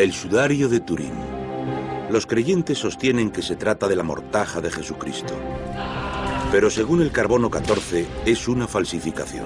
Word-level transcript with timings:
El 0.00 0.14
sudario 0.14 0.70
de 0.70 0.80
Turín. 0.80 1.12
Los 2.08 2.24
creyentes 2.24 2.78
sostienen 2.78 3.30
que 3.30 3.42
se 3.42 3.54
trata 3.54 3.86
de 3.86 3.96
la 3.96 4.02
mortaja 4.02 4.62
de 4.62 4.70
Jesucristo. 4.70 5.34
Pero 6.50 6.70
según 6.70 7.02
el 7.02 7.12
carbono 7.12 7.50
14, 7.50 8.06
es 8.24 8.48
una 8.48 8.66
falsificación. 8.66 9.44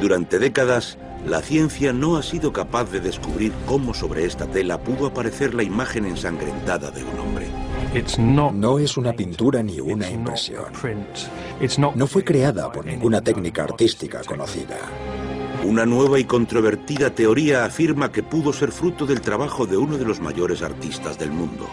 Durante 0.00 0.38
décadas, 0.38 0.96
la 1.26 1.42
ciencia 1.42 1.92
no 1.92 2.16
ha 2.16 2.22
sido 2.22 2.54
capaz 2.54 2.90
de 2.90 3.00
descubrir 3.00 3.52
cómo 3.66 3.92
sobre 3.92 4.24
esta 4.24 4.46
tela 4.46 4.80
pudo 4.80 5.08
aparecer 5.08 5.52
la 5.52 5.62
imagen 5.62 6.06
ensangrentada 6.06 6.90
de 6.90 7.04
un 7.04 7.18
hombre. 7.18 7.46
No 8.52 8.78
es 8.78 8.96
una 8.96 9.12
pintura 9.12 9.62
ni 9.62 9.78
una 9.78 10.08
impresión. 10.08 10.72
No 11.96 12.06
fue 12.06 12.24
creada 12.24 12.72
por 12.72 12.86
ninguna 12.86 13.20
técnica 13.20 13.64
artística 13.64 14.22
conocida. 14.24 14.78
Una 15.64 15.84
nueva 15.84 16.18
y 16.18 16.24
controvertida 16.24 17.10
teoría 17.14 17.66
afirma 17.66 18.10
que 18.10 18.22
pudo 18.22 18.52
ser 18.52 18.72
fruto 18.72 19.04
del 19.04 19.20
trabajo 19.20 19.66
de 19.66 19.76
uno 19.76 19.98
de 19.98 20.06
los 20.06 20.18
mayores 20.18 20.62
artistas 20.62 21.18
del 21.18 21.30
mundo. 21.30 21.68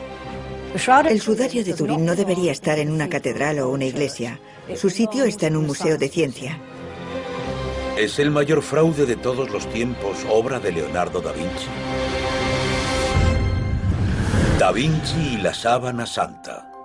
El 0.73 1.21
sudario 1.21 1.63
de 1.63 1.73
Turín 1.73 2.05
no 2.05 2.15
debería 2.15 2.51
estar 2.51 2.77
en 2.79 2.91
una 2.91 3.07
catedral 3.07 3.59
o 3.59 3.69
una 3.69 3.85
iglesia. 3.85 4.39
Su 4.75 4.89
sitio 4.89 5.23
está 5.23 5.47
en 5.47 5.55
un 5.55 5.65
museo 5.65 5.97
de 5.97 6.09
ciencia. 6.09 6.59
Es 7.97 8.19
el 8.19 8.29
mayor 8.29 8.61
fraude 8.61 9.05
de 9.05 9.15
todos 9.15 9.49
los 9.49 9.67
tiempos, 9.69 10.17
obra 10.29 10.59
de 10.59 10.73
Leonardo 10.73 11.21
da 11.21 11.31
Vinci. 11.31 11.67
Da 14.59 14.71
Vinci 14.71 15.35
y 15.35 15.37
la 15.37 15.53
sábana 15.53 16.05
santa. 16.05 16.76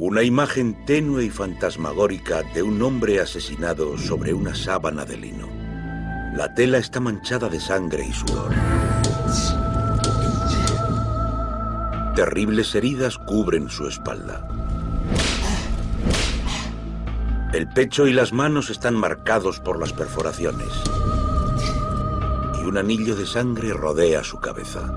Una 0.00 0.22
imagen 0.22 0.84
tenue 0.86 1.24
y 1.24 1.28
fantasmagórica 1.28 2.44
de 2.54 2.62
un 2.62 2.80
hombre 2.82 3.18
asesinado 3.18 3.98
sobre 3.98 4.32
una 4.32 4.54
sábana 4.54 5.04
de 5.04 5.16
lino. 5.16 5.48
La 6.36 6.54
tela 6.54 6.78
está 6.78 7.00
manchada 7.00 7.48
de 7.48 7.58
sangre 7.58 8.06
y 8.06 8.12
sudor. 8.12 8.54
Terribles 12.14 12.76
heridas 12.76 13.18
cubren 13.18 13.68
su 13.68 13.88
espalda. 13.88 14.46
El 17.52 17.66
pecho 17.66 18.06
y 18.06 18.12
las 18.12 18.32
manos 18.32 18.70
están 18.70 18.94
marcados 18.94 19.58
por 19.58 19.80
las 19.80 19.92
perforaciones. 19.92 20.68
Y 22.62 22.66
un 22.66 22.78
anillo 22.78 23.16
de 23.16 23.26
sangre 23.26 23.72
rodea 23.72 24.22
su 24.22 24.38
cabeza. 24.38 24.96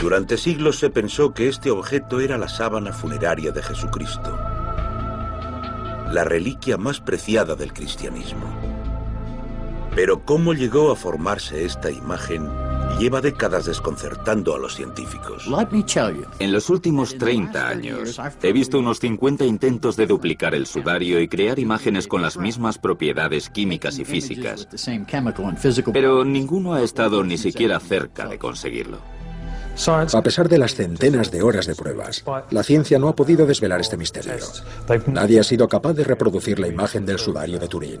Durante 0.00 0.36
siglos 0.36 0.78
se 0.78 0.90
pensó 0.90 1.32
que 1.32 1.48
este 1.48 1.70
objeto 1.70 2.20
era 2.20 2.36
la 2.36 2.48
sábana 2.48 2.92
funeraria 2.92 3.50
de 3.50 3.62
Jesucristo, 3.62 4.38
la 6.12 6.22
reliquia 6.24 6.76
más 6.76 7.00
preciada 7.00 7.54
del 7.54 7.72
cristianismo. 7.72 8.46
Pero 9.94 10.24
cómo 10.24 10.52
llegó 10.52 10.92
a 10.92 10.96
formarse 10.96 11.64
esta 11.64 11.90
imagen 11.90 12.46
lleva 12.98 13.20
décadas 13.20 13.66
desconcertando 13.66 14.54
a 14.54 14.58
los 14.58 14.74
científicos. 14.74 15.46
En 16.38 16.52
los 16.52 16.70
últimos 16.70 17.16
30 17.18 17.68
años, 17.68 18.20
he 18.42 18.52
visto 18.52 18.78
unos 18.78 19.00
50 19.00 19.44
intentos 19.44 19.96
de 19.96 20.06
duplicar 20.06 20.54
el 20.54 20.66
sudario 20.66 21.20
y 21.20 21.28
crear 21.28 21.58
imágenes 21.58 22.06
con 22.06 22.22
las 22.22 22.36
mismas 22.36 22.78
propiedades 22.78 23.50
químicas 23.50 23.98
y 23.98 24.04
físicas. 24.04 24.68
Pero 25.92 26.24
ninguno 26.24 26.74
ha 26.74 26.82
estado 26.82 27.22
ni 27.22 27.36
siquiera 27.38 27.80
cerca 27.80 28.26
de 28.28 28.38
conseguirlo. 28.38 29.15
A 29.86 30.22
pesar 30.22 30.48
de 30.48 30.58
las 30.58 30.74
centenas 30.74 31.30
de 31.30 31.42
horas 31.42 31.66
de 31.66 31.74
pruebas, 31.74 32.24
la 32.50 32.62
ciencia 32.62 32.98
no 32.98 33.08
ha 33.08 33.16
podido 33.16 33.46
desvelar 33.46 33.80
este 33.80 33.96
misterio. 33.96 34.32
Nadie 35.06 35.40
ha 35.40 35.44
sido 35.44 35.68
capaz 35.68 35.92
de 35.92 36.04
reproducir 36.04 36.58
la 36.58 36.68
imagen 36.68 37.04
del 37.04 37.18
sudario 37.18 37.58
de 37.58 37.68
Turín. 37.68 38.00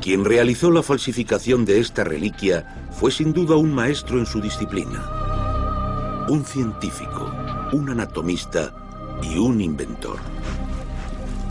Quien 0.00 0.24
realizó 0.24 0.70
la 0.70 0.84
falsificación 0.84 1.64
de 1.64 1.80
esta 1.80 2.04
reliquia 2.04 2.86
fue 2.92 3.10
sin 3.10 3.32
duda 3.32 3.56
un 3.56 3.74
maestro 3.74 4.18
en 4.20 4.26
su 4.26 4.40
disciplina. 4.40 6.24
Un 6.28 6.44
científico, 6.44 7.28
un 7.72 7.90
anatomista 7.90 8.72
y 9.22 9.38
un 9.38 9.60
inventor. 9.60 10.18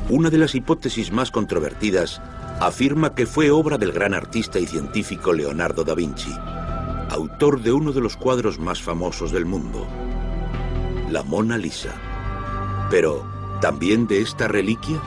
Una 0.10 0.30
de 0.30 0.38
las 0.38 0.56
hipótesis 0.56 1.12
más 1.12 1.32
controvertidas 1.32 2.22
afirma 2.62 3.14
que 3.14 3.26
fue 3.26 3.52
obra 3.52 3.78
del 3.78 3.92
gran 3.92 4.14
artista 4.14 4.58
y 4.58 4.68
científico 4.68 5.34
Leonardo 5.34 5.84
da 5.84 5.96
Vinci, 5.96 6.34
autor 7.10 7.62
de 7.62 7.72
uno 7.72 7.92
de 7.92 8.02
los 8.02 8.18
cuadros 8.18 8.60
más 8.60 8.82
famosos 8.82 9.32
del 9.32 9.46
mundo, 9.46 9.88
la 11.10 11.24
Mona 11.24 11.58
Lisa. 11.58 11.94
Pero, 12.90 13.26
¿también 13.62 14.08
de 14.08 14.22
esta 14.22 14.48
reliquia? 14.48 15.02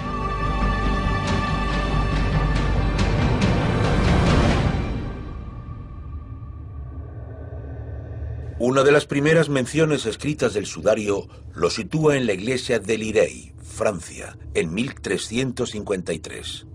Una 8.61 8.83
de 8.83 8.91
las 8.91 9.07
primeras 9.07 9.49
menciones 9.49 10.05
escritas 10.05 10.53
del 10.53 10.67
sudario 10.67 11.29
lo 11.55 11.71
sitúa 11.71 12.17
en 12.17 12.27
la 12.27 12.33
iglesia 12.33 12.81
de 12.81 12.99
Lirey, 12.99 13.53
Francia, 13.63 14.37
en 14.55 14.75
1353. 14.75 16.67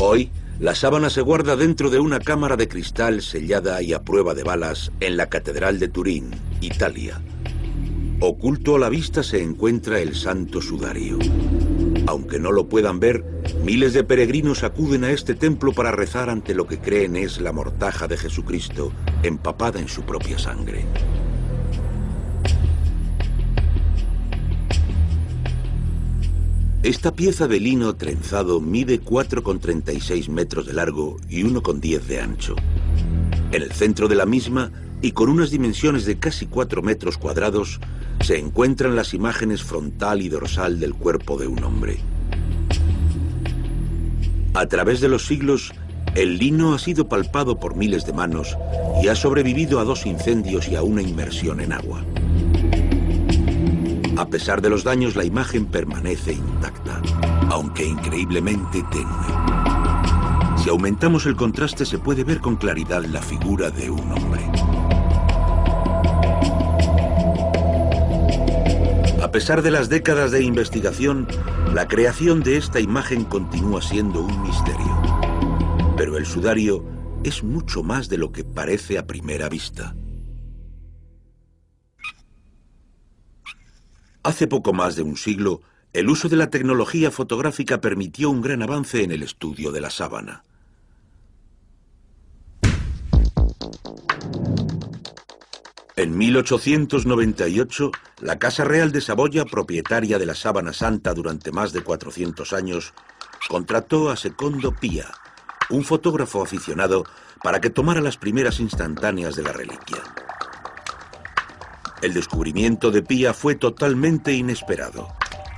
Hoy, 0.00 0.30
la 0.60 0.74
sábana 0.74 1.08
se 1.08 1.20
guarda 1.20 1.54
dentro 1.54 1.88
de 1.88 2.00
una 2.00 2.18
cámara 2.18 2.56
de 2.56 2.66
cristal 2.66 3.22
sellada 3.22 3.80
y 3.80 3.92
a 3.92 4.02
prueba 4.02 4.34
de 4.34 4.42
balas 4.42 4.90
en 4.98 5.16
la 5.16 5.28
Catedral 5.28 5.78
de 5.78 5.88
Turín, 5.88 6.30
Italia. 6.60 7.20
Oculto 8.20 8.74
a 8.74 8.78
la 8.80 8.88
vista 8.88 9.22
se 9.22 9.40
encuentra 9.40 10.00
el 10.00 10.16
Santo 10.16 10.60
Sudario. 10.60 11.18
Aunque 12.08 12.40
no 12.40 12.50
lo 12.50 12.68
puedan 12.68 12.98
ver, 12.98 13.24
miles 13.64 13.92
de 13.92 14.02
peregrinos 14.02 14.64
acuden 14.64 15.04
a 15.04 15.12
este 15.12 15.34
templo 15.34 15.72
para 15.72 15.92
rezar 15.92 16.28
ante 16.28 16.54
lo 16.54 16.66
que 16.66 16.80
creen 16.80 17.14
es 17.14 17.40
la 17.40 17.52
mortaja 17.52 18.08
de 18.08 18.16
Jesucristo, 18.16 18.92
empapada 19.22 19.78
en 19.78 19.86
su 19.86 20.02
propia 20.02 20.38
sangre. 20.38 20.84
Esta 26.88 27.12
pieza 27.12 27.46
de 27.48 27.60
lino 27.60 27.96
trenzado 27.96 28.62
mide 28.62 28.98
4,36 28.98 30.30
metros 30.30 30.64
de 30.64 30.72
largo 30.72 31.18
y 31.28 31.42
1,10 31.42 32.00
de 32.04 32.18
ancho. 32.18 32.56
En 33.52 33.60
el 33.60 33.72
centro 33.72 34.08
de 34.08 34.14
la 34.14 34.24
misma, 34.24 34.72
y 35.02 35.12
con 35.12 35.28
unas 35.28 35.50
dimensiones 35.50 36.06
de 36.06 36.18
casi 36.18 36.46
4 36.46 36.80
metros 36.80 37.18
cuadrados, 37.18 37.78
se 38.22 38.38
encuentran 38.38 38.96
las 38.96 39.12
imágenes 39.12 39.62
frontal 39.62 40.22
y 40.22 40.30
dorsal 40.30 40.80
del 40.80 40.94
cuerpo 40.94 41.36
de 41.36 41.48
un 41.48 41.62
hombre. 41.62 41.98
A 44.54 44.64
través 44.64 45.02
de 45.02 45.08
los 45.08 45.26
siglos, 45.26 45.74
el 46.14 46.38
lino 46.38 46.72
ha 46.72 46.78
sido 46.78 47.06
palpado 47.06 47.60
por 47.60 47.76
miles 47.76 48.06
de 48.06 48.14
manos 48.14 48.56
y 49.02 49.08
ha 49.08 49.14
sobrevivido 49.14 49.78
a 49.78 49.84
dos 49.84 50.06
incendios 50.06 50.68
y 50.68 50.76
a 50.76 50.80
una 50.80 51.02
inmersión 51.02 51.60
en 51.60 51.74
agua. 51.74 52.02
A 54.18 54.26
pesar 54.26 54.60
de 54.60 54.68
los 54.68 54.82
daños, 54.82 55.14
la 55.14 55.24
imagen 55.24 55.64
permanece 55.66 56.32
intacta, 56.32 57.00
aunque 57.50 57.84
increíblemente 57.86 58.84
tenue. 58.90 60.58
Si 60.60 60.68
aumentamos 60.68 61.24
el 61.26 61.36
contraste 61.36 61.86
se 61.86 62.00
puede 62.00 62.24
ver 62.24 62.40
con 62.40 62.56
claridad 62.56 63.04
la 63.04 63.22
figura 63.22 63.70
de 63.70 63.90
un 63.90 64.10
hombre. 64.10 64.44
A 69.22 69.30
pesar 69.30 69.62
de 69.62 69.70
las 69.70 69.88
décadas 69.88 70.32
de 70.32 70.42
investigación, 70.42 71.28
la 71.72 71.86
creación 71.86 72.42
de 72.42 72.56
esta 72.56 72.80
imagen 72.80 73.24
continúa 73.24 73.80
siendo 73.80 74.22
un 74.22 74.42
misterio. 74.42 75.00
Pero 75.96 76.16
el 76.16 76.26
sudario 76.26 76.84
es 77.22 77.44
mucho 77.44 77.84
más 77.84 78.08
de 78.08 78.18
lo 78.18 78.32
que 78.32 78.42
parece 78.42 78.98
a 78.98 79.06
primera 79.06 79.48
vista. 79.48 79.94
Hace 84.28 84.46
poco 84.46 84.74
más 84.74 84.94
de 84.94 85.00
un 85.00 85.16
siglo, 85.16 85.62
el 85.94 86.10
uso 86.10 86.28
de 86.28 86.36
la 86.36 86.50
tecnología 86.50 87.10
fotográfica 87.10 87.80
permitió 87.80 88.28
un 88.28 88.42
gran 88.42 88.62
avance 88.62 89.02
en 89.02 89.10
el 89.10 89.22
estudio 89.22 89.72
de 89.72 89.80
la 89.80 89.88
sábana. 89.88 90.44
En 95.96 96.18
1898, 96.18 97.90
la 98.20 98.38
Casa 98.38 98.64
Real 98.64 98.92
de 98.92 99.00
Saboya, 99.00 99.46
propietaria 99.46 100.18
de 100.18 100.26
la 100.26 100.34
sábana 100.34 100.74
santa 100.74 101.14
durante 101.14 101.50
más 101.50 101.72
de 101.72 101.80
400 101.80 102.52
años, 102.52 102.92
contrató 103.48 104.10
a 104.10 104.16
Secondo 104.16 104.72
Pía, 104.72 105.06
un 105.70 105.84
fotógrafo 105.84 106.42
aficionado, 106.42 107.06
para 107.42 107.62
que 107.62 107.70
tomara 107.70 108.02
las 108.02 108.18
primeras 108.18 108.60
instantáneas 108.60 109.36
de 109.36 109.42
la 109.44 109.54
reliquia. 109.54 110.02
El 112.00 112.14
descubrimiento 112.14 112.90
de 112.90 113.02
Pía 113.02 113.34
fue 113.34 113.56
totalmente 113.56 114.32
inesperado. 114.32 115.08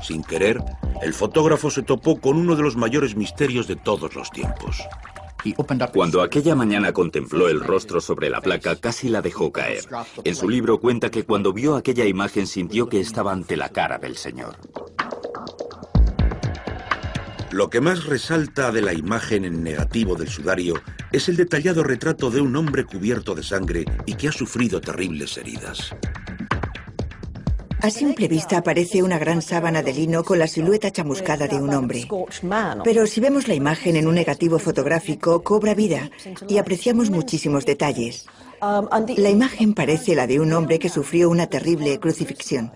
Sin 0.03 0.25
querer, 0.25 0.63
el 1.03 1.13
fotógrafo 1.13 1.71
se 1.71 1.83
topó 1.83 2.19
con 2.19 2.39
uno 2.39 2.57
de 2.57 2.63
los 2.63 2.77
mayores 2.77 3.15
misterios 3.15 3.67
de 3.67 3.77
todos 3.77 4.15
los 4.15 4.31
tiempos. 4.31 4.79
Cuando 5.93 6.23
aquella 6.23 6.55
mañana 6.55 6.93
contempló 6.93 7.49
el 7.49 7.61
rostro 7.61 8.01
sobre 8.01 8.31
la 8.31 8.41
placa, 8.41 8.77
casi 8.77 9.09
la 9.09 9.23
dejó 9.23 9.53
caer. 9.53 9.85
En 10.25 10.35
su 10.35 10.49
libro 10.49 10.81
cuenta 10.81 11.11
que 11.11 11.25
cuando 11.25 11.53
vio 11.53 11.77
aquella 11.77 12.05
imagen 12.05 12.47
sintió 12.47 12.89
que 12.89 13.01
estaba 13.01 13.33
ante 13.33 13.57
la 13.57 13.71
cara 13.71 13.99
del 13.99 14.17
Señor. 14.17 14.57
Lo 17.51 17.69
que 17.69 17.81
más 17.81 18.05
resalta 18.05 18.71
de 18.71 18.81
la 18.81 18.95
imagen 18.95 19.45
en 19.45 19.63
negativo 19.63 20.15
del 20.15 20.29
sudario 20.29 20.75
es 21.11 21.29
el 21.29 21.37
detallado 21.37 21.83
retrato 21.83 22.31
de 22.31 22.41
un 22.41 22.55
hombre 22.55 22.85
cubierto 22.85 23.35
de 23.35 23.43
sangre 23.43 23.85
y 24.07 24.15
que 24.15 24.29
ha 24.29 24.33
sufrido 24.33 24.81
terribles 24.81 25.37
heridas. 25.37 25.95
A 27.83 27.91
simple 27.91 28.29
vista 28.29 28.63
parece 28.63 29.03
una 29.03 29.19
gran 29.19 29.41
sábana 29.41 29.83
de 29.83 29.95
lino 29.95 30.23
con 30.23 30.39
la 30.39 30.47
silueta 30.47 30.91
chamuscada 30.91 31.49
de 31.49 31.57
un 31.57 31.73
hombre. 31.73 32.07
Pero 32.85 33.07
si 33.07 33.21
vemos 33.21 33.49
la 33.49 33.55
imagen 33.55 33.97
en 33.97 34.07
un 34.07 34.15
negativo 34.15 34.59
fotográfico, 34.59 35.43
cobra 35.43 35.75
vida 35.75 36.11
y 36.47 36.59
apreciamos 36.59 37.09
muchísimos 37.09 37.65
detalles. 37.65 38.27
La 39.17 39.31
imagen 39.31 39.73
parece 39.73 40.15
la 40.15 40.27
de 40.27 40.41
un 40.41 40.53
hombre 40.53 40.79
que 40.79 40.91
sufrió 40.91 41.31
una 41.31 41.47
terrible 41.47 41.99
crucifixión. 41.99 42.73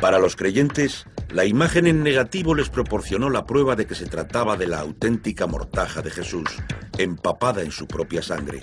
Para 0.00 0.20
los 0.20 0.36
creyentes, 0.36 1.06
la 1.30 1.46
imagen 1.46 1.88
en 1.88 2.04
negativo 2.04 2.54
les 2.54 2.68
proporcionó 2.68 3.30
la 3.30 3.46
prueba 3.46 3.74
de 3.74 3.86
que 3.86 3.96
se 3.96 4.06
trataba 4.06 4.56
de 4.56 4.68
la 4.68 4.78
auténtica 4.78 5.48
mortaja 5.48 6.02
de 6.02 6.10
Jesús, 6.10 6.48
empapada 6.98 7.62
en 7.62 7.72
su 7.72 7.88
propia 7.88 8.22
sangre, 8.22 8.60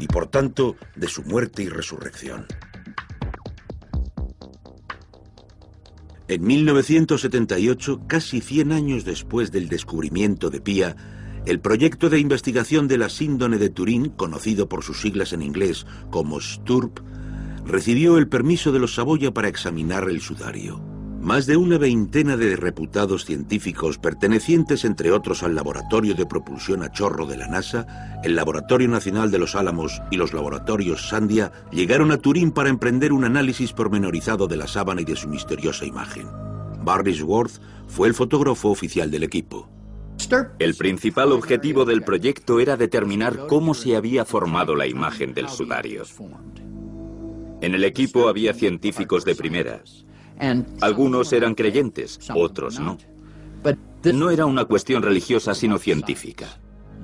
y 0.00 0.08
por 0.08 0.26
tanto 0.26 0.74
de 0.96 1.06
su 1.06 1.22
muerte 1.22 1.62
y 1.62 1.68
resurrección. 1.68 2.46
En 6.30 6.44
1978, 6.44 8.02
casi 8.06 8.40
100 8.40 8.70
años 8.70 9.04
después 9.04 9.50
del 9.50 9.68
descubrimiento 9.68 10.48
de 10.48 10.60
Pía, 10.60 10.94
el 11.44 11.58
proyecto 11.58 12.08
de 12.08 12.20
investigación 12.20 12.86
de 12.86 12.98
la 12.98 13.08
síndone 13.08 13.58
de 13.58 13.68
Turín, 13.68 14.10
conocido 14.10 14.68
por 14.68 14.84
sus 14.84 15.00
siglas 15.00 15.32
en 15.32 15.42
inglés 15.42 15.88
como 16.12 16.40
STURP, 16.40 17.00
recibió 17.66 18.16
el 18.16 18.28
permiso 18.28 18.70
de 18.70 18.78
los 18.78 18.94
Saboya 18.94 19.34
para 19.34 19.48
examinar 19.48 20.08
el 20.08 20.20
sudario. 20.20 20.89
Más 21.20 21.44
de 21.44 21.58
una 21.58 21.76
veintena 21.76 22.38
de 22.38 22.56
reputados 22.56 23.26
científicos 23.26 23.98
pertenecientes 23.98 24.86
entre 24.86 25.12
otros 25.12 25.42
al 25.42 25.54
Laboratorio 25.54 26.14
de 26.14 26.24
Propulsión 26.24 26.82
a 26.82 26.90
Chorro 26.90 27.26
de 27.26 27.36
la 27.36 27.46
NASA, 27.46 28.18
el 28.24 28.34
Laboratorio 28.34 28.88
Nacional 28.88 29.30
de 29.30 29.38
los 29.38 29.54
Álamos 29.54 30.00
y 30.10 30.16
los 30.16 30.32
laboratorios 30.32 31.10
Sandia 31.10 31.52
llegaron 31.70 32.10
a 32.10 32.16
Turín 32.16 32.52
para 32.52 32.70
emprender 32.70 33.12
un 33.12 33.24
análisis 33.24 33.74
pormenorizado 33.74 34.48
de 34.48 34.56
la 34.56 34.66
sábana 34.66 35.02
y 35.02 35.04
de 35.04 35.14
su 35.14 35.28
misteriosa 35.28 35.84
imagen. 35.84 36.26
Barry 36.82 37.20
Worth 37.22 37.60
fue 37.86 38.08
el 38.08 38.14
fotógrafo 38.14 38.70
oficial 38.70 39.10
del 39.10 39.22
equipo. 39.22 39.68
El 40.58 40.74
principal 40.74 41.32
objetivo 41.32 41.84
del 41.84 42.02
proyecto 42.02 42.60
era 42.60 42.78
determinar 42.78 43.46
cómo 43.46 43.74
se 43.74 43.94
había 43.94 44.24
formado 44.24 44.74
la 44.74 44.86
imagen 44.86 45.34
del 45.34 45.50
sudario. 45.50 46.02
En 47.60 47.74
el 47.74 47.84
equipo 47.84 48.28
había 48.28 48.54
científicos 48.54 49.24
de 49.26 49.34
primera, 49.34 49.82
algunos 50.80 51.32
eran 51.32 51.54
creyentes, 51.54 52.18
otros 52.34 52.80
no. 52.80 52.98
No 54.02 54.30
era 54.30 54.46
una 54.46 54.64
cuestión 54.64 55.02
religiosa, 55.02 55.54
sino 55.54 55.78
científica. 55.78 56.46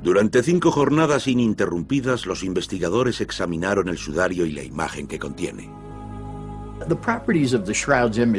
Durante 0.02 0.42
cinco 0.42 0.70
jornadas 0.70 1.26
ininterrumpidas, 1.26 2.26
los 2.26 2.42
investigadores 2.42 3.20
examinaron 3.20 3.88
el 3.88 3.98
sudario 3.98 4.46
y 4.46 4.52
la 4.52 4.62
imagen 4.62 5.06
que 5.06 5.18
contiene. 5.18 5.70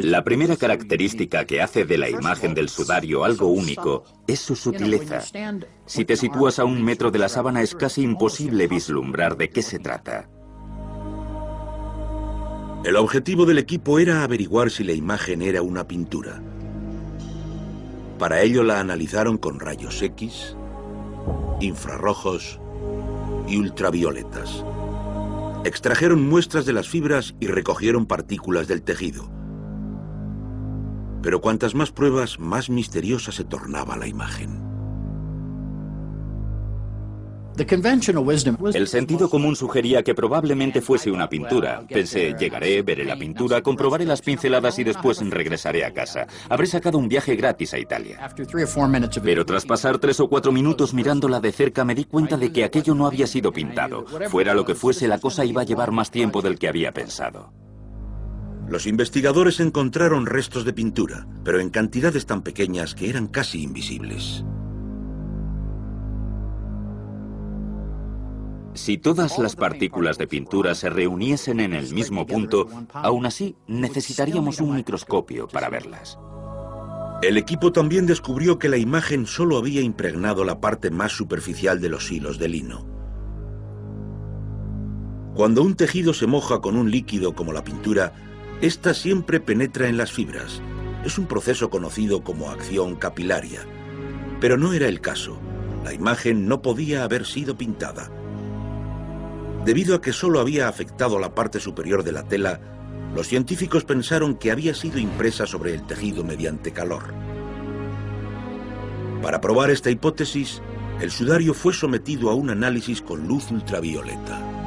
La 0.02 0.24
primera 0.24 0.56
característica 0.56 1.44
que 1.44 1.60
hace 1.60 1.84
de 1.84 1.98
la 1.98 2.08
imagen 2.08 2.54
del 2.54 2.68
sudario 2.68 3.24
algo 3.24 3.48
único 3.48 4.04
es 4.26 4.40
su 4.40 4.54
sutileza. 4.54 5.20
Si 5.86 6.04
te 6.04 6.16
sitúas 6.16 6.58
a 6.58 6.64
un 6.64 6.82
metro 6.82 7.10
de 7.10 7.18
la 7.18 7.28
sábana 7.28 7.62
es 7.62 7.74
casi 7.74 8.02
imposible 8.02 8.66
vislumbrar 8.68 9.36
de 9.36 9.50
qué 9.50 9.62
se 9.62 9.78
trata. 9.78 10.28
El 12.84 12.94
objetivo 12.94 13.44
del 13.44 13.58
equipo 13.58 13.98
era 13.98 14.22
averiguar 14.22 14.70
si 14.70 14.84
la 14.84 14.92
imagen 14.92 15.42
era 15.42 15.62
una 15.62 15.88
pintura. 15.88 16.40
Para 18.18 18.40
ello 18.42 18.62
la 18.62 18.78
analizaron 18.78 19.36
con 19.36 19.58
rayos 19.58 20.00
X, 20.00 20.56
infrarrojos 21.60 22.60
y 23.48 23.58
ultravioletas. 23.58 24.64
Extrajeron 25.64 26.28
muestras 26.28 26.66
de 26.66 26.72
las 26.72 26.88
fibras 26.88 27.34
y 27.40 27.48
recogieron 27.48 28.06
partículas 28.06 28.68
del 28.68 28.82
tejido. 28.82 29.28
Pero 31.20 31.40
cuantas 31.40 31.74
más 31.74 31.90
pruebas, 31.90 32.38
más 32.38 32.70
misteriosa 32.70 33.32
se 33.32 33.42
tornaba 33.42 33.96
la 33.96 34.06
imagen. 34.06 34.67
El 38.74 38.88
sentido 38.88 39.28
común 39.28 39.56
sugería 39.56 40.02
que 40.02 40.14
probablemente 40.14 40.80
fuese 40.80 41.10
una 41.10 41.28
pintura. 41.28 41.82
Pensé, 41.88 42.34
llegaré, 42.38 42.82
veré 42.82 43.04
la 43.04 43.16
pintura, 43.16 43.62
comprobaré 43.62 44.04
las 44.04 44.22
pinceladas 44.22 44.78
y 44.78 44.84
después 44.84 45.18
regresaré 45.30 45.84
a 45.84 45.92
casa. 45.92 46.26
Habré 46.48 46.66
sacado 46.66 46.98
un 46.98 47.08
viaje 47.08 47.36
gratis 47.36 47.74
a 47.74 47.78
Italia. 47.78 48.30
Pero 49.22 49.46
tras 49.46 49.66
pasar 49.66 49.98
tres 49.98 50.20
o 50.20 50.28
cuatro 50.28 50.52
minutos 50.52 50.94
mirándola 50.94 51.40
de 51.40 51.52
cerca 51.52 51.84
me 51.84 51.94
di 51.94 52.04
cuenta 52.04 52.36
de 52.36 52.52
que 52.52 52.64
aquello 52.64 52.94
no 52.94 53.06
había 53.06 53.26
sido 53.26 53.52
pintado. 53.52 54.04
Fuera 54.28 54.54
lo 54.54 54.64
que 54.64 54.74
fuese, 54.74 55.08
la 55.08 55.18
cosa 55.18 55.44
iba 55.44 55.62
a 55.62 55.64
llevar 55.64 55.90
más 55.90 56.10
tiempo 56.10 56.42
del 56.42 56.58
que 56.58 56.68
había 56.68 56.92
pensado. 56.92 57.52
Los 58.68 58.86
investigadores 58.86 59.60
encontraron 59.60 60.26
restos 60.26 60.64
de 60.66 60.74
pintura, 60.74 61.26
pero 61.42 61.58
en 61.58 61.70
cantidades 61.70 62.26
tan 62.26 62.42
pequeñas 62.42 62.94
que 62.94 63.08
eran 63.08 63.26
casi 63.26 63.62
invisibles. 63.62 64.44
Si 68.78 68.96
todas 68.96 69.38
las 69.40 69.56
partículas 69.56 70.18
de 70.18 70.28
pintura 70.28 70.74
se 70.76 70.88
reuniesen 70.88 71.58
en 71.58 71.74
el 71.74 71.92
mismo 71.92 72.26
punto, 72.26 72.68
aún 72.94 73.26
así 73.26 73.56
necesitaríamos 73.66 74.60
un 74.60 74.76
microscopio 74.76 75.48
para 75.48 75.68
verlas. 75.68 76.16
El 77.20 77.36
equipo 77.36 77.72
también 77.72 78.06
descubrió 78.06 78.58
que 78.58 78.68
la 78.68 78.76
imagen 78.76 79.26
solo 79.26 79.58
había 79.58 79.80
impregnado 79.82 80.44
la 80.44 80.60
parte 80.60 80.90
más 80.90 81.10
superficial 81.12 81.80
de 81.80 81.88
los 81.88 82.10
hilos 82.10 82.38
de 82.38 82.48
lino. 82.48 82.86
Cuando 85.34 85.62
un 85.62 85.74
tejido 85.74 86.14
se 86.14 86.28
moja 86.28 86.60
con 86.60 86.76
un 86.76 86.90
líquido 86.90 87.34
como 87.34 87.52
la 87.52 87.64
pintura, 87.64 88.12
ésta 88.62 88.94
siempre 88.94 89.40
penetra 89.40 89.88
en 89.88 89.96
las 89.96 90.12
fibras. 90.12 90.62
Es 91.04 91.18
un 91.18 91.26
proceso 91.26 91.68
conocido 91.68 92.22
como 92.22 92.48
acción 92.48 92.94
capilaria. 92.94 93.66
Pero 94.40 94.56
no 94.56 94.72
era 94.72 94.86
el 94.86 95.00
caso. 95.00 95.36
La 95.84 95.92
imagen 95.92 96.46
no 96.46 96.62
podía 96.62 97.02
haber 97.02 97.26
sido 97.26 97.58
pintada. 97.58 98.12
Debido 99.64 99.96
a 99.96 100.00
que 100.00 100.12
solo 100.12 100.40
había 100.40 100.68
afectado 100.68 101.18
la 101.18 101.34
parte 101.34 101.60
superior 101.60 102.02
de 102.04 102.12
la 102.12 102.22
tela, 102.22 102.60
los 103.14 103.26
científicos 103.26 103.84
pensaron 103.84 104.36
que 104.36 104.50
había 104.50 104.74
sido 104.74 104.98
impresa 104.98 105.46
sobre 105.46 105.74
el 105.74 105.86
tejido 105.86 106.24
mediante 106.24 106.72
calor. 106.72 107.02
Para 109.22 109.40
probar 109.40 109.70
esta 109.70 109.90
hipótesis, 109.90 110.62
el 111.00 111.10
sudario 111.10 111.54
fue 111.54 111.72
sometido 111.72 112.30
a 112.30 112.34
un 112.34 112.50
análisis 112.50 113.02
con 113.02 113.26
luz 113.26 113.50
ultravioleta. 113.50 114.58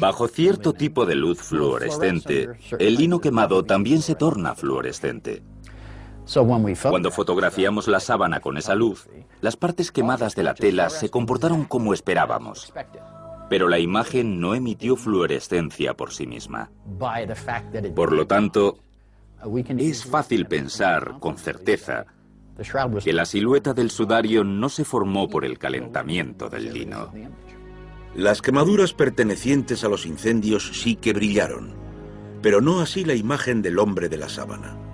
Bajo 0.00 0.28
cierto 0.28 0.72
tipo 0.72 1.04
de 1.04 1.14
luz 1.14 1.40
fluorescente, 1.40 2.48
el 2.78 2.94
lino 2.94 3.20
quemado 3.20 3.64
también 3.64 4.00
se 4.00 4.14
torna 4.14 4.54
fluorescente. 4.54 5.42
Cuando 6.90 7.10
fotografiamos 7.10 7.88
la 7.88 8.00
sábana 8.00 8.40
con 8.40 8.58
esa 8.58 8.74
luz, 8.74 9.08
las 9.40 9.56
partes 9.56 9.90
quemadas 9.90 10.34
de 10.34 10.42
la 10.42 10.54
tela 10.54 10.90
se 10.90 11.08
comportaron 11.08 11.64
como 11.64 11.94
esperábamos. 11.94 12.72
Pero 13.48 13.68
la 13.68 13.78
imagen 13.78 14.38
no 14.38 14.54
emitió 14.54 14.96
fluorescencia 14.96 15.94
por 15.94 16.12
sí 16.12 16.26
misma. 16.26 16.70
Por 17.94 18.12
lo 18.12 18.26
tanto, 18.26 18.78
es 19.78 20.04
fácil 20.04 20.46
pensar 20.46 21.14
con 21.18 21.38
certeza 21.38 22.06
que 23.02 23.12
la 23.12 23.24
silueta 23.24 23.72
del 23.72 23.90
sudario 23.90 24.44
no 24.44 24.68
se 24.68 24.84
formó 24.84 25.28
por 25.28 25.44
el 25.44 25.58
calentamiento 25.58 26.50
del 26.50 26.74
lino. 26.74 27.10
Las 28.14 28.42
quemaduras 28.42 28.92
pertenecientes 28.92 29.84
a 29.84 29.88
los 29.88 30.04
incendios 30.04 30.72
sí 30.74 30.96
que 30.96 31.12
brillaron, 31.12 31.74
pero 32.42 32.60
no 32.60 32.80
así 32.80 33.04
la 33.04 33.14
imagen 33.14 33.62
del 33.62 33.78
hombre 33.78 34.08
de 34.08 34.16
la 34.18 34.28
sábana. 34.28 34.87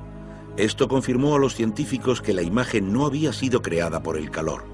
Esto 0.56 0.86
confirmó 0.86 1.34
a 1.34 1.38
los 1.38 1.54
científicos 1.54 2.22
que 2.22 2.32
la 2.32 2.42
imagen 2.42 2.92
no 2.92 3.06
había 3.06 3.32
sido 3.32 3.60
creada 3.60 4.02
por 4.02 4.16
el 4.16 4.30
calor. 4.30 4.64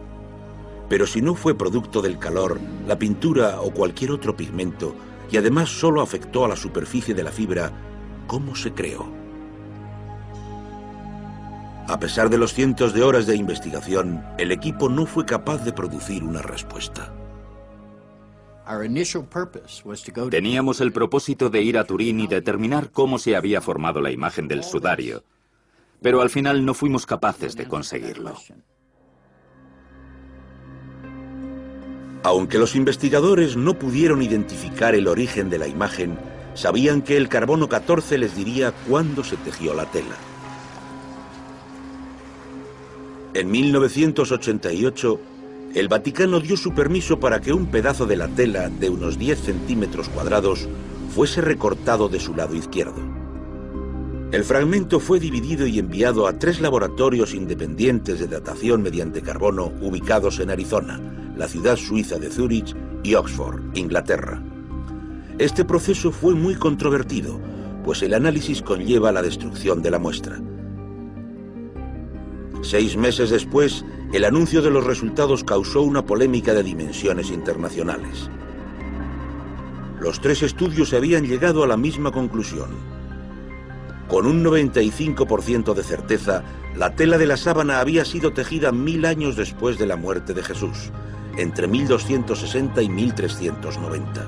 Pero 0.90 1.06
si 1.06 1.22
no 1.22 1.34
fue 1.34 1.56
producto 1.56 2.02
del 2.02 2.18
calor, 2.18 2.60
la 2.86 2.98
pintura 2.98 3.60
o 3.60 3.70
cualquier 3.70 4.10
otro 4.10 4.36
pigmento, 4.36 4.94
y 5.30 5.38
además 5.38 5.70
solo 5.70 6.02
afectó 6.02 6.44
a 6.44 6.48
la 6.48 6.56
superficie 6.56 7.14
de 7.14 7.22
la 7.22 7.30
fibra, 7.30 7.72
¿cómo 8.26 8.54
se 8.56 8.72
creó? 8.72 9.10
A 11.88 11.98
pesar 11.98 12.28
de 12.28 12.38
los 12.38 12.52
cientos 12.52 12.92
de 12.92 13.02
horas 13.02 13.26
de 13.26 13.36
investigación, 13.36 14.22
el 14.38 14.52
equipo 14.52 14.88
no 14.88 15.06
fue 15.06 15.24
capaz 15.24 15.64
de 15.64 15.72
producir 15.72 16.22
una 16.22 16.42
respuesta. 16.42 17.12
Teníamos 20.30 20.80
el 20.80 20.92
propósito 20.92 21.50
de 21.50 21.62
ir 21.62 21.78
a 21.78 21.84
Turín 21.84 22.20
y 22.20 22.26
determinar 22.26 22.90
cómo 22.90 23.18
se 23.18 23.34
había 23.34 23.60
formado 23.60 24.00
la 24.00 24.12
imagen 24.12 24.46
del 24.46 24.62
sudario, 24.62 25.24
pero 26.02 26.22
al 26.22 26.30
final 26.30 26.64
no 26.64 26.74
fuimos 26.74 27.06
capaces 27.06 27.56
de 27.56 27.66
conseguirlo. 27.66 28.34
Aunque 32.22 32.58
los 32.58 32.76
investigadores 32.76 33.56
no 33.56 33.78
pudieron 33.78 34.22
identificar 34.22 34.94
el 34.94 35.08
origen 35.08 35.48
de 35.48 35.58
la 35.58 35.66
imagen, 35.66 36.18
sabían 36.54 37.02
que 37.02 37.16
el 37.16 37.28
carbono 37.28 37.68
14 37.68 38.18
les 38.18 38.36
diría 38.36 38.72
cuándo 38.88 39.24
se 39.24 39.36
tejió 39.38 39.72
la 39.74 39.86
tela. 39.86 40.16
En 43.32 43.50
1988, 43.50 45.20
el 45.74 45.88
Vaticano 45.88 46.40
dio 46.40 46.56
su 46.56 46.74
permiso 46.74 47.20
para 47.20 47.40
que 47.40 47.52
un 47.52 47.66
pedazo 47.66 48.04
de 48.04 48.16
la 48.16 48.28
tela 48.28 48.68
de 48.68 48.90
unos 48.90 49.18
10 49.18 49.40
centímetros 49.40 50.08
cuadrados 50.08 50.68
fuese 51.14 51.40
recortado 51.40 52.08
de 52.08 52.20
su 52.20 52.34
lado 52.34 52.54
izquierdo. 52.54 53.19
El 54.32 54.44
fragmento 54.44 55.00
fue 55.00 55.18
dividido 55.18 55.66
y 55.66 55.80
enviado 55.80 56.28
a 56.28 56.38
tres 56.38 56.60
laboratorios 56.60 57.34
independientes 57.34 58.20
de 58.20 58.28
datación 58.28 58.80
mediante 58.80 59.22
carbono 59.22 59.72
ubicados 59.80 60.38
en 60.38 60.50
Arizona, 60.50 61.00
la 61.36 61.48
ciudad 61.48 61.74
suiza 61.74 62.16
de 62.16 62.30
Zurich 62.30 62.76
y 63.02 63.14
Oxford, 63.14 63.60
Inglaterra. 63.74 64.40
Este 65.38 65.64
proceso 65.64 66.12
fue 66.12 66.34
muy 66.36 66.54
controvertido, 66.54 67.40
pues 67.84 68.02
el 68.02 68.14
análisis 68.14 68.62
conlleva 68.62 69.10
la 69.10 69.22
destrucción 69.22 69.82
de 69.82 69.90
la 69.90 69.98
muestra. 69.98 70.40
Seis 72.62 72.96
meses 72.96 73.30
después, 73.30 73.84
el 74.12 74.24
anuncio 74.24 74.62
de 74.62 74.70
los 74.70 74.84
resultados 74.84 75.42
causó 75.42 75.82
una 75.82 76.06
polémica 76.06 76.54
de 76.54 76.62
dimensiones 76.62 77.32
internacionales. 77.32 78.30
Los 79.98 80.20
tres 80.20 80.44
estudios 80.44 80.92
habían 80.92 81.26
llegado 81.26 81.64
a 81.64 81.66
la 81.66 81.76
misma 81.76 82.12
conclusión. 82.12 82.99
Con 84.10 84.26
un 84.26 84.44
95% 84.44 85.72
de 85.72 85.84
certeza, 85.84 86.42
la 86.74 86.96
tela 86.96 87.16
de 87.16 87.26
la 87.26 87.36
sábana 87.36 87.78
había 87.78 88.04
sido 88.04 88.32
tejida 88.32 88.72
mil 88.72 89.06
años 89.06 89.36
después 89.36 89.78
de 89.78 89.86
la 89.86 89.94
muerte 89.94 90.34
de 90.34 90.42
Jesús, 90.42 90.90
entre 91.36 91.68
1260 91.68 92.82
y 92.82 92.88
1390. 92.88 94.26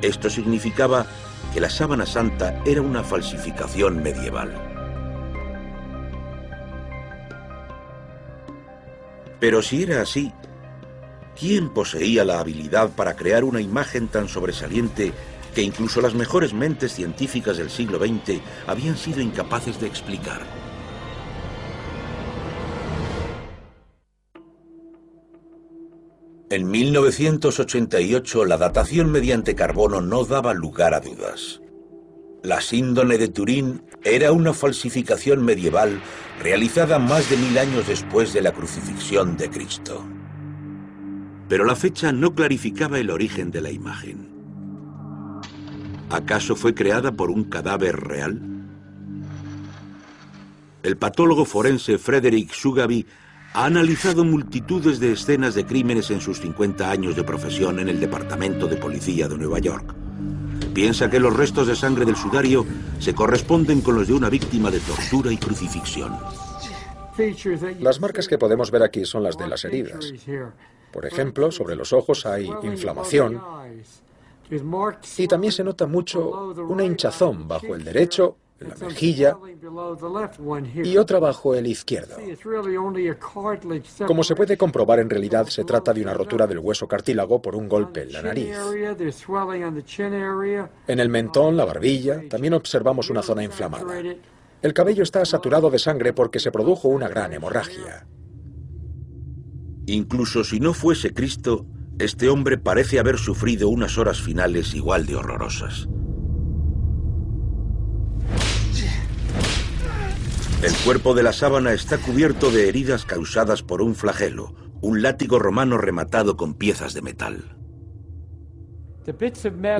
Esto 0.00 0.30
significaba 0.30 1.04
que 1.52 1.60
la 1.60 1.68
sábana 1.68 2.06
santa 2.06 2.62
era 2.64 2.80
una 2.80 3.04
falsificación 3.04 4.02
medieval. 4.02 4.50
Pero 9.38 9.60
si 9.60 9.82
era 9.82 10.00
así, 10.00 10.32
¿quién 11.38 11.68
poseía 11.68 12.24
la 12.24 12.40
habilidad 12.40 12.88
para 12.88 13.16
crear 13.16 13.44
una 13.44 13.60
imagen 13.60 14.08
tan 14.08 14.28
sobresaliente 14.28 15.12
que 15.54 15.62
incluso 15.62 16.00
las 16.00 16.14
mejores 16.14 16.54
mentes 16.54 16.92
científicas 16.92 17.56
del 17.56 17.70
siglo 17.70 17.98
XX 17.98 18.40
habían 18.66 18.96
sido 18.96 19.20
incapaces 19.20 19.80
de 19.80 19.86
explicar? 19.86 20.42
En 26.52 26.70
1988 26.70 28.44
la 28.44 28.58
datación 28.58 29.10
mediante 29.10 29.54
carbono 29.54 30.02
no 30.02 30.26
daba 30.26 30.52
lugar 30.52 30.92
a 30.92 31.00
dudas. 31.00 31.62
La 32.42 32.60
síndone 32.60 33.16
de 33.16 33.28
Turín 33.28 33.84
era 34.04 34.32
una 34.32 34.52
falsificación 34.52 35.44
medieval 35.44 36.02
realizada 36.42 36.98
más 36.98 37.30
de 37.30 37.38
mil 37.38 37.56
años 37.56 37.86
después 37.86 38.34
de 38.34 38.42
la 38.42 38.52
crucifixión 38.52 39.38
de 39.38 39.48
Cristo. 39.48 40.04
Pero 41.48 41.64
la 41.64 41.74
fecha 41.76 42.12
no 42.12 42.34
clarificaba 42.34 42.98
el 42.98 43.10
origen 43.10 43.50
de 43.50 43.60
la 43.62 43.70
imagen. 43.70 44.31
¿Acaso 46.12 46.54
fue 46.56 46.74
creada 46.74 47.10
por 47.10 47.30
un 47.30 47.44
cadáver 47.44 47.96
real? 47.96 48.38
El 50.82 50.98
patólogo 50.98 51.46
forense 51.46 51.96
Frederick 51.96 52.52
Sugaby 52.52 53.06
ha 53.54 53.64
analizado 53.64 54.22
multitudes 54.22 55.00
de 55.00 55.12
escenas 55.12 55.54
de 55.54 55.64
crímenes 55.64 56.10
en 56.10 56.20
sus 56.20 56.38
50 56.40 56.90
años 56.90 57.16
de 57.16 57.24
profesión 57.24 57.78
en 57.78 57.88
el 57.88 57.98
Departamento 57.98 58.66
de 58.66 58.76
Policía 58.76 59.26
de 59.26 59.38
Nueva 59.38 59.58
York. 59.58 59.94
Piensa 60.74 61.08
que 61.08 61.18
los 61.18 61.34
restos 61.34 61.66
de 61.66 61.76
sangre 61.76 62.04
del 62.04 62.16
sudario 62.16 62.66
se 62.98 63.14
corresponden 63.14 63.80
con 63.80 63.94
los 63.94 64.06
de 64.06 64.12
una 64.12 64.28
víctima 64.28 64.70
de 64.70 64.80
tortura 64.80 65.32
y 65.32 65.38
crucifixión. 65.38 66.14
Las 67.80 68.00
marcas 68.00 68.28
que 68.28 68.36
podemos 68.36 68.70
ver 68.70 68.82
aquí 68.82 69.06
son 69.06 69.22
las 69.22 69.38
de 69.38 69.48
las 69.48 69.64
heridas. 69.64 70.12
Por 70.92 71.06
ejemplo, 71.06 71.50
sobre 71.50 71.74
los 71.74 71.94
ojos 71.94 72.26
hay 72.26 72.50
inflamación 72.64 73.40
y 75.18 75.28
también 75.28 75.52
se 75.52 75.64
nota 75.64 75.86
mucho 75.86 76.52
una 76.68 76.84
hinchazón 76.84 77.48
bajo 77.48 77.74
el 77.74 77.84
derecho 77.84 78.36
la 78.68 78.86
mejilla 78.86 79.36
y 80.84 80.96
otra 80.96 81.18
bajo 81.18 81.54
el 81.54 81.66
izquierdo. 81.66 82.16
Como 84.06 84.24
se 84.24 84.34
puede 84.34 84.56
comprobar, 84.56 85.00
en 85.00 85.10
realidad 85.10 85.46
se 85.46 85.64
trata 85.64 85.92
de 85.92 86.02
una 86.02 86.14
rotura 86.14 86.46
del 86.46 86.58
hueso 86.58 86.86
cartílago 86.86 87.40
por 87.40 87.54
un 87.56 87.68
golpe 87.68 88.02
en 88.02 88.12
la 88.12 88.22
nariz. 88.22 88.54
En 90.86 91.00
el 91.00 91.08
mentón, 91.08 91.56
la 91.56 91.64
barbilla, 91.64 92.28
también 92.28 92.54
observamos 92.54 93.10
una 93.10 93.22
zona 93.22 93.42
inflamada. 93.42 93.86
El 94.60 94.74
cabello 94.74 95.02
está 95.02 95.24
saturado 95.24 95.70
de 95.70 95.78
sangre 95.78 96.12
porque 96.12 96.38
se 96.38 96.52
produjo 96.52 96.88
una 96.88 97.08
gran 97.08 97.32
hemorragia. 97.32 98.06
Incluso 99.86 100.44
si 100.44 100.60
no 100.60 100.72
fuese 100.72 101.12
Cristo, 101.12 101.66
este 101.98 102.28
hombre 102.28 102.58
parece 102.58 102.98
haber 102.98 103.18
sufrido 103.18 103.68
unas 103.68 103.98
horas 103.98 104.20
finales 104.20 104.74
igual 104.74 105.06
de 105.06 105.16
horrorosas. 105.16 105.88
El 110.62 110.72
cuerpo 110.84 111.14
de 111.14 111.24
la 111.24 111.32
sábana 111.32 111.72
está 111.72 111.98
cubierto 111.98 112.50
de 112.50 112.68
heridas 112.68 113.04
causadas 113.04 113.62
por 113.62 113.82
un 113.82 113.96
flagelo, 113.96 114.54
un 114.80 115.02
látigo 115.02 115.38
romano 115.38 115.76
rematado 115.76 116.36
con 116.36 116.54
piezas 116.54 116.94
de 116.94 117.02
metal. 117.02 117.56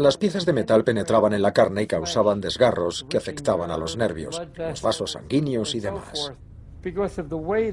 Las 0.01 0.17
piezas 0.17 0.45
de 0.45 0.53
metal 0.53 0.83
penetraban 0.83 1.33
en 1.33 1.43
la 1.43 1.53
carne 1.53 1.83
y 1.83 1.87
causaban 1.87 2.41
desgarros 2.41 3.07
que 3.09 3.17
afectaban 3.17 3.71
a 3.71 3.79
los 3.79 3.97
nervios, 3.97 4.43
los 4.57 4.83
vasos 4.83 5.13
sanguíneos 5.13 5.77
y 5.77 5.81
demás. 5.81 6.33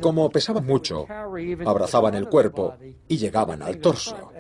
Como 0.01 0.29
pesaban 0.29 0.65
mucho, 0.65 1.05
abrazaban 1.65 2.15
el 2.15 2.27
cuerpo 2.27 2.75
y 3.07 3.17
llegaban 3.17 3.61
al 3.61 3.79
torso, 3.79 4.31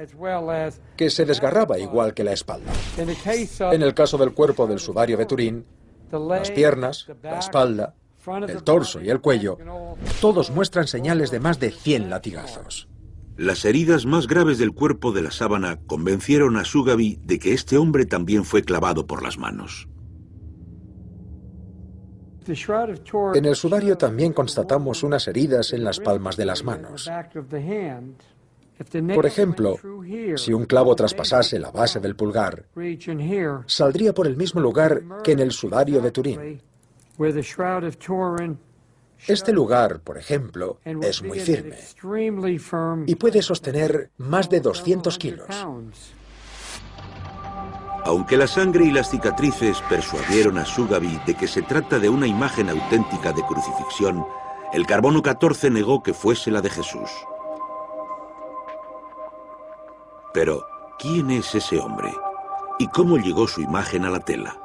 que 0.95 1.09
se 1.09 1.25
desgarraba 1.25 1.79
igual 1.79 2.13
que 2.13 2.23
la 2.23 2.33
espalda. 2.33 2.71
En 2.97 3.81
el 3.81 3.93
caso 3.93 4.17
del 4.17 4.33
cuerpo 4.33 4.67
del 4.67 4.79
sudario 4.79 5.17
de 5.17 5.25
Turín, 5.25 5.65
las 6.11 6.51
piernas, 6.51 7.07
la 7.23 7.39
espalda, 7.39 7.95
el 8.47 8.63
torso 8.63 9.01
y 9.01 9.09
el 9.09 9.21
cuello, 9.21 9.57
todos 10.21 10.51
muestran 10.51 10.87
señales 10.87 11.31
de 11.31 11.39
más 11.39 11.59
de 11.59 11.71
100 11.71 12.09
latigazos. 12.09 12.87
Las 13.37 13.63
heridas 13.63 14.05
más 14.05 14.27
graves 14.27 14.57
del 14.57 14.73
cuerpo 14.73 15.13
de 15.13 15.21
la 15.21 15.31
sábana 15.31 15.79
convencieron 15.87 16.57
a 16.57 16.65
Sugabi 16.65 17.19
de 17.23 17.39
que 17.39 17.53
este 17.53 17.77
hombre 17.77 18.05
también 18.05 18.43
fue 18.43 18.63
clavado 18.63 19.07
por 19.07 19.23
las 19.23 19.37
manos. 19.37 19.87
En 23.35 23.45
el 23.45 23.55
sudario 23.55 23.97
también 23.97 24.33
constatamos 24.33 25.03
unas 25.03 25.27
heridas 25.27 25.73
en 25.73 25.83
las 25.83 25.99
palmas 25.99 26.37
de 26.37 26.45
las 26.45 26.63
manos. 26.63 27.09
Por 29.13 29.25
ejemplo, 29.25 29.75
si 30.35 30.53
un 30.53 30.65
clavo 30.65 30.95
traspasase 30.95 31.59
la 31.59 31.69
base 31.69 31.99
del 31.99 32.15
pulgar, 32.15 32.65
saldría 33.65 34.13
por 34.13 34.25
el 34.25 34.37
mismo 34.37 34.61
lugar 34.61 35.01
que 35.23 35.33
en 35.33 35.39
el 35.39 35.51
sudario 35.51 36.01
de 36.01 36.11
Turín. 36.11 36.61
Este 39.27 39.51
lugar, 39.51 39.99
por 39.99 40.17
ejemplo, 40.17 40.79
es 40.85 41.21
muy 41.21 41.39
firme 41.39 41.77
y 43.05 43.15
puede 43.15 43.41
sostener 43.41 44.11
más 44.17 44.49
de 44.49 44.61
200 44.61 45.17
kilos. 45.17 45.47
Aunque 48.09 48.37
la 48.37 48.47
sangre 48.47 48.85
y 48.85 48.91
las 48.91 49.11
cicatrices 49.11 49.83
persuadieron 49.87 50.57
a 50.57 50.65
Sugabi 50.65 51.19
de 51.27 51.35
que 51.35 51.47
se 51.47 51.61
trata 51.61 51.99
de 51.99 52.09
una 52.09 52.25
imagen 52.25 52.67
auténtica 52.67 53.31
de 53.33 53.43
crucifixión, 53.43 54.25
el 54.73 54.87
carbono 54.87 55.21
14 55.21 55.69
negó 55.69 56.01
que 56.01 56.15
fuese 56.15 56.49
la 56.49 56.59
de 56.61 56.71
Jesús. 56.71 57.11
Pero, 60.33 60.65
¿quién 60.97 61.29
es 61.29 61.53
ese 61.53 61.77
hombre? 61.77 62.11
¿Y 62.79 62.87
cómo 62.87 63.17
llegó 63.17 63.47
su 63.47 63.61
imagen 63.61 64.05
a 64.05 64.09
la 64.09 64.21
tela? 64.21 64.57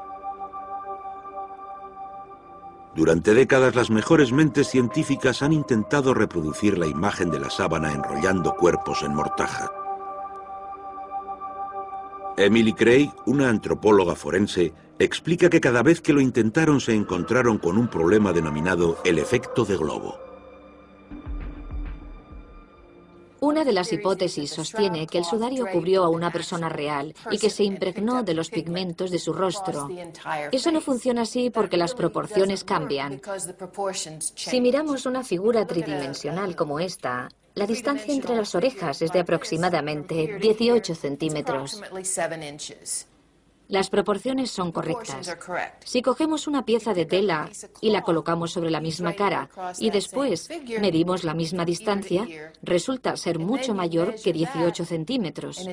Durante 2.94 3.34
décadas 3.34 3.74
las 3.74 3.90
mejores 3.90 4.32
mentes 4.32 4.68
científicas 4.68 5.42
han 5.42 5.52
intentado 5.52 6.14
reproducir 6.14 6.78
la 6.78 6.86
imagen 6.86 7.30
de 7.30 7.40
la 7.40 7.50
sábana 7.50 7.92
enrollando 7.92 8.54
cuerpos 8.54 9.02
en 9.02 9.14
mortaja. 9.14 9.83
Emily 12.36 12.72
Craig, 12.72 13.10
una 13.26 13.48
antropóloga 13.48 14.16
forense, 14.16 14.72
explica 14.98 15.48
que 15.48 15.60
cada 15.60 15.82
vez 15.82 16.00
que 16.00 16.12
lo 16.12 16.20
intentaron 16.20 16.80
se 16.80 16.92
encontraron 16.92 17.58
con 17.58 17.78
un 17.78 17.88
problema 17.88 18.32
denominado 18.32 18.98
el 19.04 19.18
efecto 19.18 19.64
de 19.64 19.76
globo. 19.76 20.18
Una 23.38 23.62
de 23.62 23.72
las 23.72 23.92
hipótesis 23.92 24.50
sostiene 24.50 25.06
que 25.06 25.18
el 25.18 25.24
sudario 25.24 25.66
cubrió 25.70 26.02
a 26.02 26.08
una 26.08 26.32
persona 26.32 26.70
real 26.70 27.14
y 27.30 27.38
que 27.38 27.50
se 27.50 27.62
impregnó 27.62 28.22
de 28.22 28.32
los 28.32 28.48
pigmentos 28.48 29.10
de 29.10 29.18
su 29.18 29.34
rostro. 29.34 29.90
Eso 30.50 30.72
no 30.72 30.80
funciona 30.80 31.22
así 31.22 31.50
porque 31.50 31.76
las 31.76 31.94
proporciones 31.94 32.64
cambian. 32.64 33.20
Si 34.34 34.60
miramos 34.62 35.04
una 35.04 35.22
figura 35.22 35.66
tridimensional 35.66 36.56
como 36.56 36.80
esta, 36.80 37.28
la 37.54 37.66
distancia 37.66 38.12
entre 38.12 38.34
las 38.34 38.54
orejas 38.54 39.00
es 39.02 39.12
de 39.12 39.20
aproximadamente 39.20 40.38
18 40.40 40.94
centímetros. 40.94 41.80
Las 43.68 43.88
proporciones 43.88 44.50
son 44.50 44.72
correctas. 44.72 45.36
Si 45.82 46.02
cogemos 46.02 46.46
una 46.46 46.66
pieza 46.66 46.92
de 46.92 47.06
tela 47.06 47.48
y 47.80 47.90
la 47.90 48.02
colocamos 48.02 48.52
sobre 48.52 48.70
la 48.70 48.80
misma 48.80 49.14
cara 49.14 49.48
y 49.78 49.90
después 49.90 50.50
medimos 50.80 51.24
la 51.24 51.32
misma 51.32 51.64
distancia, 51.64 52.26
resulta 52.62 53.16
ser 53.16 53.38
mucho 53.38 53.74
mayor 53.74 54.16
que 54.22 54.34
18 54.34 54.84
centímetros. 54.84 55.64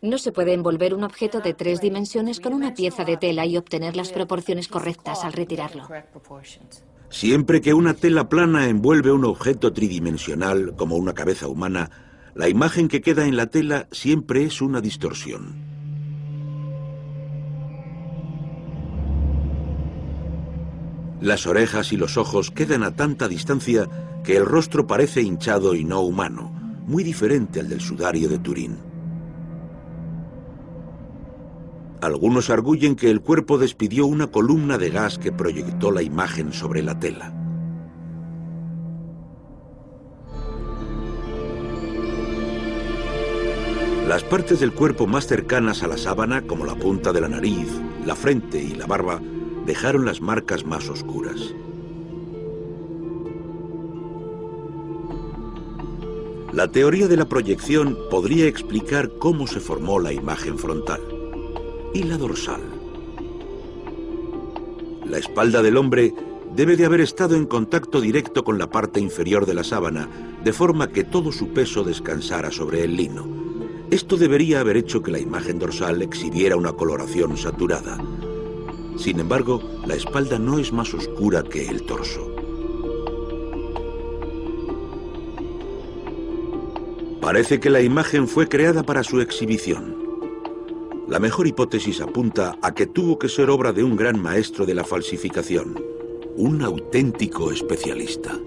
No 0.00 0.18
se 0.18 0.32
puede 0.32 0.54
envolver 0.54 0.94
un 0.94 1.04
objeto 1.04 1.40
de 1.40 1.52
tres 1.52 1.80
dimensiones 1.80 2.40
con 2.40 2.54
una 2.54 2.72
pieza 2.72 3.04
de 3.04 3.18
tela 3.18 3.44
y 3.44 3.58
obtener 3.58 3.94
las 3.94 4.10
proporciones 4.10 4.68
correctas 4.68 5.24
al 5.24 5.34
retirarlo. 5.34 5.88
Siempre 7.10 7.60
que 7.60 7.74
una 7.74 7.94
tela 7.94 8.28
plana 8.28 8.68
envuelve 8.68 9.12
un 9.12 9.24
objeto 9.24 9.72
tridimensional, 9.72 10.74
como 10.76 10.96
una 10.96 11.14
cabeza 11.14 11.48
humana, 11.48 11.90
la 12.34 12.48
imagen 12.48 12.88
que 12.88 13.00
queda 13.00 13.26
en 13.26 13.36
la 13.36 13.46
tela 13.46 13.88
siempre 13.90 14.44
es 14.44 14.60
una 14.60 14.80
distorsión. 14.80 15.56
Las 21.20 21.46
orejas 21.46 21.92
y 21.92 21.96
los 21.96 22.16
ojos 22.16 22.52
quedan 22.52 22.84
a 22.84 22.94
tanta 22.94 23.26
distancia 23.26 23.88
que 24.22 24.36
el 24.36 24.46
rostro 24.46 24.86
parece 24.86 25.20
hinchado 25.22 25.74
y 25.74 25.84
no 25.84 26.00
humano, 26.02 26.52
muy 26.86 27.02
diferente 27.02 27.58
al 27.58 27.68
del 27.68 27.80
sudario 27.80 28.28
de 28.28 28.38
Turín. 28.38 28.76
Algunos 32.00 32.48
arguyen 32.48 32.94
que 32.94 33.10
el 33.10 33.20
cuerpo 33.20 33.58
despidió 33.58 34.06
una 34.06 34.28
columna 34.28 34.78
de 34.78 34.90
gas 34.90 35.18
que 35.18 35.32
proyectó 35.32 35.90
la 35.90 36.02
imagen 36.02 36.52
sobre 36.52 36.80
la 36.80 36.98
tela. 37.00 37.34
Las 44.06 44.22
partes 44.22 44.60
del 44.60 44.72
cuerpo 44.72 45.08
más 45.08 45.26
cercanas 45.26 45.82
a 45.82 45.88
la 45.88 45.98
sábana, 45.98 46.42
como 46.42 46.64
la 46.64 46.76
punta 46.76 47.12
de 47.12 47.20
la 47.20 47.28
nariz, 47.28 47.68
la 48.06 48.14
frente 48.14 48.62
y 48.62 48.74
la 48.74 48.86
barba, 48.86 49.20
dejaron 49.66 50.06
las 50.06 50.20
marcas 50.20 50.64
más 50.64 50.88
oscuras. 50.88 51.52
La 56.52 56.68
teoría 56.68 57.08
de 57.08 57.16
la 57.16 57.28
proyección 57.28 57.98
podría 58.08 58.46
explicar 58.46 59.10
cómo 59.18 59.46
se 59.46 59.60
formó 59.60 59.98
la 59.98 60.12
imagen 60.12 60.58
frontal 60.58 61.17
y 61.94 62.02
la 62.02 62.18
dorsal. 62.18 62.60
La 65.06 65.18
espalda 65.18 65.62
del 65.62 65.76
hombre 65.76 66.12
debe 66.54 66.76
de 66.76 66.84
haber 66.84 67.00
estado 67.00 67.36
en 67.36 67.46
contacto 67.46 68.00
directo 68.00 68.44
con 68.44 68.58
la 68.58 68.70
parte 68.70 69.00
inferior 69.00 69.46
de 69.46 69.54
la 69.54 69.64
sábana, 69.64 70.08
de 70.44 70.52
forma 70.52 70.90
que 70.90 71.04
todo 71.04 71.32
su 71.32 71.48
peso 71.48 71.84
descansara 71.84 72.50
sobre 72.50 72.84
el 72.84 72.96
lino. 72.96 73.26
Esto 73.90 74.16
debería 74.16 74.60
haber 74.60 74.76
hecho 74.76 75.02
que 75.02 75.10
la 75.10 75.18
imagen 75.18 75.58
dorsal 75.58 76.02
exhibiera 76.02 76.56
una 76.56 76.72
coloración 76.72 77.36
saturada. 77.36 77.98
Sin 78.98 79.20
embargo, 79.20 79.62
la 79.86 79.94
espalda 79.94 80.38
no 80.38 80.58
es 80.58 80.72
más 80.72 80.92
oscura 80.92 81.42
que 81.42 81.68
el 81.68 81.84
torso. 81.84 82.34
Parece 87.20 87.60
que 87.60 87.70
la 87.70 87.80
imagen 87.80 88.26
fue 88.26 88.48
creada 88.48 88.82
para 88.82 89.04
su 89.04 89.20
exhibición. 89.20 90.07
La 91.08 91.18
mejor 91.18 91.46
hipótesis 91.46 92.02
apunta 92.02 92.58
a 92.60 92.74
que 92.74 92.86
tuvo 92.86 93.18
que 93.18 93.30
ser 93.30 93.48
obra 93.48 93.72
de 93.72 93.82
un 93.82 93.96
gran 93.96 94.20
maestro 94.20 94.66
de 94.66 94.74
la 94.74 94.84
falsificación, 94.84 95.82
un 96.36 96.60
auténtico 96.60 97.50
especialista. 97.50 98.38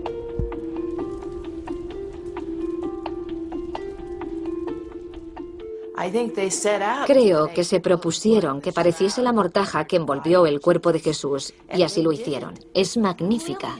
Creo 7.07 7.47
que 7.53 7.63
se 7.63 7.79
propusieron 7.79 8.61
que 8.61 8.71
pareciese 8.71 9.24
la 9.24 9.33
mortaja 9.33 9.85
que 9.85 9.95
envolvió 9.95 10.45
el 10.45 10.59
cuerpo 10.59 10.93
de 10.93 11.00
Jesús, 11.00 11.55
y 11.74 11.81
así 11.81 12.03
lo 12.03 12.11
hicieron. 12.11 12.53
Es 12.75 12.95
magnífica. 12.95 13.75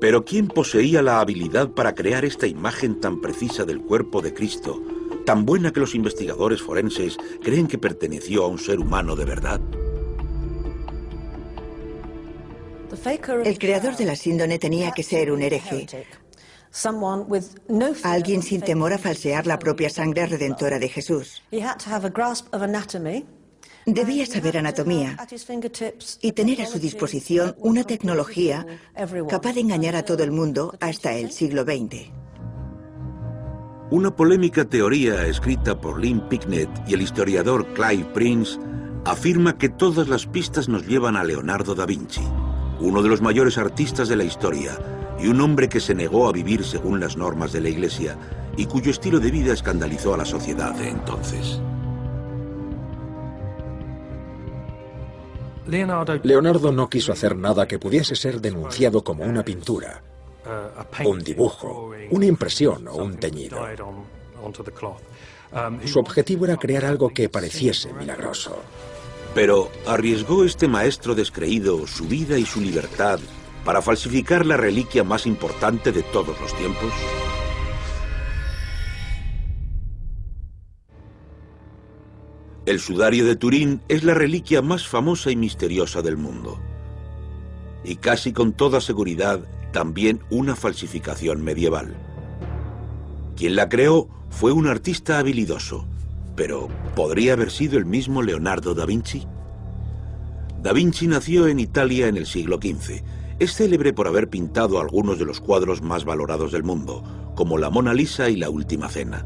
Pero 0.00 0.26
¿quién 0.26 0.48
poseía 0.48 1.00
la 1.00 1.20
habilidad 1.20 1.70
para 1.70 1.94
crear 1.94 2.26
esta 2.26 2.46
imagen 2.46 3.00
tan 3.00 3.22
precisa 3.22 3.64
del 3.64 3.80
cuerpo 3.80 4.20
de 4.20 4.34
Cristo, 4.34 4.82
tan 5.28 5.44
buena 5.44 5.74
que 5.74 5.80
los 5.80 5.94
investigadores 5.94 6.62
forenses 6.62 7.18
creen 7.42 7.66
que 7.66 7.76
perteneció 7.76 8.44
a 8.44 8.46
un 8.46 8.58
ser 8.58 8.80
humano 8.80 9.14
de 9.14 9.26
verdad? 9.26 9.60
El 13.44 13.58
creador 13.58 13.94
de 13.94 14.06
la 14.06 14.16
síndone 14.16 14.58
tenía 14.58 14.90
que 14.92 15.02
ser 15.02 15.30
un 15.30 15.42
hereje, 15.42 15.86
Alguien 18.04 18.42
sin 18.42 18.62
temor 18.62 18.94
a 18.94 18.98
falsear 18.98 19.46
la 19.46 19.58
propia 19.58 19.90
sangre 19.90 20.24
redentora 20.24 20.78
de 20.78 20.88
Jesús. 20.88 21.42
Debía 23.84 24.24
saber 24.24 24.56
anatomía 24.56 25.18
y 26.22 26.32
tener 26.32 26.62
a 26.62 26.66
su 26.66 26.78
disposición 26.78 27.54
una 27.58 27.84
tecnología 27.84 28.66
capaz 29.28 29.52
de 29.52 29.60
engañar 29.60 29.94
a 29.94 30.06
todo 30.06 30.24
el 30.24 30.30
mundo 30.30 30.74
hasta 30.80 31.12
el 31.12 31.32
siglo 31.32 31.64
XX. 31.64 32.27
Una 33.90 34.14
polémica 34.14 34.66
teoría 34.66 35.24
escrita 35.26 35.80
por 35.80 35.98
Lynn 35.98 36.28
Picknett 36.28 36.68
y 36.86 36.92
el 36.92 37.00
historiador 37.00 37.66
Clive 37.72 38.04
Prince 38.12 38.60
afirma 39.06 39.56
que 39.56 39.70
todas 39.70 40.08
las 40.08 40.26
pistas 40.26 40.68
nos 40.68 40.86
llevan 40.86 41.16
a 41.16 41.24
Leonardo 41.24 41.74
da 41.74 41.86
Vinci, 41.86 42.20
uno 42.80 43.02
de 43.02 43.08
los 43.08 43.22
mayores 43.22 43.56
artistas 43.56 44.10
de 44.10 44.16
la 44.16 44.24
historia, 44.24 44.78
y 45.18 45.28
un 45.28 45.40
hombre 45.40 45.70
que 45.70 45.80
se 45.80 45.94
negó 45.94 46.28
a 46.28 46.32
vivir 46.32 46.64
según 46.64 47.00
las 47.00 47.16
normas 47.16 47.50
de 47.54 47.62
la 47.62 47.70
Iglesia 47.70 48.18
y 48.58 48.66
cuyo 48.66 48.90
estilo 48.90 49.20
de 49.20 49.30
vida 49.30 49.54
escandalizó 49.54 50.12
a 50.12 50.18
la 50.18 50.26
sociedad 50.26 50.74
de 50.74 50.90
entonces. 50.90 51.58
Leonardo 55.66 56.72
no 56.72 56.90
quiso 56.90 57.12
hacer 57.12 57.36
nada 57.36 57.66
que 57.66 57.78
pudiese 57.78 58.16
ser 58.16 58.42
denunciado 58.42 59.02
como 59.02 59.24
una 59.24 59.44
pintura, 59.44 60.02
un 61.04 61.18
dibujo, 61.20 61.90
una 62.10 62.26
impresión 62.26 62.88
o 62.88 62.96
un 62.96 63.16
teñido. 63.16 63.58
Su 65.84 65.98
objetivo 65.98 66.44
era 66.44 66.56
crear 66.56 66.84
algo 66.84 67.08
que 67.10 67.28
pareciese 67.28 67.92
milagroso. 67.92 68.62
Pero 69.34 69.70
¿arriesgó 69.86 70.44
este 70.44 70.68
maestro 70.68 71.14
descreído 71.14 71.86
su 71.86 72.06
vida 72.06 72.38
y 72.38 72.44
su 72.44 72.60
libertad 72.60 73.20
para 73.64 73.82
falsificar 73.82 74.46
la 74.46 74.56
reliquia 74.56 75.04
más 75.04 75.26
importante 75.26 75.92
de 75.92 76.02
todos 76.02 76.40
los 76.40 76.54
tiempos? 76.56 76.92
El 82.66 82.80
sudario 82.80 83.24
de 83.24 83.36
Turín 83.36 83.80
es 83.88 84.04
la 84.04 84.12
reliquia 84.12 84.60
más 84.60 84.86
famosa 84.86 85.30
y 85.30 85.36
misteriosa 85.36 86.02
del 86.02 86.18
mundo. 86.18 86.60
Y 87.82 87.96
casi 87.96 88.32
con 88.32 88.52
toda 88.52 88.82
seguridad 88.82 89.40
también 89.72 90.20
una 90.30 90.56
falsificación 90.56 91.42
medieval. 91.42 91.96
Quien 93.36 93.56
la 93.56 93.68
creó 93.68 94.08
fue 94.30 94.52
un 94.52 94.66
artista 94.66 95.18
habilidoso, 95.18 95.86
pero 96.36 96.68
¿podría 96.94 97.34
haber 97.34 97.50
sido 97.50 97.78
el 97.78 97.86
mismo 97.86 98.22
Leonardo 98.22 98.74
da 98.74 98.86
Vinci? 98.86 99.26
Da 100.62 100.72
Vinci 100.72 101.06
nació 101.06 101.46
en 101.46 101.60
Italia 101.60 102.08
en 102.08 102.16
el 102.16 102.26
siglo 102.26 102.56
XV 102.56 103.02
es 103.38 103.54
célebre 103.54 103.92
por 103.92 104.08
haber 104.08 104.28
pintado 104.28 104.80
algunos 104.80 105.18
de 105.18 105.24
los 105.24 105.40
cuadros 105.40 105.80
más 105.80 106.04
valorados 106.04 106.50
del 106.50 106.64
mundo, 106.64 107.04
como 107.36 107.56
la 107.56 107.70
Mona 107.70 107.94
Lisa 107.94 108.28
y 108.28 108.36
la 108.36 108.50
Última 108.50 108.88
Cena. 108.88 109.24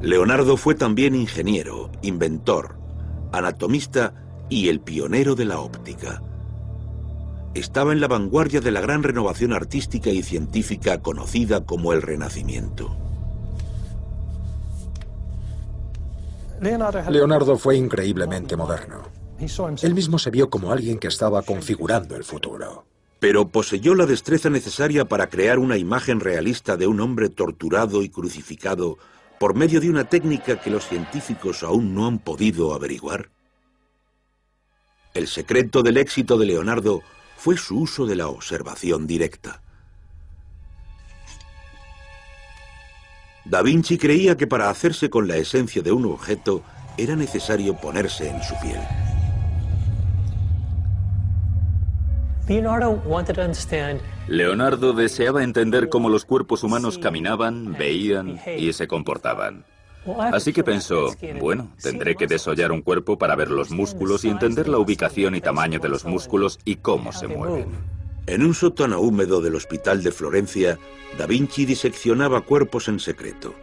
Leonardo 0.00 0.56
fue 0.56 0.74
también 0.74 1.14
ingeniero, 1.14 1.90
inventor, 2.02 2.76
anatomista 3.32 4.12
y 4.50 4.68
el 4.68 4.80
pionero 4.80 5.34
de 5.36 5.44
la 5.44 5.60
óptica. 5.60 6.20
Estaba 7.54 7.92
en 7.92 8.00
la 8.00 8.08
vanguardia 8.08 8.60
de 8.60 8.72
la 8.72 8.80
gran 8.80 9.04
renovación 9.04 9.52
artística 9.52 10.10
y 10.10 10.24
científica 10.24 11.00
conocida 11.00 11.64
como 11.64 11.92
el 11.92 12.02
Renacimiento. 12.02 12.96
Leonardo 16.60 17.56
fue 17.56 17.76
increíblemente 17.76 18.56
moderno. 18.56 19.02
Él 19.82 19.94
mismo 19.94 20.18
se 20.18 20.30
vio 20.30 20.50
como 20.50 20.72
alguien 20.72 20.98
que 20.98 21.08
estaba 21.08 21.42
configurando 21.42 22.16
el 22.16 22.24
futuro. 22.24 22.86
Pero 23.20 23.48
poseyó 23.48 23.94
la 23.94 24.06
destreza 24.06 24.50
necesaria 24.50 25.04
para 25.04 25.28
crear 25.28 25.58
una 25.58 25.76
imagen 25.76 26.20
realista 26.20 26.76
de 26.76 26.86
un 26.88 27.00
hombre 27.00 27.28
torturado 27.28 28.02
y 28.02 28.08
crucificado 28.08 28.98
por 29.38 29.54
medio 29.54 29.80
de 29.80 29.90
una 29.90 30.04
técnica 30.04 30.60
que 30.60 30.70
los 30.70 30.86
científicos 30.86 31.62
aún 31.62 31.94
no 31.94 32.06
han 32.06 32.18
podido 32.18 32.74
averiguar. 32.74 33.30
El 35.12 35.28
secreto 35.28 35.82
del 35.82 35.98
éxito 35.98 36.36
de 36.38 36.46
Leonardo 36.46 37.02
fue 37.44 37.58
su 37.58 37.78
uso 37.78 38.06
de 38.06 38.16
la 38.16 38.28
observación 38.28 39.06
directa. 39.06 39.60
Da 43.44 43.60
Vinci 43.60 43.98
creía 43.98 44.34
que 44.34 44.46
para 44.46 44.70
hacerse 44.70 45.10
con 45.10 45.28
la 45.28 45.36
esencia 45.36 45.82
de 45.82 45.92
un 45.92 46.06
objeto 46.06 46.62
era 46.96 47.16
necesario 47.16 47.74
ponerse 47.74 48.30
en 48.30 48.42
su 48.42 48.54
piel. 48.62 48.80
Leonardo 54.26 54.94
deseaba 54.94 55.44
entender 55.44 55.90
cómo 55.90 56.08
los 56.08 56.24
cuerpos 56.24 56.64
humanos 56.64 56.96
caminaban, 56.96 57.74
veían 57.74 58.40
y 58.56 58.72
se 58.72 58.88
comportaban. 58.88 59.66
Así 60.32 60.52
que 60.52 60.62
pensó, 60.62 61.14
bueno, 61.40 61.70
tendré 61.80 62.14
que 62.14 62.26
desollar 62.26 62.72
un 62.72 62.82
cuerpo 62.82 63.16
para 63.16 63.36
ver 63.36 63.50
los 63.50 63.70
músculos 63.70 64.24
y 64.24 64.28
entender 64.28 64.68
la 64.68 64.78
ubicación 64.78 65.34
y 65.34 65.40
tamaño 65.40 65.78
de 65.78 65.88
los 65.88 66.04
músculos 66.04 66.58
y 66.64 66.76
cómo 66.76 67.12
se 67.12 67.28
mueven. 67.28 67.66
En 68.26 68.42
un 68.42 68.54
sótano 68.54 69.00
húmedo 69.00 69.40
del 69.40 69.54
hospital 69.54 70.02
de 70.02 70.10
Florencia, 70.10 70.78
Da 71.18 71.26
Vinci 71.26 71.64
diseccionaba 71.64 72.40
cuerpos 72.40 72.88
en 72.88 72.98
secreto. 72.98 73.54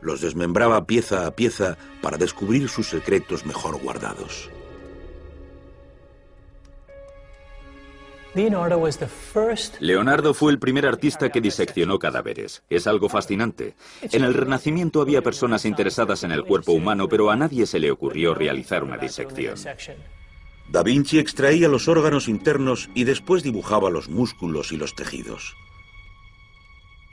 Los 0.00 0.20
desmembraba 0.20 0.86
pieza 0.86 1.26
a 1.26 1.30
pieza 1.32 1.76
para 2.02 2.16
descubrir 2.16 2.68
sus 2.68 2.88
secretos 2.88 3.46
mejor 3.46 3.80
guardados. 3.80 4.50
Leonardo 9.80 10.34
fue 10.34 10.52
el 10.52 10.58
primer 10.58 10.86
artista 10.86 11.30
que 11.30 11.40
diseccionó 11.40 11.98
cadáveres. 11.98 12.62
Es 12.68 12.86
algo 12.86 13.08
fascinante. 13.08 13.74
En 14.02 14.22
el 14.22 14.34
Renacimiento 14.34 15.00
había 15.00 15.22
personas 15.22 15.64
interesadas 15.64 16.24
en 16.24 16.32
el 16.32 16.44
cuerpo 16.44 16.72
humano, 16.72 17.08
pero 17.08 17.30
a 17.30 17.36
nadie 17.36 17.66
se 17.66 17.78
le 17.78 17.90
ocurrió 17.90 18.34
realizar 18.34 18.84
una 18.84 18.98
disección. 18.98 19.56
Da 20.68 20.82
Vinci 20.82 21.18
extraía 21.18 21.68
los 21.68 21.88
órganos 21.88 22.28
internos 22.28 22.90
y 22.94 23.04
después 23.04 23.42
dibujaba 23.42 23.88
los 23.90 24.10
músculos 24.10 24.72
y 24.72 24.76
los 24.76 24.94
tejidos. 24.94 25.56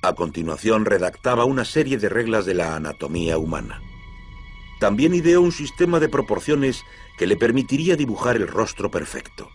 A 0.02 0.14
continuación 0.14 0.86
redactaba 0.86 1.46
una 1.46 1.64
serie 1.64 1.98
de 1.98 2.10
reglas 2.10 2.46
de 2.46 2.54
la 2.54 2.76
anatomía 2.76 3.38
humana. 3.38 3.82
También 4.80 5.14
ideó 5.16 5.42
un 5.42 5.54
sistema 5.54 6.02
de 6.02 6.10
proporciones 6.10 6.84
que 7.18 7.26
le 7.26 7.38
permitiría 7.38 7.96
dibujar 7.96 8.36
el 8.36 8.48
rostro 8.48 8.92
perfecto. 8.92 9.50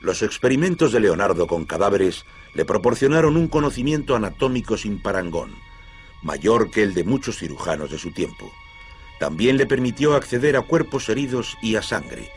Los 0.00 0.22
experimentos 0.22 0.92
de 0.92 1.00
Leonardo 1.00 1.46
con 1.46 1.64
cadáveres 1.64 2.24
le 2.54 2.64
proporcionaron 2.64 3.36
un 3.36 3.48
conocimiento 3.48 4.14
anatómico 4.14 4.76
sin 4.76 5.02
parangón, 5.02 5.54
mayor 6.22 6.70
que 6.70 6.82
el 6.82 6.94
de 6.94 7.04
muchos 7.04 7.38
cirujanos 7.38 7.90
de 7.90 7.98
su 7.98 8.12
tiempo. 8.12 8.52
También 9.18 9.56
le 9.56 9.66
permitió 9.66 10.14
acceder 10.14 10.56
a 10.56 10.62
cuerpos 10.62 11.08
heridos 11.08 11.56
y 11.60 11.74
a 11.76 11.82
sangre, 11.82 12.30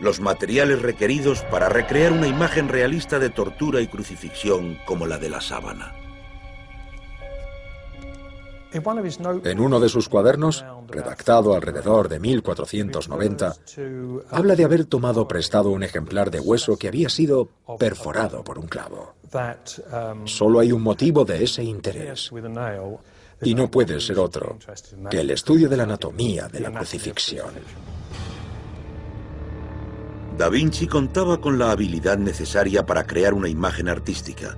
los 0.00 0.20
materiales 0.20 0.82
requeridos 0.82 1.42
para 1.42 1.68
recrear 1.68 2.12
una 2.12 2.26
imagen 2.26 2.68
realista 2.68 3.18
de 3.18 3.30
tortura 3.30 3.80
y 3.80 3.86
crucifixión 3.86 4.78
como 4.84 5.06
la 5.06 5.18
de 5.18 5.30
la 5.30 5.40
sábana. 5.40 6.05
En 8.72 9.60
uno 9.60 9.80
de 9.80 9.88
sus 9.88 10.08
cuadernos, 10.08 10.64
redactado 10.88 11.54
alrededor 11.54 12.08
de 12.08 12.18
1490, 12.18 13.56
habla 14.30 14.56
de 14.56 14.64
haber 14.64 14.84
tomado 14.84 15.26
prestado 15.26 15.70
un 15.70 15.82
ejemplar 15.82 16.30
de 16.30 16.40
hueso 16.40 16.76
que 16.76 16.88
había 16.88 17.08
sido 17.08 17.48
perforado 17.78 18.42
por 18.44 18.58
un 18.58 18.66
clavo. 18.66 19.14
Solo 20.24 20.60
hay 20.60 20.72
un 20.72 20.82
motivo 20.82 21.24
de 21.24 21.44
ese 21.44 21.62
interés, 21.62 22.30
y 23.42 23.54
no 23.54 23.70
puede 23.70 24.00
ser 24.00 24.18
otro 24.18 24.58
que 25.10 25.20
el 25.20 25.30
estudio 25.30 25.68
de 25.68 25.76
la 25.76 25.82
anatomía 25.82 26.48
de 26.48 26.60
la 26.60 26.72
crucifixión. 26.72 27.50
Da 30.36 30.50
Vinci 30.50 30.86
contaba 30.86 31.40
con 31.40 31.58
la 31.58 31.70
habilidad 31.70 32.18
necesaria 32.18 32.84
para 32.84 33.06
crear 33.06 33.32
una 33.32 33.48
imagen 33.48 33.88
artística, 33.88 34.54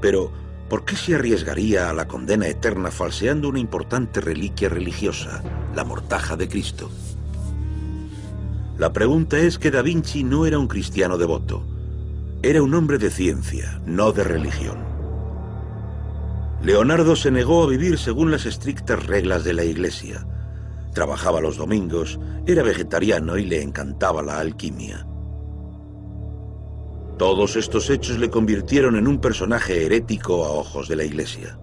pero 0.00 0.32
¿por 0.70 0.84
qué 0.84 0.94
se 0.94 1.16
arriesgaría 1.16 1.90
a 1.90 1.92
la 1.92 2.06
condena 2.06 2.46
eterna 2.46 2.92
falseando 2.92 3.48
una 3.48 3.58
importante 3.58 4.20
reliquia 4.20 4.68
religiosa, 4.68 5.42
la 5.74 5.82
mortaja 5.82 6.36
de 6.36 6.48
Cristo? 6.48 6.88
La 8.78 8.92
pregunta 8.92 9.36
es 9.36 9.58
que 9.58 9.72
Da 9.72 9.82
Vinci 9.82 10.22
no 10.22 10.46
era 10.46 10.60
un 10.60 10.68
cristiano 10.68 11.18
devoto, 11.18 11.66
era 12.42 12.62
un 12.62 12.72
hombre 12.72 12.98
de 12.98 13.10
ciencia, 13.10 13.82
no 13.84 14.12
de 14.12 14.22
religión. 14.22 14.78
Leonardo 16.62 17.16
se 17.16 17.32
negó 17.32 17.64
a 17.64 17.66
vivir 17.66 17.98
según 17.98 18.30
las 18.30 18.46
estrictas 18.46 19.04
reglas 19.04 19.42
de 19.42 19.54
la 19.54 19.64
Iglesia. 19.64 20.24
Trabajaba 20.94 21.40
los 21.40 21.56
domingos, 21.56 22.20
era 22.46 22.62
vegetariano 22.62 23.38
y 23.38 23.44
le 23.44 23.60
encantaba 23.60 24.22
la 24.22 24.38
alquimia. 24.38 25.04
Todos 27.20 27.56
estos 27.56 27.90
hechos 27.90 28.18
le 28.18 28.30
convirtieron 28.30 28.96
en 28.96 29.06
un 29.06 29.20
personaje 29.20 29.84
herético 29.84 30.42
a 30.46 30.52
ojos 30.52 30.88
de 30.88 30.96
la 30.96 31.04
Iglesia. 31.04 31.58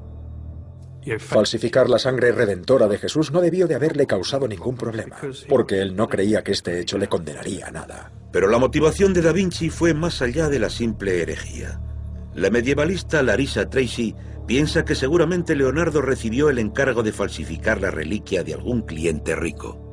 Falsificar 1.18 1.90
la 1.90 1.98
sangre 1.98 2.32
redentora 2.32 2.88
de 2.88 3.00
Jesús 3.00 3.32
no 3.32 3.42
debió 3.42 3.66
de 3.66 3.74
haberle 3.74 4.06
causado 4.06 4.48
ningún 4.48 4.76
problema, 4.76 5.18
porque 5.50 5.82
él 5.82 5.96
no 5.96 6.08
creía 6.10 6.44
que 6.44 6.52
este 6.52 6.80
hecho 6.80 7.00
le 7.00 7.08
condenaría 7.08 7.70
a 7.70 7.72
nada. 7.72 8.12
Pero 8.32 8.50
la 8.50 8.60
motivación 8.60 9.16
de 9.16 9.24
Da 9.24 9.32
Vinci 9.32 9.72
fue 9.72 9.96
más 9.96 10.22
allá 10.22 10.48
de 10.48 10.60
la 10.60 10.70
simple 10.70 11.24
herejía. 11.24 11.82
La 12.36 12.52
medievalista 12.52 13.24
Larissa 13.24 13.68
Tracy 13.68 14.14
piensa 14.46 14.86
que 14.86 14.94
seguramente 14.94 15.56
Leonardo 15.56 16.04
recibió 16.04 16.52
el 16.52 16.60
encargo 16.60 17.02
de 17.02 17.14
falsificar 17.14 17.82
la 17.82 17.90
reliquia 17.90 18.44
de 18.44 18.54
algún 18.54 18.84
cliente 18.84 19.36
rico. 19.36 19.87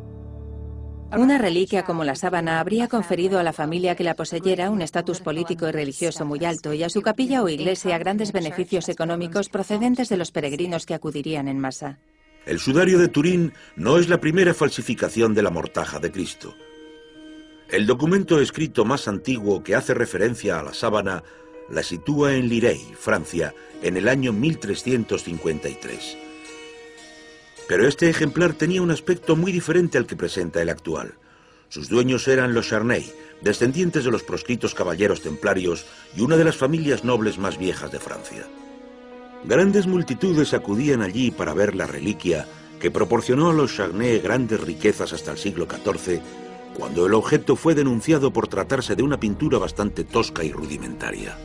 Una 1.17 1.39
reliquia 1.39 1.85
como 1.85 2.03
la 2.03 2.17
sábana 2.17 2.59
habría 2.59 2.89
conferido 2.89 3.39
a 3.39 3.43
la 3.43 3.53
familia 3.53 3.95
que 3.95 4.05
la 4.05 4.15
poseyera 4.15 4.71
un 4.71 4.83
estatus 4.83 5.21
político 5.21 5.69
y 5.69 5.73
religioso 5.73 6.25
muy 6.25 6.45
alto 6.45 6.73
y 6.73 6.83
a 6.83 6.89
su 6.89 7.03
capilla 7.03 7.43
o 7.43 7.49
iglesia 7.49 7.99
grandes 7.99 8.33
beneficios 8.33 8.89
económicos 8.89 9.49
procedentes 9.49 10.09
de 10.09 10.17
los 10.17 10.33
peregrinos 10.33 10.87
que 10.87 10.95
acudirían 10.95 11.47
en 11.47 11.61
masa. 11.61 11.99
El 12.47 12.59
sudario 12.59 12.99
de 12.99 13.09
Turín 13.09 13.53
no 13.77 13.99
es 13.99 14.09
la 14.09 14.21
primera 14.21 14.55
falsificación 14.55 15.35
de 15.35 15.43
la 15.43 15.51
mortaja 15.51 16.01
de 16.01 16.11
Cristo. 16.11 16.55
El 17.71 17.87
documento 17.87 18.41
escrito 18.41 18.85
más 18.85 19.09
antiguo 19.09 19.63
que 19.63 19.75
hace 19.75 19.95
referencia 19.95 20.59
a 20.59 20.63
la 20.63 20.75
sábana 20.75 21.23
la 21.71 21.83
sitúa 21.83 22.35
en 22.35 22.49
Lirey, 22.49 22.81
Francia, 22.99 23.55
en 23.83 23.97
el 23.97 24.09
año 24.09 24.33
1353. 24.33 26.24
Pero 27.69 27.89
este 27.89 28.11
ejemplar 28.11 28.53
tenía 28.53 28.83
un 28.83 28.91
aspecto 28.91 29.37
muy 29.37 29.53
diferente 29.53 29.99
al 29.99 30.07
que 30.07 30.17
presenta 30.17 30.61
el 30.61 30.69
actual. 30.69 31.15
Sus 31.69 31.89
dueños 31.89 32.29
eran 32.29 32.55
los 32.55 32.69
Charney, 32.69 33.11
descendientes 33.41 34.05
de 34.05 34.11
los 34.11 34.23
proscritos 34.23 34.75
caballeros 34.75 35.23
templarios 35.23 35.87
y 36.17 36.21
una 36.21 36.37
de 36.37 36.45
las 36.45 36.57
familias 36.57 37.05
nobles 37.05 37.39
más 37.39 37.59
viejas 37.59 37.91
de 37.91 38.01
Francia. 38.01 38.45
Grandes 39.45 39.87
multitudes 39.87 40.55
acudían 40.55 41.03
allí 41.03 41.31
para 41.31 41.55
ver 41.55 41.75
la 41.75 41.87
reliquia 41.87 42.47
que 42.81 42.91
proporcionó 42.91 43.51
a 43.51 43.55
los 43.55 43.75
Charnay 43.75 44.21
grandes 44.21 44.61
riquezas 44.61 45.13
hasta 45.13 45.33
el 45.33 45.39
siglo 45.39 45.67
XIV, 45.67 46.21
cuando 46.77 47.07
el 47.07 47.15
objeto 47.15 47.57
fue 47.57 47.75
denunciado 47.75 48.33
por 48.33 48.49
tratarse 48.49 48.95
de 48.95 49.03
una 49.03 49.19
pintura 49.19 49.59
bastante 49.59 50.05
tosca 50.05 50.45
y 50.45 50.53
rudimentaria. 50.53 51.37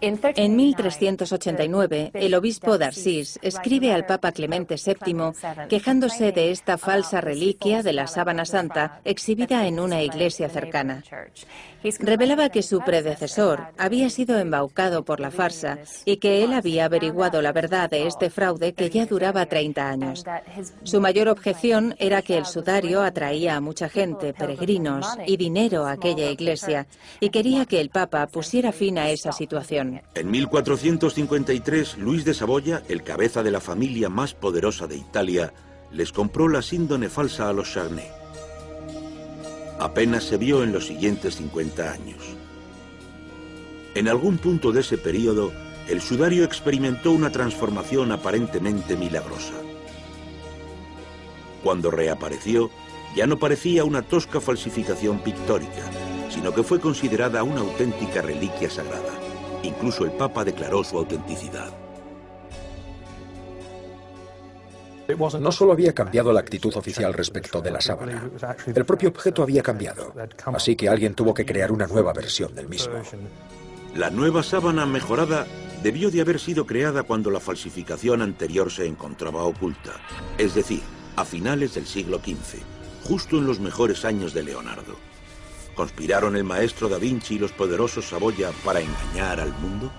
En 0.00 0.56
1389, 0.56 2.10
el 2.14 2.34
obispo 2.34 2.78
d'Arsís 2.78 3.38
escribe 3.42 3.92
al 3.92 4.06
Papa 4.06 4.32
Clemente 4.32 4.76
VII 4.76 5.68
quejándose 5.68 6.32
de 6.32 6.50
esta 6.50 6.78
falsa 6.78 7.20
reliquia 7.20 7.82
de 7.82 7.92
la 7.92 8.06
sábana 8.06 8.44
santa 8.44 9.00
exhibida 9.04 9.66
en 9.66 9.78
una 9.78 10.02
iglesia 10.02 10.48
cercana. 10.48 11.02
Revelaba 12.00 12.50
que 12.50 12.62
su 12.62 12.80
predecesor 12.80 13.60
había 13.78 14.10
sido 14.10 14.38
embaucado 14.38 15.04
por 15.04 15.20
la 15.20 15.30
farsa 15.30 15.78
y 16.04 16.18
que 16.18 16.44
él 16.44 16.52
había 16.52 16.84
averiguado 16.84 17.40
la 17.40 17.52
verdad 17.52 17.88
de 17.88 18.06
este 18.06 18.28
fraude 18.28 18.74
que 18.74 18.90
ya 18.90 19.06
duraba 19.06 19.46
30 19.46 19.88
años. 19.88 20.24
Su 20.84 21.00
mayor 21.00 21.28
objeción 21.28 21.94
era 21.98 22.22
que 22.22 22.36
el 22.36 22.44
sudario 22.44 23.02
atraía 23.02 23.56
a 23.56 23.60
mucha 23.60 23.88
gente, 23.88 24.34
peregrinos 24.34 25.06
y 25.26 25.36
dinero 25.36 25.86
a 25.86 25.92
aquella 25.92 26.30
iglesia 26.30 26.86
y 27.18 27.30
quería 27.30 27.64
que 27.64 27.80
el 27.80 27.88
Papa 27.88 28.26
pusiera 28.26 28.72
fin 28.72 28.98
a 28.98 29.10
esa 29.10 29.32
situación. 29.32 30.02
En 30.14 30.30
1453, 30.30 31.98
Luis 31.98 32.24
de 32.24 32.34
Saboya, 32.34 32.82
el 32.88 33.02
cabeza 33.02 33.42
de 33.42 33.50
la 33.50 33.60
familia 33.60 34.08
más 34.08 34.34
poderosa 34.34 34.86
de 34.86 34.96
Italia, 34.96 35.52
les 35.92 36.12
compró 36.12 36.48
la 36.48 36.62
síndone 36.62 37.08
falsa 37.08 37.48
a 37.48 37.52
los 37.52 37.72
Charnay 37.72 38.19
apenas 39.80 40.24
se 40.24 40.36
vio 40.36 40.62
en 40.62 40.72
los 40.72 40.86
siguientes 40.86 41.36
50 41.36 41.90
años. 41.90 42.18
En 43.94 44.08
algún 44.08 44.38
punto 44.38 44.72
de 44.72 44.82
ese 44.82 44.98
periodo, 44.98 45.52
el 45.88 46.02
sudario 46.02 46.44
experimentó 46.44 47.10
una 47.10 47.32
transformación 47.32 48.12
aparentemente 48.12 48.96
milagrosa. 48.96 49.54
Cuando 51.64 51.90
reapareció, 51.90 52.70
ya 53.16 53.26
no 53.26 53.38
parecía 53.38 53.84
una 53.84 54.02
tosca 54.02 54.40
falsificación 54.40 55.20
pictórica, 55.20 55.90
sino 56.28 56.54
que 56.54 56.62
fue 56.62 56.78
considerada 56.78 57.42
una 57.42 57.60
auténtica 57.60 58.22
reliquia 58.22 58.70
sagrada. 58.70 59.14
Incluso 59.62 60.04
el 60.04 60.12
Papa 60.12 60.44
declaró 60.44 60.84
su 60.84 60.98
autenticidad. 60.98 61.89
No 65.16 65.52
solo 65.52 65.72
había 65.72 65.94
cambiado 65.94 66.32
la 66.32 66.40
actitud 66.40 66.74
oficial 66.76 67.12
respecto 67.14 67.60
de 67.60 67.70
la 67.70 67.80
sábana, 67.80 68.30
el 68.66 68.84
propio 68.84 69.08
objeto 69.10 69.42
había 69.42 69.62
cambiado, 69.62 70.14
así 70.46 70.76
que 70.76 70.88
alguien 70.88 71.14
tuvo 71.14 71.34
que 71.34 71.44
crear 71.44 71.72
una 71.72 71.86
nueva 71.86 72.12
versión 72.12 72.54
del 72.54 72.68
mismo. 72.68 72.94
La 73.94 74.10
nueva 74.10 74.42
sábana 74.42 74.86
mejorada 74.86 75.46
debió 75.82 76.10
de 76.10 76.20
haber 76.20 76.38
sido 76.38 76.66
creada 76.66 77.02
cuando 77.02 77.30
la 77.30 77.40
falsificación 77.40 78.22
anterior 78.22 78.70
se 78.70 78.86
encontraba 78.86 79.42
oculta, 79.44 79.92
es 80.38 80.54
decir, 80.54 80.82
a 81.16 81.24
finales 81.24 81.74
del 81.74 81.86
siglo 81.86 82.18
XV, 82.18 82.60
justo 83.04 83.38
en 83.38 83.46
los 83.46 83.60
mejores 83.60 84.04
años 84.04 84.32
de 84.32 84.44
Leonardo. 84.44 84.96
¿Conspiraron 85.74 86.36
el 86.36 86.44
maestro 86.44 86.88
Da 86.88 86.98
Vinci 86.98 87.36
y 87.36 87.38
los 87.38 87.52
poderosos 87.52 88.08
Saboya 88.08 88.50
para 88.64 88.80
engañar 88.80 89.40
al 89.40 89.52
mundo? 89.54 89.90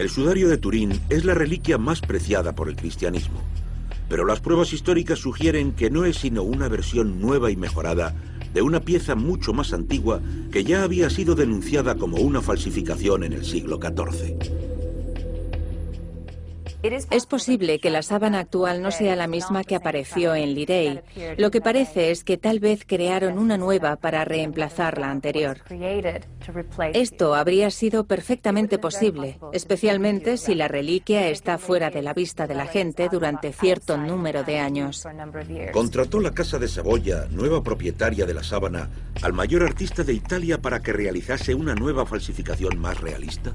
El 0.00 0.08
sudario 0.08 0.48
de 0.48 0.56
Turín 0.56 0.98
es 1.10 1.26
la 1.26 1.34
reliquia 1.34 1.76
más 1.76 2.00
preciada 2.00 2.54
por 2.54 2.70
el 2.70 2.76
cristianismo, 2.76 3.42
pero 4.08 4.24
las 4.24 4.40
pruebas 4.40 4.72
históricas 4.72 5.18
sugieren 5.18 5.72
que 5.72 5.90
no 5.90 6.06
es 6.06 6.16
sino 6.16 6.42
una 6.42 6.68
versión 6.68 7.20
nueva 7.20 7.50
y 7.50 7.56
mejorada 7.56 8.14
de 8.54 8.62
una 8.62 8.80
pieza 8.80 9.14
mucho 9.14 9.52
más 9.52 9.74
antigua 9.74 10.22
que 10.50 10.64
ya 10.64 10.84
había 10.84 11.10
sido 11.10 11.34
denunciada 11.34 11.96
como 11.96 12.16
una 12.16 12.40
falsificación 12.40 13.24
en 13.24 13.34
el 13.34 13.44
siglo 13.44 13.78
XIV. 13.78 14.79
Es 16.82 17.26
posible 17.26 17.78
que 17.78 17.90
la 17.90 18.02
sábana 18.02 18.40
actual 18.40 18.80
no 18.82 18.90
sea 18.90 19.14
la 19.14 19.26
misma 19.26 19.64
que 19.64 19.76
apareció 19.76 20.34
en 20.34 20.54
Lirey. 20.54 21.00
Lo 21.36 21.50
que 21.50 21.60
parece 21.60 22.10
es 22.10 22.24
que 22.24 22.38
tal 22.38 22.58
vez 22.58 22.84
crearon 22.86 23.38
una 23.38 23.58
nueva 23.58 23.96
para 23.96 24.24
reemplazar 24.24 24.98
la 24.98 25.10
anterior. 25.10 25.58
Esto 26.94 27.34
habría 27.34 27.70
sido 27.70 28.04
perfectamente 28.04 28.78
posible, 28.78 29.38
especialmente 29.52 30.38
si 30.38 30.54
la 30.54 30.68
reliquia 30.68 31.28
está 31.28 31.58
fuera 31.58 31.90
de 31.90 32.02
la 32.02 32.14
vista 32.14 32.46
de 32.46 32.54
la 32.54 32.66
gente 32.66 33.08
durante 33.10 33.52
cierto 33.52 33.98
número 33.98 34.42
de 34.42 34.58
años. 34.58 35.06
Contrató 35.72 36.20
la 36.20 36.32
Casa 36.32 36.58
de 36.58 36.68
Saboya, 36.68 37.26
nueva 37.30 37.62
propietaria 37.62 38.24
de 38.24 38.34
la 38.34 38.42
sábana, 38.42 38.88
al 39.22 39.32
mayor 39.32 39.62
artista 39.62 40.02
de 40.02 40.14
Italia 40.14 40.58
para 40.58 40.80
que 40.80 40.92
realizase 40.92 41.54
una 41.54 41.74
nueva 41.74 42.06
falsificación 42.06 42.78
más 42.78 42.98
realista. 43.00 43.52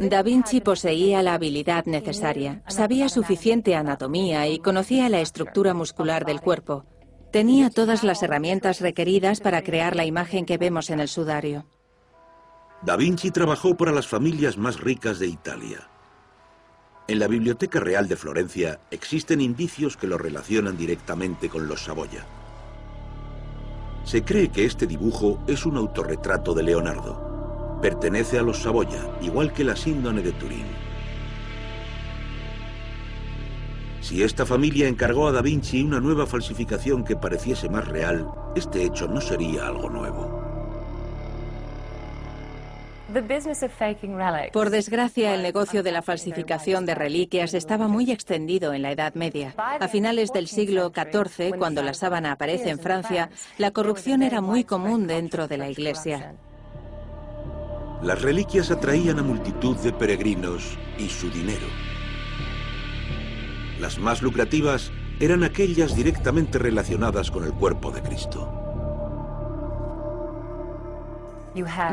Da 0.00 0.22
Vinci 0.22 0.60
poseía 0.60 1.22
la 1.22 1.34
habilidad 1.34 1.84
necesaria, 1.86 2.62
sabía 2.68 3.08
suficiente 3.08 3.74
anatomía 3.74 4.48
y 4.48 4.58
conocía 4.58 5.08
la 5.08 5.20
estructura 5.20 5.72
muscular 5.74 6.24
del 6.24 6.40
cuerpo. 6.40 6.84
Tenía 7.30 7.70
todas 7.70 8.02
las 8.02 8.22
herramientas 8.22 8.80
requeridas 8.80 9.40
para 9.40 9.62
crear 9.62 9.94
la 9.94 10.04
imagen 10.04 10.46
que 10.46 10.58
vemos 10.58 10.90
en 10.90 11.00
el 11.00 11.08
sudario. 11.08 11.66
Da 12.82 12.96
Vinci 12.96 13.30
trabajó 13.30 13.76
para 13.76 13.92
las 13.92 14.08
familias 14.08 14.58
más 14.58 14.80
ricas 14.80 15.18
de 15.18 15.26
Italia. 15.26 15.88
En 17.06 17.18
la 17.18 17.28
Biblioteca 17.28 17.80
Real 17.80 18.08
de 18.08 18.16
Florencia 18.16 18.80
existen 18.90 19.40
indicios 19.40 19.96
que 19.96 20.06
lo 20.06 20.18
relacionan 20.18 20.76
directamente 20.76 21.48
con 21.48 21.68
los 21.68 21.84
Saboya. 21.84 22.24
Se 24.04 24.22
cree 24.22 24.48
que 24.48 24.64
este 24.64 24.86
dibujo 24.86 25.42
es 25.46 25.66
un 25.66 25.76
autorretrato 25.76 26.52
de 26.54 26.62
Leonardo. 26.62 27.33
Pertenece 27.84 28.38
a 28.38 28.42
los 28.42 28.62
Saboya, 28.62 29.10
igual 29.20 29.52
que 29.52 29.62
la 29.62 29.76
síndone 29.76 30.22
de 30.22 30.32
Turín. 30.32 30.64
Si 34.00 34.22
esta 34.22 34.46
familia 34.46 34.88
encargó 34.88 35.28
a 35.28 35.32
Da 35.32 35.42
Vinci 35.42 35.82
una 35.82 36.00
nueva 36.00 36.26
falsificación 36.26 37.04
que 37.04 37.14
pareciese 37.14 37.68
más 37.68 37.86
real, 37.86 38.26
este 38.56 38.84
hecho 38.84 39.06
no 39.06 39.20
sería 39.20 39.66
algo 39.66 39.90
nuevo. 39.90 40.42
Por 44.50 44.70
desgracia, 44.70 45.34
el 45.34 45.42
negocio 45.42 45.82
de 45.82 45.92
la 45.92 46.00
falsificación 46.00 46.86
de 46.86 46.94
reliquias 46.94 47.52
estaba 47.52 47.86
muy 47.86 48.10
extendido 48.10 48.72
en 48.72 48.80
la 48.80 48.92
Edad 48.92 49.12
Media. 49.12 49.54
A 49.58 49.88
finales 49.88 50.32
del 50.32 50.46
siglo 50.46 50.90
XIV, 50.90 51.58
cuando 51.58 51.82
la 51.82 51.92
sábana 51.92 52.32
aparece 52.32 52.70
en 52.70 52.78
Francia, 52.78 53.28
la 53.58 53.72
corrupción 53.72 54.22
era 54.22 54.40
muy 54.40 54.64
común 54.64 55.06
dentro 55.06 55.48
de 55.48 55.58
la 55.58 55.68
Iglesia. 55.68 56.34
Las 58.04 58.20
reliquias 58.20 58.70
atraían 58.70 59.18
a 59.18 59.22
multitud 59.22 59.78
de 59.78 59.90
peregrinos 59.90 60.76
y 60.98 61.08
su 61.08 61.30
dinero. 61.30 61.66
Las 63.80 63.98
más 63.98 64.20
lucrativas 64.20 64.92
eran 65.20 65.42
aquellas 65.42 65.96
directamente 65.96 66.58
relacionadas 66.58 67.30
con 67.30 67.44
el 67.44 67.54
cuerpo 67.54 67.90
de 67.92 68.02
Cristo. 68.02 68.63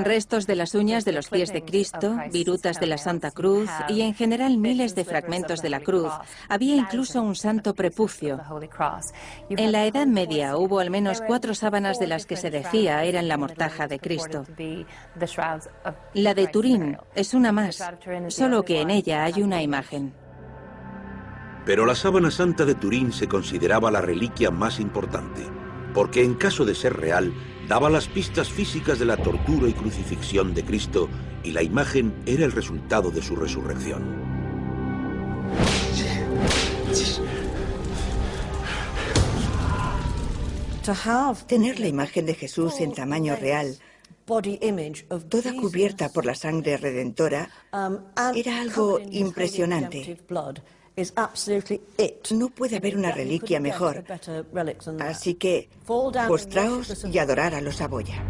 Restos 0.04 0.48
de 0.48 0.56
las 0.56 0.74
uñas 0.74 1.06
de 1.06 1.12
los 1.12 1.30
pies 1.30 1.54
de 1.54 1.64
Cristo, 1.64 2.18
virutas 2.32 2.80
de 2.80 2.88
la 2.88 2.98
Santa 2.98 3.32
Cruz 3.32 3.70
y 3.90 4.02
en 4.02 4.14
general 4.14 4.58
miles 4.58 4.96
de 4.96 5.06
fragmentos 5.06 5.62
de 5.62 5.70
la 5.70 5.80
cruz. 5.80 6.12
Había 6.50 6.76
incluso 6.76 7.22
un 7.22 7.36
santo 7.36 7.74
prepucio. 7.74 8.40
En 9.50 9.72
la 9.72 9.86
Edad 9.86 10.08
Media 10.08 10.58
hubo 10.58 10.80
al 10.80 10.90
menos 10.90 11.22
cuatro 11.22 11.54
sábanas 11.54 12.00
de 12.00 12.08
las 12.08 12.26
que 12.26 12.38
se 12.38 12.50
decía 12.50 13.04
eran 13.04 13.28
la 13.28 13.38
mortaja 13.38 13.88
de 13.88 14.00
Cristo. 14.00 14.46
La 16.14 16.34
de 16.34 16.48
Turín 16.48 16.98
es 17.16 17.34
una 17.34 17.52
más, 17.52 17.84
solo 18.30 18.64
que 18.64 18.82
en 18.82 18.90
ella 18.90 19.24
hay 19.24 19.42
una 19.44 19.62
imagen. 19.62 20.14
Pero 21.66 21.86
la 21.86 21.94
sábana 21.94 22.32
santa 22.32 22.66
de 22.66 22.74
Turín 22.74 23.12
se 23.12 23.28
consideraba 23.28 23.92
la 23.92 24.02
reliquia 24.02 24.50
más 24.50 24.80
importante, 24.80 25.46
porque 25.94 26.24
en 26.24 26.34
caso 26.34 26.66
de 26.66 26.74
ser 26.74 26.98
real, 26.98 27.32
daba 27.72 27.90
las 27.90 28.10
pistas 28.10 28.50
físicas 28.50 29.00
de 29.00 29.06
la 29.06 29.16
tortura 29.16 29.70
y 29.70 29.72
crucifixión 29.72 30.54
de 30.54 30.66
Cristo 30.66 31.08
y 31.42 31.52
la 31.52 31.64
imagen 31.64 32.14
era 32.26 32.44
el 32.44 32.52
resultado 32.52 33.12
de 33.12 33.22
su 33.22 33.34
resurrección. 33.34 34.04
Tener 41.48 41.80
la 41.80 41.88
imagen 41.88 42.26
de 42.26 42.34
Jesús 42.34 42.82
en 42.82 42.94
tamaño 42.94 43.38
real, 43.38 43.78
toda 44.26 45.56
cubierta 45.56 46.10
por 46.10 46.26
la 46.26 46.36
sangre 46.36 46.76
redentora, 46.76 47.50
era 48.36 48.60
algo 48.60 49.00
impresionante. 49.12 50.18
No 52.32 52.50
puede 52.50 52.78
haber 52.78 52.98
una 52.98 53.12
reliquia 53.12 53.60
mejor. 53.60 54.04
Así 55.00 55.36
que 55.36 55.70
postraos 55.86 57.06
y 57.06 57.18
adorad 57.18 57.56
a 57.56 57.62
los 57.62 57.78
Saboya. 57.78 58.24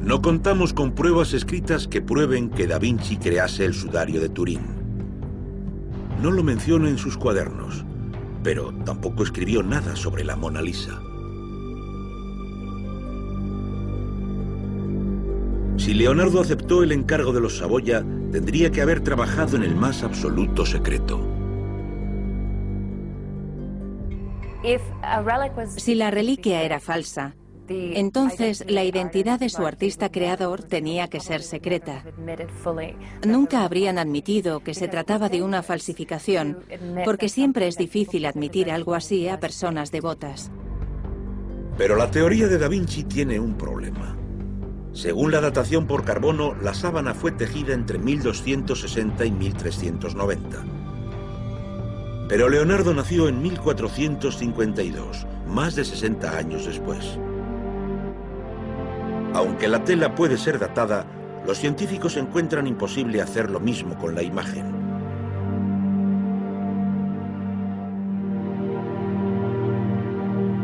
No 0.00 0.20
contamos 0.20 0.74
con 0.74 0.94
pruebas 0.94 1.32
escritas 1.32 1.88
que 1.88 2.02
prueben 2.02 2.50
que 2.50 2.66
Da 2.66 2.78
Vinci 2.78 3.16
crease 3.16 3.64
el 3.64 3.74
sudario 3.74 4.20
de 4.20 4.28
Turín. 4.28 4.60
No 6.20 6.30
lo 6.30 6.42
menciona 6.42 6.88
en 6.88 6.98
sus 6.98 7.16
cuadernos, 7.16 7.84
pero 8.42 8.72
tampoco 8.84 9.22
escribió 9.22 9.62
nada 9.62 9.96
sobre 9.96 10.24
la 10.24 10.36
Mona 10.36 10.60
Lisa. 10.62 11.00
Si 15.76 15.92
Leonardo 15.92 16.40
aceptó 16.40 16.82
el 16.82 16.92
encargo 16.92 17.32
de 17.32 17.40
los 17.40 17.58
Saboya, 17.58 18.04
tendría 18.30 18.70
que 18.70 18.80
haber 18.80 19.00
trabajado 19.00 19.56
en 19.56 19.64
el 19.64 19.74
más 19.74 20.02
absoluto 20.02 20.64
secreto. 20.64 21.33
Si 25.76 25.94
la 25.94 26.10
reliquia 26.10 26.62
era 26.62 26.80
falsa, 26.80 27.34
entonces 27.68 28.64
la 28.68 28.84
identidad 28.84 29.40
de 29.40 29.48
su 29.48 29.66
artista 29.66 30.10
creador 30.10 30.62
tenía 30.62 31.08
que 31.08 31.20
ser 31.20 31.42
secreta. 31.42 32.04
Nunca 33.26 33.64
habrían 33.64 33.98
admitido 33.98 34.60
que 34.60 34.74
se 34.74 34.88
trataba 34.88 35.28
de 35.28 35.42
una 35.42 35.62
falsificación, 35.62 36.58
porque 37.04 37.28
siempre 37.28 37.66
es 37.68 37.76
difícil 37.76 38.26
admitir 38.26 38.70
algo 38.70 38.94
así 38.94 39.28
a 39.28 39.40
personas 39.40 39.90
devotas. 39.90 40.50
Pero 41.76 41.96
la 41.96 42.10
teoría 42.10 42.46
de 42.46 42.58
Da 42.58 42.68
Vinci 42.68 43.04
tiene 43.04 43.40
un 43.40 43.54
problema. 43.54 44.16
Según 44.92 45.32
la 45.32 45.40
datación 45.40 45.88
por 45.88 46.04
carbono, 46.04 46.54
la 46.54 46.72
sábana 46.72 47.14
fue 47.14 47.32
tejida 47.32 47.74
entre 47.74 47.98
1260 47.98 49.24
y 49.24 49.30
1390. 49.32 50.64
Pero 52.34 52.48
Leonardo 52.48 52.92
nació 52.92 53.28
en 53.28 53.40
1452, 53.40 55.24
más 55.46 55.76
de 55.76 55.84
60 55.84 56.36
años 56.36 56.66
después. 56.66 57.16
Aunque 59.32 59.68
la 59.68 59.84
tela 59.84 60.16
puede 60.16 60.36
ser 60.36 60.58
datada, 60.58 61.06
los 61.46 61.58
científicos 61.58 62.16
encuentran 62.16 62.66
imposible 62.66 63.22
hacer 63.22 63.50
lo 63.50 63.60
mismo 63.60 63.96
con 63.96 64.16
la 64.16 64.24
imagen. 64.24 64.66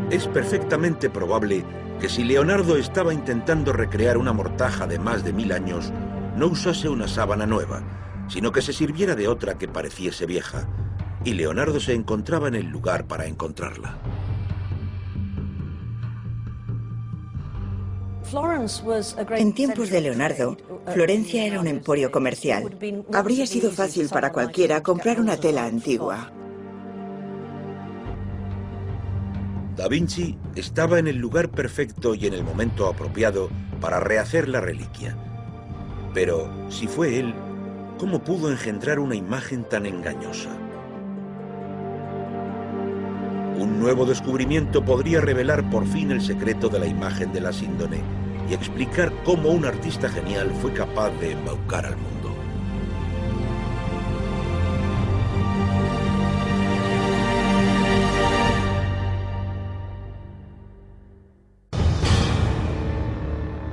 Es 0.09 0.27
perfectamente 0.27 1.09
probable 1.09 1.63
que 2.01 2.09
si 2.09 2.25
Leonardo 2.25 2.75
estaba 2.75 3.13
intentando 3.13 3.71
recrear 3.71 4.17
una 4.17 4.33
mortaja 4.33 4.87
de 4.87 4.99
más 4.99 5.23
de 5.23 5.31
mil 5.31 5.53
años, 5.53 5.93
no 6.35 6.47
usase 6.47 6.89
una 6.89 7.07
sábana 7.07 7.45
nueva, 7.45 7.81
sino 8.27 8.51
que 8.51 8.61
se 8.61 8.73
sirviera 8.73 9.15
de 9.15 9.29
otra 9.29 9.57
que 9.57 9.69
pareciese 9.69 10.25
vieja, 10.25 10.67
y 11.23 11.33
Leonardo 11.33 11.79
se 11.79 11.93
encontraba 11.93 12.47
en 12.47 12.55
el 12.55 12.67
lugar 12.67 13.05
para 13.05 13.27
encontrarla. 13.27 13.97
En 19.37 19.53
tiempos 19.53 19.89
de 19.89 20.01
Leonardo, 20.01 20.57
Florencia 20.93 21.45
era 21.45 21.59
un 21.59 21.67
emporio 21.67 22.11
comercial. 22.11 22.77
Habría 23.13 23.45
sido 23.45 23.71
fácil 23.71 24.07
para 24.09 24.31
cualquiera 24.31 24.81
comprar 24.81 25.19
una 25.19 25.37
tela 25.37 25.65
antigua. 25.65 26.31
Da 29.75 29.87
Vinci 29.87 30.37
estaba 30.55 30.99
en 30.99 31.07
el 31.07 31.17
lugar 31.17 31.49
perfecto 31.49 32.15
y 32.15 32.27
en 32.27 32.33
el 32.33 32.43
momento 32.43 32.87
apropiado 32.87 33.49
para 33.79 33.99
rehacer 33.99 34.47
la 34.47 34.61
reliquia. 34.61 35.17
Pero, 36.13 36.49
si 36.69 36.87
fue 36.87 37.19
él, 37.19 37.33
¿cómo 37.97 38.23
pudo 38.23 38.51
engendrar 38.51 38.99
una 38.99 39.15
imagen 39.15 39.63
tan 39.63 39.85
engañosa? 39.85 40.60
Un 43.61 43.79
nuevo 43.79 44.07
descubrimiento 44.07 44.83
podría 44.83 45.21
revelar 45.21 45.69
por 45.69 45.85
fin 45.85 46.09
el 46.09 46.19
secreto 46.19 46.67
de 46.67 46.79
la 46.79 46.87
imagen 46.87 47.31
de 47.31 47.41
la 47.41 47.53
síndone 47.53 48.01
y 48.49 48.55
explicar 48.55 49.13
cómo 49.23 49.49
un 49.49 49.65
artista 49.65 50.09
genial 50.09 50.49
fue 50.63 50.73
capaz 50.73 51.11
de 51.19 51.33
embaucar 51.33 51.85
al 51.85 51.95
mundo. 51.95 52.35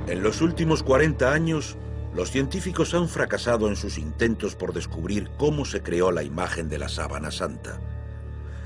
En 0.05 0.21
los 0.21 0.41
últimos 0.41 0.83
40 0.83 1.33
años, 1.33 1.77
los 2.13 2.29
científicos 2.29 2.93
han 2.93 3.09
fracasado 3.09 3.67
en 3.67 3.75
sus 3.75 3.97
intentos 3.97 4.55
por 4.55 4.71
descubrir 4.71 5.31
cómo 5.39 5.65
se 5.65 5.81
creó 5.81 6.11
la 6.11 6.21
imagen 6.21 6.69
de 6.69 6.77
la 6.77 6.89
sábana 6.89 7.31
santa. 7.31 7.98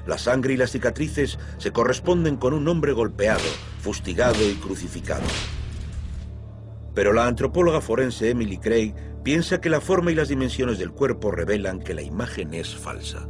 La 0.05 0.17
sangre 0.17 0.53
y 0.53 0.57
las 0.57 0.71
cicatrices 0.71 1.39
se 1.57 1.71
corresponden 1.71 2.37
con 2.37 2.53
un 2.53 2.67
hombre 2.67 2.91
golpeado, 2.91 3.43
fustigado 3.79 4.47
y 4.49 4.55
crucificado. 4.55 5.23
Pero 6.93 7.13
la 7.13 7.27
antropóloga 7.27 7.81
forense 7.81 8.29
Emily 8.29 8.57
Craig 8.57 8.93
piensa 9.23 9.61
que 9.61 9.69
la 9.69 9.81
forma 9.81 10.11
y 10.11 10.15
las 10.15 10.27
dimensiones 10.27 10.77
del 10.77 10.91
cuerpo 10.91 11.31
revelan 11.31 11.79
que 11.79 11.93
la 11.93 12.01
imagen 12.01 12.53
es 12.53 12.75
falsa. 12.75 13.27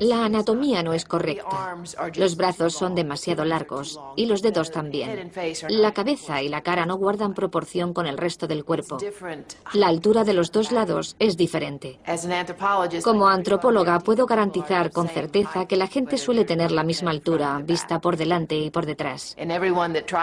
La 0.00 0.24
anatomía 0.24 0.82
no 0.82 0.92
es 0.92 1.04
correcta. 1.04 1.76
Los 2.16 2.36
brazos 2.36 2.74
son 2.74 2.96
demasiado 2.96 3.44
largos 3.44 4.00
y 4.16 4.26
los 4.26 4.42
dedos 4.42 4.72
también. 4.72 5.30
La 5.68 5.92
cabeza 5.92 6.42
y 6.42 6.48
la 6.48 6.62
cara 6.62 6.84
no 6.84 6.96
guardan 6.96 7.32
proporción 7.32 7.94
con 7.94 8.06
el 8.06 8.18
resto 8.18 8.48
del 8.48 8.64
cuerpo. 8.64 8.98
La 9.72 9.86
altura 9.86 10.24
de 10.24 10.34
los 10.34 10.50
dos 10.50 10.72
lados 10.72 11.14
es 11.20 11.36
diferente. 11.36 12.00
Como 13.04 13.28
antropóloga 13.28 14.00
puedo 14.00 14.26
garantizar 14.26 14.90
con 14.90 15.08
certeza 15.08 15.66
que 15.66 15.76
la 15.76 15.86
gente 15.86 16.18
suele 16.18 16.44
tener 16.44 16.72
la 16.72 16.82
misma 16.82 17.12
altura, 17.12 17.60
vista 17.62 18.00
por 18.00 18.16
delante 18.16 18.56
y 18.56 18.70
por 18.70 18.84
detrás. 18.84 19.36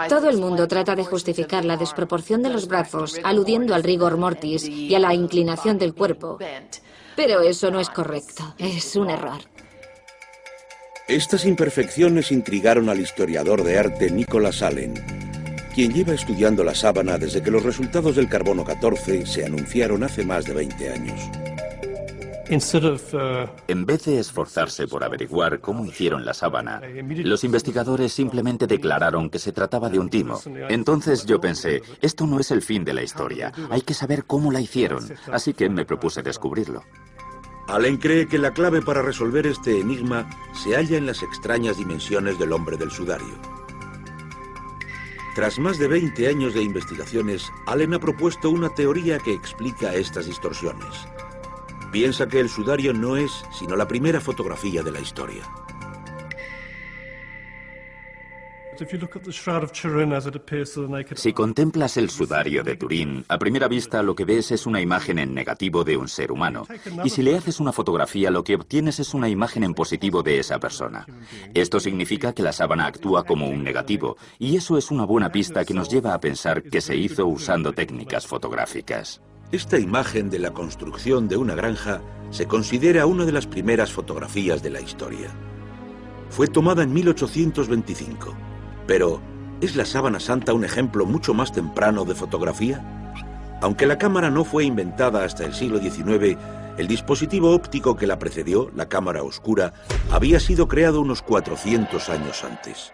Todo 0.08 0.28
el 0.28 0.36
mundo 0.36 0.68
trata 0.68 0.94
de 0.94 1.04
justificar 1.04 1.64
la 1.64 1.78
desproporción 1.78 2.42
de 2.42 2.50
los 2.50 2.68
brazos 2.68 3.18
aludiendo 3.24 3.74
al 3.74 3.84
rigor 3.84 4.18
mortis 4.18 4.68
y 4.68 4.94
a 4.94 4.98
la 4.98 5.14
inclinación 5.14 5.78
del 5.78 5.94
cuerpo. 5.94 6.38
Pero 7.16 7.42
eso 7.42 7.70
no 7.70 7.80
es 7.80 7.90
correcto, 7.90 8.54
es 8.58 8.96
un 8.96 9.10
error. 9.10 9.40
Estas 11.08 11.44
imperfecciones 11.44 12.32
intrigaron 12.32 12.88
al 12.88 13.00
historiador 13.00 13.64
de 13.64 13.78
arte 13.78 14.10
Nicholas 14.10 14.62
Allen, 14.62 14.94
quien 15.74 15.92
lleva 15.92 16.14
estudiando 16.14 16.64
la 16.64 16.74
sábana 16.74 17.18
desde 17.18 17.42
que 17.42 17.50
los 17.50 17.62
resultados 17.62 18.16
del 18.16 18.28
carbono 18.28 18.64
14 18.64 19.26
se 19.26 19.44
anunciaron 19.44 20.04
hace 20.04 20.24
más 20.24 20.44
de 20.44 20.54
20 20.54 20.90
años. 20.90 21.20
Uh, 22.52 23.46
en 23.66 23.86
vez 23.86 24.04
de 24.04 24.18
esforzarse 24.18 24.86
por 24.86 25.02
averiguar 25.02 25.60
cómo 25.60 25.86
hicieron 25.86 26.26
la 26.26 26.34
sábana, 26.34 26.82
los 26.82 27.44
investigadores 27.44 28.12
simplemente 28.12 28.66
declararon 28.66 29.30
que 29.30 29.38
se 29.38 29.52
trataba 29.52 29.88
de 29.88 29.98
un 29.98 30.10
timo. 30.10 30.38
Entonces 30.68 31.24
yo 31.24 31.40
pensé, 31.40 31.82
esto 32.02 32.26
no 32.26 32.38
es 32.40 32.50
el 32.50 32.60
fin 32.60 32.84
de 32.84 32.92
la 32.92 33.02
historia, 33.02 33.52
hay 33.70 33.80
que 33.80 33.94
saber 33.94 34.24
cómo 34.24 34.52
la 34.52 34.60
hicieron, 34.60 35.02
así 35.32 35.54
que 35.54 35.70
me 35.70 35.86
propuse 35.86 36.22
descubrirlo. 36.22 36.84
Allen 37.72 37.96
cree 37.96 38.28
que 38.28 38.36
la 38.36 38.52
clave 38.52 38.82
para 38.82 39.00
resolver 39.00 39.46
este 39.46 39.80
enigma 39.80 40.28
se 40.52 40.76
halla 40.76 40.98
en 40.98 41.06
las 41.06 41.22
extrañas 41.22 41.78
dimensiones 41.78 42.38
del 42.38 42.52
hombre 42.52 42.76
del 42.76 42.90
sudario. 42.90 43.34
Tras 45.34 45.58
más 45.58 45.78
de 45.78 45.88
20 45.88 46.28
años 46.28 46.52
de 46.52 46.62
investigaciones, 46.62 47.50
Allen 47.64 47.94
ha 47.94 47.98
propuesto 47.98 48.50
una 48.50 48.68
teoría 48.68 49.18
que 49.20 49.32
explica 49.32 49.94
estas 49.94 50.26
distorsiones. 50.26 51.08
Piensa 51.90 52.28
que 52.28 52.40
el 52.40 52.50
sudario 52.50 52.92
no 52.92 53.16
es 53.16 53.42
sino 53.58 53.74
la 53.74 53.88
primera 53.88 54.20
fotografía 54.20 54.82
de 54.82 54.92
la 54.92 55.00
historia. 55.00 55.42
Si 61.14 61.32
contemplas 61.32 61.96
el 61.96 62.10
sudario 62.10 62.62
de 62.62 62.76
Turín, 62.76 63.24
a 63.28 63.38
primera 63.38 63.68
vista 63.68 64.02
lo 64.02 64.14
que 64.14 64.24
ves 64.24 64.50
es 64.50 64.66
una 64.66 64.80
imagen 64.80 65.18
en 65.18 65.34
negativo 65.34 65.84
de 65.84 65.96
un 65.96 66.08
ser 66.08 66.32
humano. 66.32 66.66
Y 67.04 67.10
si 67.10 67.22
le 67.22 67.36
haces 67.36 67.60
una 67.60 67.72
fotografía, 67.72 68.30
lo 68.30 68.44
que 68.44 68.54
obtienes 68.54 68.98
es 69.00 69.14
una 69.14 69.28
imagen 69.28 69.64
en 69.64 69.74
positivo 69.74 70.22
de 70.22 70.38
esa 70.38 70.58
persona. 70.58 71.06
Esto 71.54 71.80
significa 71.80 72.32
que 72.32 72.42
la 72.42 72.52
sábana 72.52 72.86
actúa 72.86 73.24
como 73.24 73.48
un 73.48 73.62
negativo, 73.62 74.16
y 74.38 74.56
eso 74.56 74.78
es 74.78 74.90
una 74.90 75.04
buena 75.04 75.30
pista 75.30 75.64
que 75.64 75.74
nos 75.74 75.88
lleva 75.88 76.14
a 76.14 76.20
pensar 76.20 76.62
que 76.62 76.80
se 76.80 76.96
hizo 76.96 77.26
usando 77.26 77.72
técnicas 77.72 78.26
fotográficas. 78.26 79.20
Esta 79.52 79.78
imagen 79.78 80.30
de 80.30 80.38
la 80.38 80.52
construcción 80.52 81.28
de 81.28 81.36
una 81.36 81.54
granja 81.54 82.00
se 82.30 82.46
considera 82.46 83.04
una 83.04 83.26
de 83.26 83.32
las 83.32 83.46
primeras 83.46 83.92
fotografías 83.92 84.62
de 84.62 84.70
la 84.70 84.80
historia. 84.80 85.28
Fue 86.30 86.46
tomada 86.46 86.82
en 86.82 86.94
1825, 86.94 88.34
pero 88.92 89.22
¿es 89.62 89.74
la 89.74 89.86
sábana 89.86 90.20
santa 90.20 90.52
un 90.52 90.66
ejemplo 90.66 91.06
mucho 91.06 91.32
más 91.32 91.50
temprano 91.50 92.04
de 92.04 92.14
fotografía? 92.14 92.84
Aunque 93.62 93.86
la 93.86 93.96
cámara 93.96 94.28
no 94.28 94.44
fue 94.44 94.64
inventada 94.64 95.24
hasta 95.24 95.46
el 95.46 95.54
siglo 95.54 95.78
XIX, 95.78 96.36
el 96.76 96.88
dispositivo 96.88 97.54
óptico 97.54 97.96
que 97.96 98.06
la 98.06 98.18
precedió, 98.18 98.70
la 98.76 98.90
cámara 98.90 99.22
oscura, 99.22 99.72
había 100.10 100.38
sido 100.40 100.68
creado 100.68 101.00
unos 101.00 101.22
400 101.22 102.06
años 102.10 102.44
antes. 102.44 102.92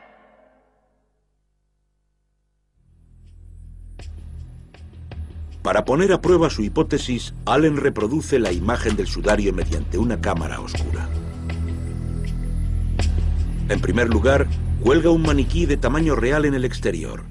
Para 5.62 5.84
poner 5.84 6.12
a 6.12 6.20
prueba 6.20 6.48
su 6.48 6.62
hipótesis, 6.62 7.34
Allen 7.44 7.76
reproduce 7.76 8.38
la 8.38 8.52
imagen 8.52 8.94
del 8.94 9.08
sudario 9.08 9.52
mediante 9.52 9.98
una 9.98 10.20
cámara 10.20 10.60
oscura. 10.60 11.08
En 13.68 13.80
primer 13.80 14.08
lugar, 14.08 14.46
cuelga 14.88 15.10
un 15.10 15.20
maniquí 15.20 15.66
de 15.66 15.76
tamaño 15.76 16.16
real 16.16 16.46
en 16.46 16.54
el 16.54 16.64
exterior. 16.64 17.24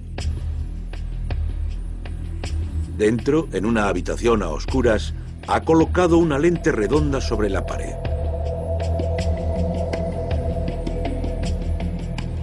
Dentro, 2.95 3.47
en 3.51 3.65
una 3.65 3.87
habitación 3.87 4.43
a 4.43 4.49
oscuras, 4.49 5.15
ha 5.47 5.61
colocado 5.61 6.19
una 6.19 6.37
lente 6.37 6.71
redonda 6.71 7.19
sobre 7.19 7.49
la 7.49 7.65
pared. 7.65 7.95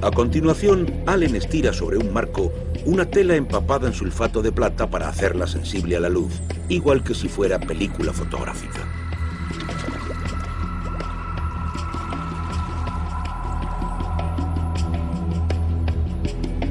A 0.03 0.11
continuación, 0.11 0.93
Allen 1.07 1.37
estira 1.37 1.73
sobre 1.73 1.97
un 1.97 2.13
marco 2.13 2.53
una 2.85 3.05
tela 3.05 3.37
empapada 3.37 3.87
en 3.87 3.95
sulfato 3.95 4.43
de 4.43 4.51
plata 4.51 4.91
para 4.91 5.09
hacerla 5.09 5.47
sensible 5.47 5.95
a 5.95 6.01
la 6.01 6.09
luz, 6.09 6.43
igual 6.69 7.05
que 7.05 7.15
si 7.15 7.29
fuera 7.29 7.61
película 7.61 8.13
fotográfica. 8.13 8.94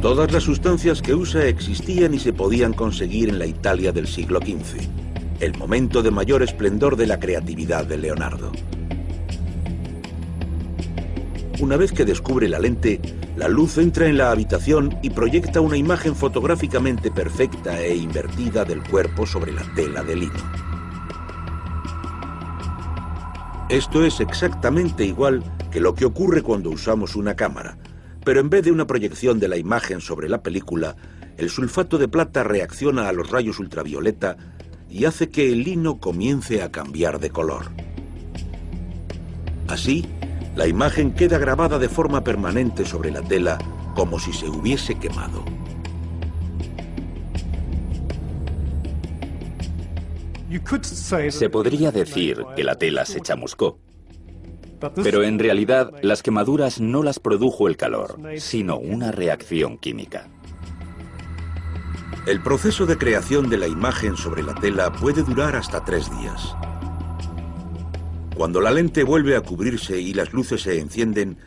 Todas 0.04 0.34
las 0.34 0.44
sustancias 0.44 1.02
que 1.02 1.16
usa 1.16 1.48
existían 1.48 2.14
y 2.14 2.20
se 2.20 2.34
podían 2.34 2.74
conseguir 2.74 3.30
en 3.30 3.40
la 3.40 3.46
Italia 3.46 3.94
del 3.94 4.06
siglo 4.06 4.42
XV, 4.42 4.82
el 5.40 5.58
momento 5.58 6.04
de 6.04 6.12
mayor 6.12 6.44
esplendor 6.44 6.98
de 6.98 7.08
la 7.08 7.22
creatividad 7.22 7.86
de 7.86 7.98
Leonardo. 7.98 8.52
Una 11.62 11.78
vez 11.78 11.94
que 11.94 12.04
descubre 12.04 12.50
la 12.50 12.60
lente, 12.60 13.00
la 13.38 13.48
luz 13.48 13.78
entra 13.78 14.08
en 14.08 14.18
la 14.18 14.32
habitación 14.32 14.94
y 15.02 15.10
proyecta 15.10 15.62
una 15.62 15.78
imagen 15.78 16.18
fotográficamente 16.18 17.10
perfecta 17.10 17.80
e 17.80 17.96
invertida 17.96 18.66
del 18.66 18.84
cuerpo 18.84 19.26
sobre 19.26 19.54
la 19.54 19.64
tela 19.74 20.04
de 20.04 20.18
lino. 20.18 20.52
Esto 23.70 24.04
es 24.04 24.20
exactamente 24.20 25.06
igual 25.06 25.42
que 25.72 25.80
lo 25.80 25.96
que 25.96 26.04
ocurre 26.04 26.42
cuando 26.42 26.72
usamos 26.72 27.16
una 27.16 27.38
cámara, 27.38 27.78
pero 28.24 28.40
en 28.40 28.50
vez 28.50 28.64
de 28.64 28.72
una 28.72 28.88
proyección 28.88 29.40
de 29.40 29.48
la 29.48 29.58
imagen 29.58 30.02
sobre 30.02 30.30
la 30.30 30.42
película, 30.44 30.96
el 31.38 31.50
sulfato 31.50 31.98
de 31.98 32.08
plata 32.08 32.44
reacciona 32.44 33.10
a 33.10 33.14
los 33.14 33.30
rayos 33.30 33.60
ultravioleta 33.60 34.38
y 34.90 35.06
hace 35.06 35.30
que 35.30 35.52
el 35.52 35.64
lino 35.64 36.00
comience 36.00 36.62
a 36.62 36.72
cambiar 36.72 37.20
de 37.20 37.32
color. 37.32 37.72
Así, 39.68 40.06
la 40.56 40.68
imagen 40.68 41.14
queda 41.14 41.40
grabada 41.40 41.80
de 41.80 41.90
forma 41.90 42.24
permanente 42.24 42.86
sobre 42.86 43.12
la 43.12 43.22
tela 43.22 43.58
como 43.96 44.20
si 44.20 44.32
se 44.34 44.48
hubiese 44.48 44.96
quemado. 45.00 45.44
Se 51.30 51.50
podría 51.50 51.92
decir 51.92 52.46
que 52.56 52.64
la 52.64 52.76
tela 52.76 53.06
se 53.06 53.22
chamuscó. 53.22 53.80
Pero 55.04 55.24
en 55.24 55.40
realidad 55.40 55.92
las 56.02 56.24
quemaduras 56.24 56.80
no 56.82 57.04
las 57.04 57.20
produjo 57.20 57.68
el 57.68 57.78
calor, 57.78 58.18
sino 58.38 58.78
una 58.78 59.12
reacción 59.12 59.78
química. 59.78 60.28
El 62.26 62.42
proceso 62.42 62.86
de 62.86 62.98
creación 62.98 63.50
de 63.50 63.58
la 63.58 63.68
imagen 63.68 64.16
sobre 64.16 64.44
la 64.44 64.56
tela 64.56 64.94
puede 64.94 65.24
durar 65.24 65.56
hasta 65.56 65.84
tres 65.84 66.10
días. 66.20 66.56
Cuando 68.36 68.62
la 68.62 68.72
lente 68.72 69.04
vuelve 69.04 69.36
a 69.36 69.42
cubrirse 69.42 70.00
y 70.00 70.14
las 70.14 70.32
luces 70.34 70.62
se 70.62 70.80
encienden, 70.80 71.38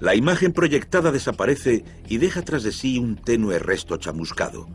la 0.00 0.14
imagen 0.14 0.52
proyectada 0.52 1.12
desaparece 1.12 1.84
y 2.08 2.18
deja 2.18 2.42
tras 2.42 2.64
de 2.64 2.72
sí 2.72 2.98
un 2.98 3.16
tenue 3.16 3.58
resto 3.58 3.96
chamuscado. 3.96 4.68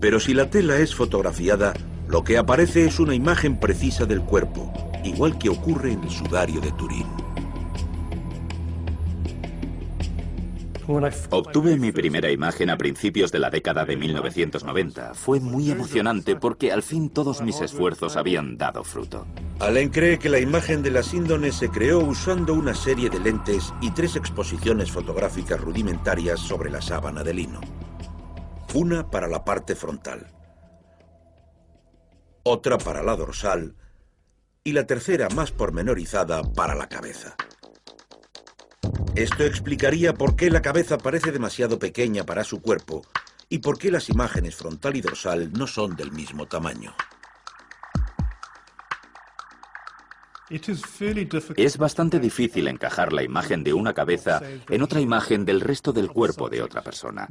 Pero 0.00 0.20
si 0.20 0.32
la 0.32 0.48
tela 0.48 0.76
es 0.78 0.94
fotografiada, 0.94 1.74
lo 2.08 2.22
que 2.22 2.38
aparece 2.38 2.84
es 2.84 3.00
una 3.00 3.14
imagen 3.14 3.58
precisa 3.58 4.04
del 4.04 4.20
cuerpo, 4.20 4.72
igual 5.04 5.38
que 5.38 5.48
ocurre 5.48 5.92
en 5.92 6.02
el 6.02 6.10
sudario 6.10 6.60
de 6.60 6.72
Turín. 6.72 7.06
Obtuve 11.30 11.78
mi 11.78 11.92
primera 11.92 12.30
imagen 12.30 12.68
a 12.68 12.76
principios 12.76 13.32
de 13.32 13.38
la 13.38 13.48
década 13.48 13.86
de 13.86 13.96
1990. 13.96 15.14
Fue 15.14 15.40
muy 15.40 15.70
emocionante 15.70 16.36
porque 16.36 16.72
al 16.72 16.82
fin 16.82 17.08
todos 17.08 17.40
mis 17.40 17.60
esfuerzos 17.62 18.16
habían 18.16 18.58
dado 18.58 18.84
fruto. 18.84 19.26
Allen 19.60 19.88
cree 19.88 20.18
que 20.18 20.28
la 20.28 20.38
imagen 20.38 20.82
de 20.82 20.90
la 20.90 21.02
síndone 21.02 21.52
se 21.52 21.70
creó 21.70 22.00
usando 22.00 22.52
una 22.52 22.74
serie 22.74 23.08
de 23.08 23.18
lentes 23.18 23.72
y 23.80 23.92
tres 23.92 24.16
exposiciones 24.16 24.90
fotográficas 24.90 25.58
rudimentarias 25.58 26.40
sobre 26.40 26.70
la 26.70 26.82
sábana 26.82 27.22
de 27.22 27.32
lino. 27.32 27.60
Una 28.74 29.08
para 29.10 29.28
la 29.28 29.42
parte 29.42 29.74
frontal, 29.74 30.26
otra 32.42 32.76
para 32.76 33.02
la 33.02 33.16
dorsal 33.16 33.74
y 34.64 34.72
la 34.72 34.86
tercera 34.86 35.28
más 35.28 35.52
pormenorizada 35.52 36.42
para 36.42 36.74
la 36.74 36.88
cabeza. 36.88 37.36
Esto 39.14 39.44
explicaría 39.44 40.14
por 40.14 40.36
qué 40.36 40.50
la 40.50 40.62
cabeza 40.62 40.96
parece 40.96 41.30
demasiado 41.30 41.78
pequeña 41.78 42.24
para 42.24 42.44
su 42.44 42.62
cuerpo 42.62 43.02
y 43.50 43.58
por 43.58 43.78
qué 43.78 43.90
las 43.90 44.08
imágenes 44.08 44.56
frontal 44.56 44.96
y 44.96 45.02
dorsal 45.02 45.52
no 45.52 45.66
son 45.66 45.94
del 45.96 46.12
mismo 46.12 46.46
tamaño. 46.46 46.94
Es 51.56 51.78
bastante 51.78 52.18
difícil 52.18 52.68
encajar 52.68 53.12
la 53.12 53.22
imagen 53.22 53.64
de 53.64 53.72
una 53.72 53.92
cabeza 53.92 54.42
en 54.68 54.82
otra 54.82 55.00
imagen 55.00 55.44
del 55.44 55.60
resto 55.60 55.92
del 55.92 56.08
cuerpo 56.10 56.48
de 56.48 56.62
otra 56.62 56.82
persona. 56.82 57.28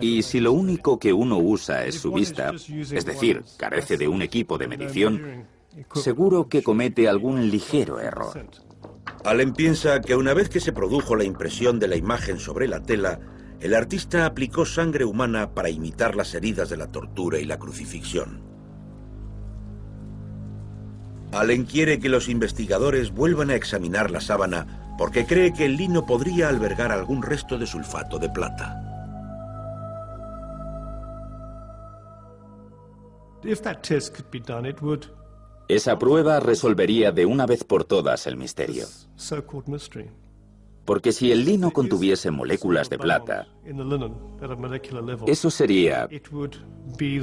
Y 0.00 0.22
si 0.22 0.40
lo 0.40 0.52
único 0.52 0.98
que 0.98 1.12
uno 1.12 1.38
usa 1.38 1.84
es 1.84 1.96
su 1.96 2.12
vista, 2.12 2.52
es 2.52 3.04
decir, 3.04 3.42
carece 3.56 3.96
de 3.96 4.08
un 4.08 4.22
equipo 4.22 4.58
de 4.58 4.68
medición, 4.68 5.46
seguro 5.94 6.48
que 6.48 6.62
comete 6.62 7.08
algún 7.08 7.50
ligero 7.50 8.00
error. 8.00 8.46
Allen 9.24 9.52
piensa 9.52 10.00
que 10.00 10.16
una 10.16 10.34
vez 10.34 10.48
que 10.48 10.60
se 10.60 10.72
produjo 10.72 11.16
la 11.16 11.24
impresión 11.24 11.78
de 11.78 11.88
la 11.88 11.96
imagen 11.96 12.38
sobre 12.38 12.68
la 12.68 12.82
tela, 12.82 13.20
el 13.60 13.74
artista 13.74 14.24
aplicó 14.24 14.64
sangre 14.64 15.04
humana 15.04 15.54
para 15.54 15.68
imitar 15.68 16.16
las 16.16 16.34
heridas 16.34 16.70
de 16.70 16.78
la 16.78 16.86
tortura 16.86 17.38
y 17.38 17.44
la 17.44 17.58
crucifixión. 17.58 18.42
Allen 21.32 21.64
quiere 21.64 22.00
que 22.00 22.08
los 22.08 22.28
investigadores 22.28 23.12
vuelvan 23.12 23.50
a 23.50 23.54
examinar 23.54 24.10
la 24.10 24.20
sábana 24.20 24.94
porque 24.98 25.26
cree 25.26 25.52
que 25.52 25.66
el 25.66 25.76
lino 25.76 26.04
podría 26.04 26.48
albergar 26.48 26.90
algún 26.90 27.22
resto 27.22 27.56
de 27.56 27.66
sulfato 27.66 28.18
de 28.18 28.30
plata. 28.30 28.89
Esa 35.70 35.98
prueba 35.98 36.40
resolvería 36.40 37.12
de 37.12 37.26
una 37.26 37.46
vez 37.46 37.64
por 37.64 37.84
todas 37.84 38.26
el 38.26 38.36
misterio. 38.36 38.86
Porque 40.84 41.12
si 41.12 41.30
el 41.30 41.44
lino 41.44 41.70
contuviese 41.70 42.30
moléculas 42.30 42.90
de 42.90 42.98
plata, 42.98 43.46
eso 45.26 45.50
sería 45.50 46.08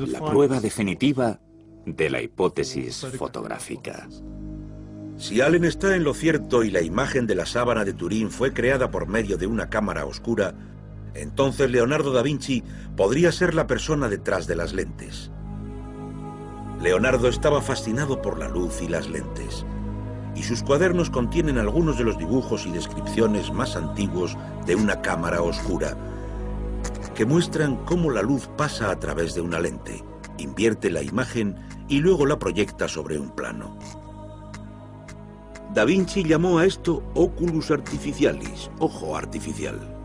la 0.07 0.25
prueba 0.25 0.61
definitiva 0.61 1.39
de 1.85 2.09
la 2.09 2.21
hipótesis 2.21 3.05
fotográfica. 3.17 4.07
Si 5.17 5.41
Allen 5.41 5.65
está 5.65 5.95
en 5.95 6.03
lo 6.03 6.13
cierto 6.13 6.63
y 6.63 6.69
la 6.69 6.81
imagen 6.81 7.25
de 7.25 7.35
la 7.35 7.45
sábana 7.45 7.83
de 7.83 7.93
Turín 7.93 8.29
fue 8.29 8.53
creada 8.53 8.91
por 8.91 9.07
medio 9.07 9.37
de 9.37 9.47
una 9.47 9.69
cámara 9.69 10.05
oscura, 10.05 10.53
entonces 11.15 11.71
Leonardo 11.71 12.13
da 12.13 12.21
Vinci 12.21 12.63
podría 12.95 13.31
ser 13.31 13.55
la 13.55 13.65
persona 13.65 14.09
detrás 14.09 14.45
de 14.45 14.55
las 14.55 14.73
lentes. 14.73 15.31
Leonardo 16.81 17.27
estaba 17.27 17.59
fascinado 17.61 18.21
por 18.21 18.37
la 18.37 18.47
luz 18.47 18.81
y 18.83 18.87
las 18.87 19.09
lentes, 19.09 19.65
y 20.35 20.43
sus 20.43 20.61
cuadernos 20.61 21.09
contienen 21.09 21.57
algunos 21.57 21.97
de 21.97 22.03
los 22.03 22.19
dibujos 22.19 22.67
y 22.67 22.71
descripciones 22.71 23.51
más 23.51 23.75
antiguos 23.75 24.37
de 24.67 24.75
una 24.75 25.01
cámara 25.01 25.41
oscura, 25.41 25.97
que 27.15 27.25
muestran 27.25 27.77
cómo 27.85 28.11
la 28.11 28.21
luz 28.21 28.47
pasa 28.57 28.91
a 28.91 28.99
través 28.99 29.33
de 29.33 29.41
una 29.41 29.59
lente, 29.59 30.03
invierte 30.37 30.91
la 30.91 31.01
imagen 31.01 31.55
y 31.87 31.99
luego 31.99 32.27
la 32.27 32.37
proyecta 32.37 32.87
sobre 32.87 33.17
un 33.17 33.31
plano. 33.31 33.75
Da 35.73 35.83
Vinci 35.83 36.23
llamó 36.23 36.59
a 36.59 36.65
esto 36.65 37.03
oculus 37.15 37.71
artificialis, 37.71 38.69
ojo 38.77 39.17
artificial. 39.17 39.96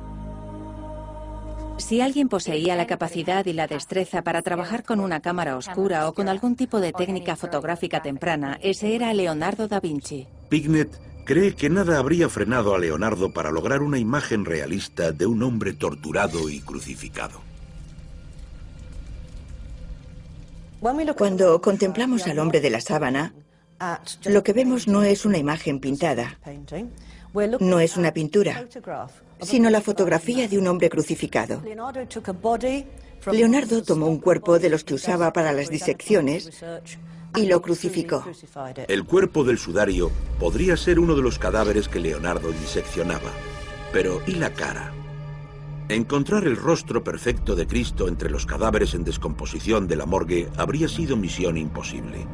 Si 1.79 2.01
alguien 2.01 2.29
poseía 2.29 2.77
la 2.77 2.87
capacidad 2.87 3.45
y 3.47 3.53
la 3.53 3.67
destreza 3.67 4.23
para 4.23 4.43
trabajar 4.43 4.85
con 4.85 5.01
una 5.01 5.21
cámara 5.21 5.57
oscura 5.57 6.09
o 6.09 6.15
con 6.15 6.29
algún 6.29 6.57
tipo 6.57 6.81
de 6.81 6.93
técnica 6.93 7.37
fotográfica 7.37 8.03
temprana, 8.03 8.59
ese 8.63 8.95
era 8.95 9.13
Leonardo 9.13 9.69
da 9.69 9.81
Vinci. 9.81 10.27
Pignet 10.49 10.91
cree 11.25 11.55
que 11.55 11.71
nada 11.71 11.99
habría 11.99 12.29
frenado 12.29 12.75
a 12.75 12.79
Leonardo 12.79 13.33
para 13.33 13.51
lograr 13.51 13.83
una 13.83 13.99
imagen 13.99 14.45
realista 14.45 15.13
de 15.13 15.27
un 15.27 15.43
hombre 15.43 15.73
torturado 15.73 16.49
y 16.49 16.61
crucificado. 16.61 17.41
Cuando 21.17 21.61
contemplamos 21.61 22.27
al 22.27 22.39
hombre 22.41 22.61
de 22.61 22.71
la 22.71 22.81
sábana, 22.81 23.33
lo 24.25 24.43
que 24.43 24.53
vemos 24.53 24.89
no 24.89 25.05
es 25.05 25.25
una 25.25 25.39
imagen 25.39 25.79
pintada, 25.79 26.39
no 27.61 27.81
es 27.81 27.97
una 27.97 28.13
pintura, 28.13 28.67
sino 29.43 29.71
la 29.71 29.81
fotografía 29.81 30.49
de 30.49 30.59
un 30.59 30.67
hombre 30.67 30.89
crucificado. 30.89 31.63
Leonardo 33.31 33.83
tomó 33.83 34.07
un 34.07 34.19
cuerpo 34.19 34.59
de 34.59 34.69
los 34.71 34.85
que 34.85 34.95
usaba 34.95 35.33
para 35.33 35.53
las 35.53 35.69
disecciones 35.69 36.51
y 37.37 37.47
lo 37.47 37.63
crucificó. 37.63 38.25
El 38.89 39.05
cuerpo 39.05 39.45
del 39.45 39.59
sudario 39.59 40.11
podría 40.39 40.77
ser 40.77 40.99
uno 40.99 41.15
de 41.15 41.23
los 41.23 41.39
cadáveres 41.39 41.89
que 41.89 42.01
Leonardo 42.01 42.51
diseccionaba. 42.53 43.31
Pero 43.93 44.23
¿y 44.27 44.33
la 44.33 44.53
cara? 44.53 44.93
Encontrar 45.89 46.45
el 46.45 46.57
rostro 46.57 47.05
perfecto 47.05 47.55
de 47.55 47.67
Cristo 47.67 48.09
entre 48.09 48.31
los 48.31 48.47
cadáveres 48.47 48.95
en 48.95 49.05
descomposición 49.05 49.87
de 49.87 49.97
la 49.97 50.07
morgue 50.07 50.49
habría 50.57 50.89
sido 50.89 51.17
misión 51.17 51.57
imposible. 51.59 52.27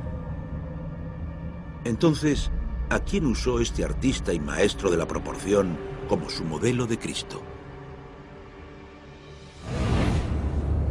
Entonces, 1.84 2.50
¿a 2.90 3.00
quién 3.00 3.26
usó 3.26 3.60
este 3.60 3.84
artista 3.84 4.32
y 4.32 4.40
maestro 4.40 4.90
de 4.90 4.96
la 4.96 5.08
proporción 5.08 5.76
como 6.08 6.30
su 6.30 6.44
modelo 6.44 6.86
de 6.86 6.98
Cristo. 6.98 7.42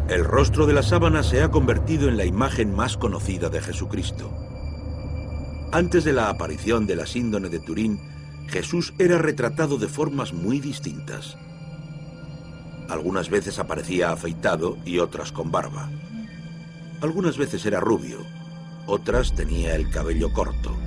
El 0.08 0.24
rostro 0.24 0.66
de 0.66 0.74
la 0.74 0.84
sábana 0.84 1.22
se 1.24 1.44
ha 1.44 1.52
convertido 1.52 2.08
en 2.08 2.16
la 2.16 2.24
imagen 2.24 2.74
más 2.74 2.96
conocida 2.96 3.50
de 3.50 3.62
Jesucristo. 3.62 4.32
Antes 5.74 6.06
de 6.06 6.14
la 6.14 6.30
aparición 6.30 6.88
de 6.88 6.96
la 6.96 7.06
síndone 7.06 7.50
de 7.50 7.60
Turín, 7.60 8.00
Jesús 8.48 8.94
era 9.00 9.18
retratado 9.18 9.78
de 9.78 9.90
formas 9.90 10.32
muy 10.32 10.62
distintas. 10.62 11.38
Algunas 12.88 13.30
veces 13.30 13.60
aparecía 13.60 14.12
afeitado 14.12 14.78
y 14.86 15.00
otras 15.00 15.34
con 15.34 15.52
barba. 15.52 15.90
Algunas 17.02 17.38
veces 17.38 17.66
era 17.66 17.82
rubio, 17.82 18.20
otras 18.86 19.36
tenía 19.36 19.76
el 19.76 19.90
cabello 19.90 20.32
corto 20.32 20.87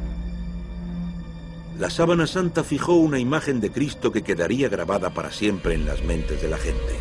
la 1.81 1.89
sábana 1.89 2.26
santa 2.26 2.62
fijó 2.62 2.93
una 2.97 3.18
imagen 3.18 3.59
de 3.59 3.72
Cristo 3.72 4.12
que 4.12 4.22
quedaría 4.22 4.68
grabada 4.68 5.14
para 5.14 5.33
siempre 5.33 5.74
en 5.74 5.87
las 5.87 6.05
mentes 6.05 6.43
de 6.43 6.47
la 6.47 6.59
gente. 6.59 6.95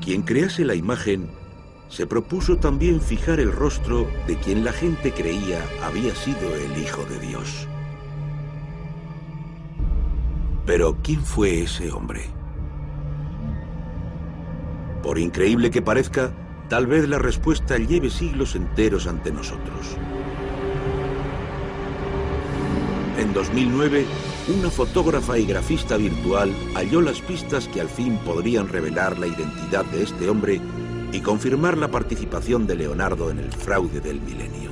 Quien 0.00 0.22
crease 0.22 0.64
la 0.64 0.76
imagen 0.76 1.28
se 1.88 2.06
propuso 2.06 2.58
también 2.58 3.00
fijar 3.00 3.40
el 3.40 3.50
rostro 3.50 4.08
de 4.28 4.36
quien 4.36 4.64
la 4.64 4.72
gente 4.72 5.10
creía 5.10 5.60
había 5.82 6.14
sido 6.14 6.54
el 6.54 6.80
Hijo 6.80 7.04
de 7.06 7.18
Dios. 7.18 7.66
Pero 10.66 10.98
¿quién 11.02 11.24
fue 11.24 11.62
ese 11.62 11.90
hombre? 11.90 12.26
Por 15.02 15.18
increíble 15.18 15.72
que 15.72 15.82
parezca, 15.82 16.32
tal 16.68 16.86
vez 16.86 17.08
la 17.08 17.18
respuesta 17.18 17.76
lleve 17.76 18.08
siglos 18.08 18.54
enteros 18.54 19.08
ante 19.08 19.32
nosotros. 19.32 19.96
En 23.28 23.34
2009, 23.34 24.06
una 24.58 24.70
fotógrafa 24.70 25.38
y 25.38 25.44
grafista 25.44 25.98
virtual 25.98 26.50
halló 26.74 27.02
las 27.02 27.20
pistas 27.20 27.68
que 27.68 27.82
al 27.82 27.88
fin 27.90 28.16
podrían 28.24 28.68
revelar 28.68 29.18
la 29.18 29.26
identidad 29.26 29.84
de 29.84 30.02
este 30.02 30.30
hombre 30.30 30.58
y 31.12 31.20
confirmar 31.20 31.76
la 31.76 31.90
participación 31.90 32.66
de 32.66 32.76
Leonardo 32.76 33.30
en 33.30 33.40
el 33.40 33.52
fraude 33.52 34.00
del 34.00 34.22
milenio. 34.22 34.70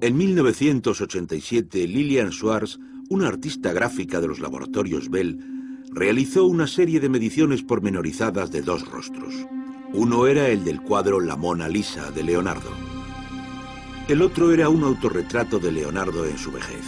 En 0.00 0.16
1987, 0.16 1.86
Lilian 1.86 2.32
Schwartz 2.32 2.80
una 3.08 3.28
artista 3.28 3.72
gráfica 3.72 4.20
de 4.20 4.28
los 4.28 4.40
laboratorios 4.40 5.08
Bell, 5.10 5.38
realizó 5.90 6.44
una 6.44 6.66
serie 6.66 7.00
de 7.00 7.08
mediciones 7.08 7.62
pormenorizadas 7.62 8.50
de 8.50 8.62
dos 8.62 8.88
rostros. 8.90 9.34
Uno 9.92 10.26
era 10.26 10.48
el 10.48 10.64
del 10.64 10.82
cuadro 10.82 11.20
La 11.20 11.36
Mona 11.36 11.68
Lisa 11.68 12.10
de 12.10 12.22
Leonardo. 12.24 12.70
El 14.08 14.22
otro 14.22 14.52
era 14.52 14.68
un 14.68 14.82
autorretrato 14.82 15.58
de 15.58 15.72
Leonardo 15.72 16.26
en 16.26 16.38
su 16.38 16.50
vejez. 16.50 16.84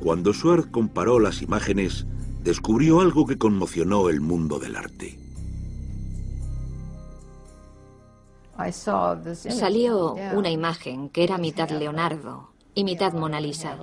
Cuando 0.00 0.32
Schwartz 0.32 0.68
comparó 0.70 1.18
las 1.18 1.42
imágenes, 1.42 2.06
descubrió 2.42 3.00
algo 3.00 3.26
que 3.26 3.38
conmocionó 3.38 4.08
el 4.08 4.20
mundo 4.20 4.58
del 4.58 4.76
arte. 4.76 5.18
Salió 9.34 10.14
una 10.34 10.50
imagen 10.50 11.10
que 11.10 11.24
era 11.24 11.38
mitad 11.38 11.68
Leonardo 11.70 12.55
y 12.76 12.84
mitad 12.84 13.14
Mona 13.14 13.40
Lisa. 13.40 13.76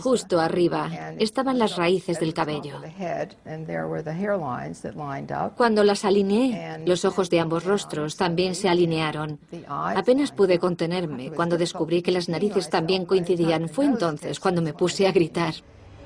Justo 0.00 0.40
arriba 0.40 0.90
estaban 1.18 1.58
las 1.58 1.76
raíces 1.76 2.18
del 2.18 2.34
cabello. 2.34 2.80
Cuando 5.56 5.84
las 5.84 6.04
alineé, 6.04 6.82
los 6.84 7.04
ojos 7.04 7.30
de 7.30 7.40
ambos 7.40 7.64
rostros 7.64 8.16
también 8.16 8.56
se 8.56 8.68
alinearon. 8.68 9.38
Apenas 9.68 10.32
pude 10.32 10.58
contenerme 10.58 11.30
cuando 11.30 11.56
descubrí 11.56 12.02
que 12.02 12.10
las 12.10 12.28
narices 12.28 12.68
también 12.68 13.06
coincidían. 13.06 13.68
Fue 13.68 13.84
entonces 13.86 14.40
cuando 14.40 14.60
me 14.60 14.74
puse 14.74 15.06
a 15.06 15.12
gritar. 15.12 15.54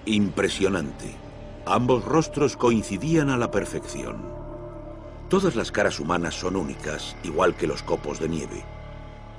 Impresionante. 0.04 1.16
Ambos 1.64 2.04
rostros 2.04 2.56
coincidían 2.56 3.30
a 3.30 3.38
la 3.38 3.50
perfección. 3.50 4.18
Todas 5.30 5.56
las 5.56 5.72
caras 5.72 5.98
humanas 5.98 6.34
son 6.34 6.54
únicas, 6.54 7.16
igual 7.24 7.56
que 7.56 7.66
los 7.66 7.82
copos 7.82 8.20
de 8.20 8.28
nieve. 8.28 8.62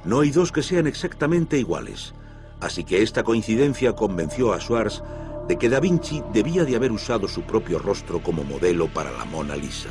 No 0.04 0.22
hay 0.22 0.32
dos 0.32 0.52
que 0.52 0.64
sean 0.64 0.88
exactamente 0.88 1.60
iguales, 1.60 2.14
así 2.62 2.84
que 2.84 3.02
esta 3.02 3.24
coincidencia 3.24 3.94
convenció 3.94 4.54
a 4.54 4.60
Schwartz 4.60 5.04
de 5.48 5.58
que 5.58 5.70
Da 5.70 5.80
Vinci 5.80 6.24
debía 6.34 6.66
de 6.66 6.76
haber 6.76 6.92
usado 6.92 7.28
su 7.28 7.44
propio 7.44 7.80
rostro 7.80 8.22
como 8.22 8.44
modelo 8.44 8.88
para 8.88 9.12
la 9.12 9.26
Mona 9.26 9.56
Lisa. 9.56 9.90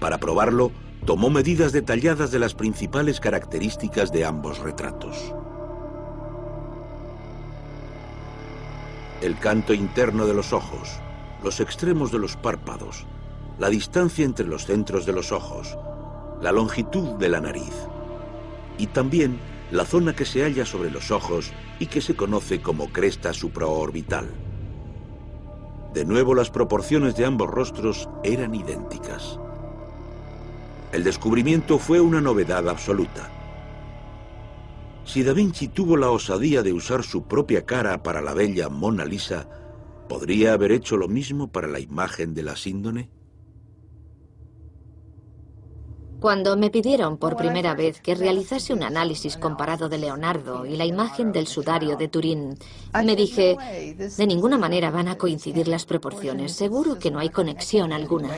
Para 0.00 0.18
probarlo, 0.18 0.70
tomó 1.04 1.30
medidas 1.30 1.72
detalladas 1.72 2.30
de 2.30 2.38
las 2.38 2.54
principales 2.54 3.18
características 3.18 4.12
de 4.12 4.24
ambos 4.24 4.58
retratos. 4.58 5.34
El 9.20 9.36
canto 9.38 9.74
interno 9.74 10.26
de 10.26 10.34
los 10.34 10.52
ojos, 10.52 11.00
los 11.42 11.58
extremos 11.58 12.12
de 12.12 12.18
los 12.18 12.36
párpados, 12.36 13.04
la 13.58 13.68
distancia 13.68 14.24
entre 14.24 14.46
los 14.46 14.66
centros 14.66 15.06
de 15.06 15.12
los 15.12 15.32
ojos, 15.32 15.76
la 16.40 16.52
longitud 16.52 17.16
de 17.16 17.28
la 17.28 17.40
nariz 17.40 17.72
y 18.78 18.86
también 18.86 19.38
la 19.70 19.84
zona 19.84 20.14
que 20.14 20.24
se 20.24 20.42
halla 20.42 20.64
sobre 20.64 20.90
los 20.90 21.10
ojos 21.10 21.52
y 21.78 21.86
que 21.86 22.00
se 22.00 22.16
conoce 22.16 22.60
como 22.60 22.88
cresta 22.88 23.32
supraorbital. 23.32 24.26
De 25.92 26.04
nuevo 26.04 26.34
las 26.34 26.50
proporciones 26.50 27.16
de 27.16 27.24
ambos 27.24 27.50
rostros 27.50 28.08
eran 28.24 28.54
idénticas. 28.54 29.38
El 30.92 31.04
descubrimiento 31.04 31.78
fue 31.78 32.00
una 32.00 32.20
novedad 32.20 32.68
absoluta. 32.68 33.30
Si 35.04 35.22
Da 35.22 35.32
Vinci 35.32 35.68
tuvo 35.68 35.96
la 35.96 36.10
osadía 36.10 36.62
de 36.62 36.72
usar 36.72 37.02
su 37.02 37.24
propia 37.24 37.64
cara 37.64 38.02
para 38.02 38.20
la 38.20 38.34
bella 38.34 38.68
Mona 38.68 39.04
Lisa, 39.04 39.48
¿podría 40.08 40.54
haber 40.54 40.72
hecho 40.72 40.96
lo 40.96 41.08
mismo 41.08 41.50
para 41.50 41.68
la 41.68 41.80
imagen 41.80 42.34
de 42.34 42.42
la 42.42 42.56
síndone? 42.56 43.10
Cuando 46.20 46.56
me 46.56 46.70
pidieron 46.70 47.16
por 47.16 47.36
primera 47.36 47.74
vez 47.74 48.00
que 48.00 48.16
realizase 48.16 48.72
un 48.72 48.82
análisis 48.82 49.36
comparado 49.36 49.88
de 49.88 49.98
Leonardo 49.98 50.66
y 50.66 50.76
la 50.76 50.84
imagen 50.84 51.30
del 51.30 51.46
sudario 51.46 51.96
de 51.96 52.08
Turín, 52.08 52.58
me 53.04 53.14
dije, 53.14 53.56
de 53.96 54.26
ninguna 54.26 54.58
manera 54.58 54.90
van 54.90 55.06
a 55.06 55.16
coincidir 55.16 55.68
las 55.68 55.84
proporciones, 55.86 56.52
seguro 56.52 56.98
que 56.98 57.12
no 57.12 57.20
hay 57.20 57.30
conexión 57.30 57.92
alguna. 57.92 58.30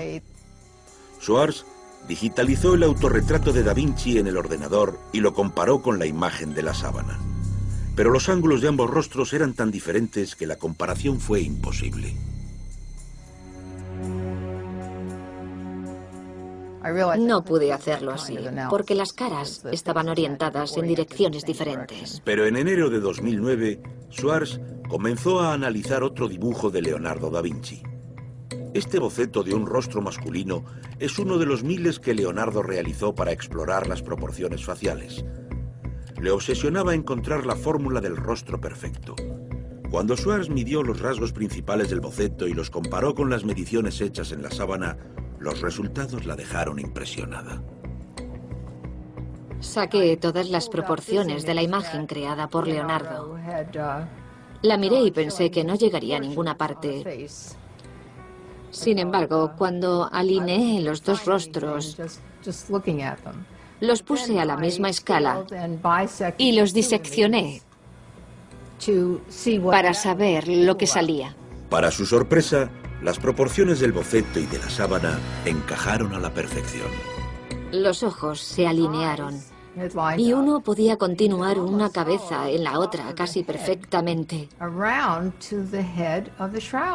Schwartz 1.20 1.64
digitalizó 2.06 2.74
el 2.74 2.82
autorretrato 2.82 3.52
de 3.52 3.62
Da 3.62 3.72
Vinci 3.72 4.18
en 4.18 4.26
el 4.26 4.36
ordenador 4.36 4.98
y 5.12 5.20
lo 5.20 5.32
comparó 5.32 5.80
con 5.80 5.98
la 5.98 6.06
imagen 6.06 6.54
de 6.54 6.62
la 6.62 6.74
sábana. 6.74 7.18
Pero 7.96 8.10
los 8.10 8.28
ángulos 8.28 8.60
de 8.60 8.68
ambos 8.68 8.90
rostros 8.90 9.32
eran 9.32 9.54
tan 9.54 9.70
diferentes 9.70 10.36
que 10.36 10.46
la 10.46 10.56
comparación 10.56 11.18
fue 11.18 11.40
imposible. 11.40 12.14
No 17.18 17.44
pude 17.44 17.72
hacerlo 17.72 18.12
así, 18.12 18.38
porque 18.70 18.94
las 18.94 19.12
caras 19.12 19.62
estaban 19.70 20.08
orientadas 20.08 20.76
en 20.76 20.86
direcciones 20.86 21.44
diferentes. 21.44 22.22
Pero 22.24 22.46
en 22.46 22.56
enero 22.56 22.88
de 22.88 23.00
2009, 23.00 23.80
Schwartz 24.10 24.60
comenzó 24.88 25.40
a 25.40 25.52
analizar 25.52 26.02
otro 26.02 26.28
dibujo 26.28 26.70
de 26.70 26.82
Leonardo 26.82 27.30
da 27.30 27.42
Vinci. 27.42 27.82
Este 28.72 28.98
boceto 28.98 29.42
de 29.42 29.52
un 29.52 29.66
rostro 29.66 30.00
masculino 30.00 30.64
es 30.98 31.18
uno 31.18 31.38
de 31.38 31.46
los 31.46 31.64
miles 31.64 31.98
que 31.98 32.14
Leonardo 32.14 32.62
realizó 32.62 33.14
para 33.14 33.32
explorar 33.32 33.86
las 33.86 34.00
proporciones 34.00 34.64
faciales. 34.64 35.24
Le 36.20 36.30
obsesionaba 36.30 36.94
encontrar 36.94 37.46
la 37.46 37.56
fórmula 37.56 38.00
del 38.00 38.16
rostro 38.16 38.60
perfecto. 38.60 39.16
Cuando 39.90 40.16
Schwartz 40.16 40.48
midió 40.48 40.82
los 40.82 41.00
rasgos 41.00 41.32
principales 41.32 41.90
del 41.90 42.00
boceto 42.00 42.46
y 42.46 42.54
los 42.54 42.70
comparó 42.70 43.14
con 43.14 43.28
las 43.28 43.44
mediciones 43.44 44.00
hechas 44.00 44.30
en 44.30 44.42
la 44.42 44.50
sábana, 44.50 44.96
los 45.40 45.60
resultados 45.60 46.26
la 46.26 46.36
dejaron 46.36 46.78
impresionada. 46.78 47.60
Saqué 49.60 50.16
todas 50.16 50.48
las 50.48 50.68
proporciones 50.68 51.44
de 51.44 51.54
la 51.54 51.62
imagen 51.62 52.06
creada 52.06 52.48
por 52.48 52.66
Leonardo. 52.66 53.36
La 54.62 54.76
miré 54.76 55.00
y 55.00 55.10
pensé 55.10 55.50
que 55.50 55.64
no 55.64 55.74
llegaría 55.74 56.18
a 56.18 56.20
ninguna 56.20 56.56
parte. 56.56 57.26
Sin 58.70 58.98
embargo, 58.98 59.52
cuando 59.58 60.08
alineé 60.12 60.80
los 60.80 61.02
dos 61.02 61.24
rostros, 61.24 61.96
los 63.80 64.02
puse 64.02 64.38
a 64.38 64.44
la 64.44 64.56
misma 64.56 64.90
escala 64.90 65.44
y 66.38 66.52
los 66.52 66.72
diseccioné 66.72 67.62
para 69.70 69.94
saber 69.94 70.48
lo 70.48 70.76
que 70.76 70.86
salía. 70.86 71.34
Para 71.68 71.90
su 71.90 72.06
sorpresa, 72.06 72.70
las 73.02 73.18
proporciones 73.18 73.80
del 73.80 73.92
boceto 73.92 74.38
y 74.38 74.46
de 74.46 74.58
la 74.58 74.70
sábana 74.70 75.18
encajaron 75.44 76.14
a 76.14 76.18
la 76.18 76.32
perfección. 76.32 76.88
Los 77.72 78.02
ojos 78.02 78.40
se 78.40 78.66
alinearon 78.66 79.40
y 80.16 80.32
uno 80.32 80.60
podía 80.60 80.96
continuar 80.96 81.58
una 81.58 81.90
cabeza 81.90 82.50
en 82.50 82.64
la 82.64 82.78
otra 82.78 83.14
casi 83.14 83.44
perfectamente. 83.44 84.48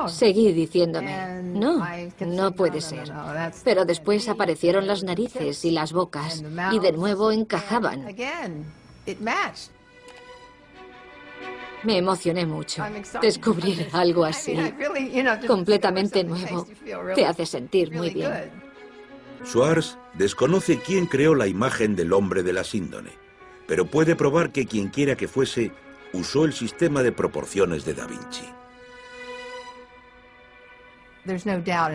Seguí 0.08 0.52
diciéndome, 0.52 1.42
no, 1.44 1.86
no 2.26 2.52
puede 2.52 2.82
ser. 2.82 3.12
Pero 3.64 3.86
después 3.86 4.28
aparecieron 4.28 4.88
las 4.88 5.04
narices 5.04 5.64
y 5.66 5.72
las 5.72 5.94
bocas 5.94 6.44
y 6.72 6.80
de 6.80 6.92
nuevo 6.92 7.32
encajaban. 7.32 8.06
Me 11.86 11.98
emocioné 11.98 12.46
mucho. 12.46 12.84
Descubrir 13.22 13.88
algo 13.94 14.26
así, 14.26 14.58
completamente 15.48 16.24
nuevo, 16.24 16.68
te 17.14 17.26
hace 17.26 17.46
sentir 17.46 17.92
muy 17.92 18.10
bien. 18.10 18.32
Schwartz 19.46 19.98
desconoce 20.16 20.80
quién 20.80 21.06
creó 21.06 21.36
la 21.36 21.48
imagen 21.48 21.96
del 21.96 22.14
hombre 22.14 22.42
de 22.42 22.54
la 22.54 22.64
síndone, 22.64 23.12
pero 23.68 23.86
puede 23.86 24.16
probar 24.16 24.52
que 24.52 24.66
quien 24.66 24.90
quiera 24.90 25.16
que 25.16 25.28
fuese 25.28 25.72
usó 26.14 26.46
el 26.46 26.54
sistema 26.54 27.04
de 27.04 27.12
proporciones 27.12 27.86
de 27.86 27.94
Da 27.94 28.08
Vinci. 28.08 28.55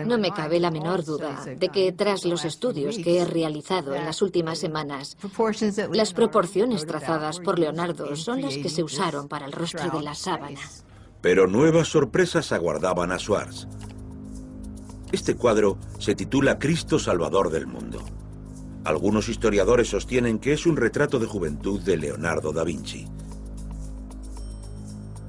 No 0.05 0.17
me 0.17 0.31
cabe 0.31 0.59
la 0.59 0.71
menor 0.71 1.05
duda 1.05 1.45
de 1.45 1.69
que 1.69 1.91
tras 1.93 2.25
los 2.25 2.43
estudios 2.43 2.97
que 2.97 3.19
he 3.19 3.25
realizado 3.25 3.95
en 3.95 4.05
las 4.05 4.21
últimas 4.21 4.59
semanas, 4.59 5.17
las 5.91 6.13
proporciones 6.13 6.85
trazadas 6.85 7.39
por 7.39 7.57
Leonardo 7.57 8.15
son 8.15 8.41
las 8.41 8.55
que 8.57 8.69
se 8.69 8.83
usaron 8.83 9.27
para 9.27 9.45
el 9.45 9.51
rostro 9.53 9.89
de 9.89 10.01
la 10.01 10.15
sábana. 10.15 10.59
Pero 11.21 11.47
nuevas 11.47 11.87
sorpresas 11.87 12.51
aguardaban 12.51 13.11
a 13.11 13.19
Schwartz. 13.19 13.67
Este 15.11 15.35
cuadro 15.35 15.77
se 15.99 16.15
titula 16.15 16.57
Cristo 16.57 16.97
Salvador 16.97 17.51
del 17.51 17.67
Mundo. 17.67 18.03
Algunos 18.83 19.29
historiadores 19.29 19.89
sostienen 19.89 20.39
que 20.39 20.53
es 20.53 20.65
un 20.65 20.75
retrato 20.75 21.19
de 21.19 21.27
juventud 21.27 21.79
de 21.81 21.97
Leonardo 21.97 22.51
da 22.51 22.63
Vinci. 22.63 23.07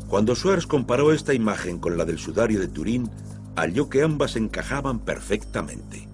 Cuando 0.09 0.35
Schwartz 0.35 0.67
comparó 0.67 1.13
esta 1.13 1.35
imagen 1.35 1.79
con 1.79 1.97
la 1.97 2.05
del 2.05 2.19
sudario 2.19 2.61
de 2.61 2.69
Turín, 2.69 3.11
halló 3.57 3.89
que 3.89 4.03
ambas 4.03 4.37
encajaban 4.37 5.01
perfectamente. 5.01 6.09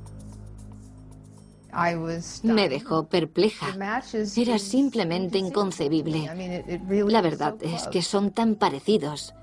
Me 2.42 2.68
dejó 2.68 3.08
perpleja. 3.08 3.66
Era 4.36 4.58
simplemente 4.58 5.38
inconcebible. 5.38 6.28
La 7.06 7.22
verdad 7.22 7.56
es 7.60 7.86
que 7.88 8.02
son 8.02 8.32
tan 8.32 8.56
parecidos. 8.56 9.34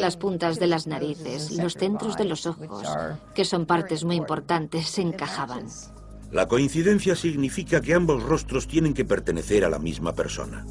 Las 0.00 0.16
puntas 0.16 0.58
de 0.58 0.66
las 0.66 0.86
narices 0.86 1.52
los 1.52 1.74
centros 1.74 2.16
de 2.16 2.24
los 2.24 2.46
ojos, 2.46 2.86
que 3.34 3.44
son 3.44 3.66
partes 3.66 4.04
muy 4.04 4.16
importantes, 4.16 4.88
se 4.88 5.02
encajaban. 5.02 5.66
La 6.30 6.46
coincidencia 6.46 7.14
significa 7.14 7.80
que 7.80 7.94
ambos 7.94 8.22
rostros 8.22 8.66
tienen 8.68 8.94
que 8.94 9.04
pertenecer 9.04 9.64
a 9.64 9.70
la 9.70 9.78
misma 9.78 10.14
persona. 10.14 10.64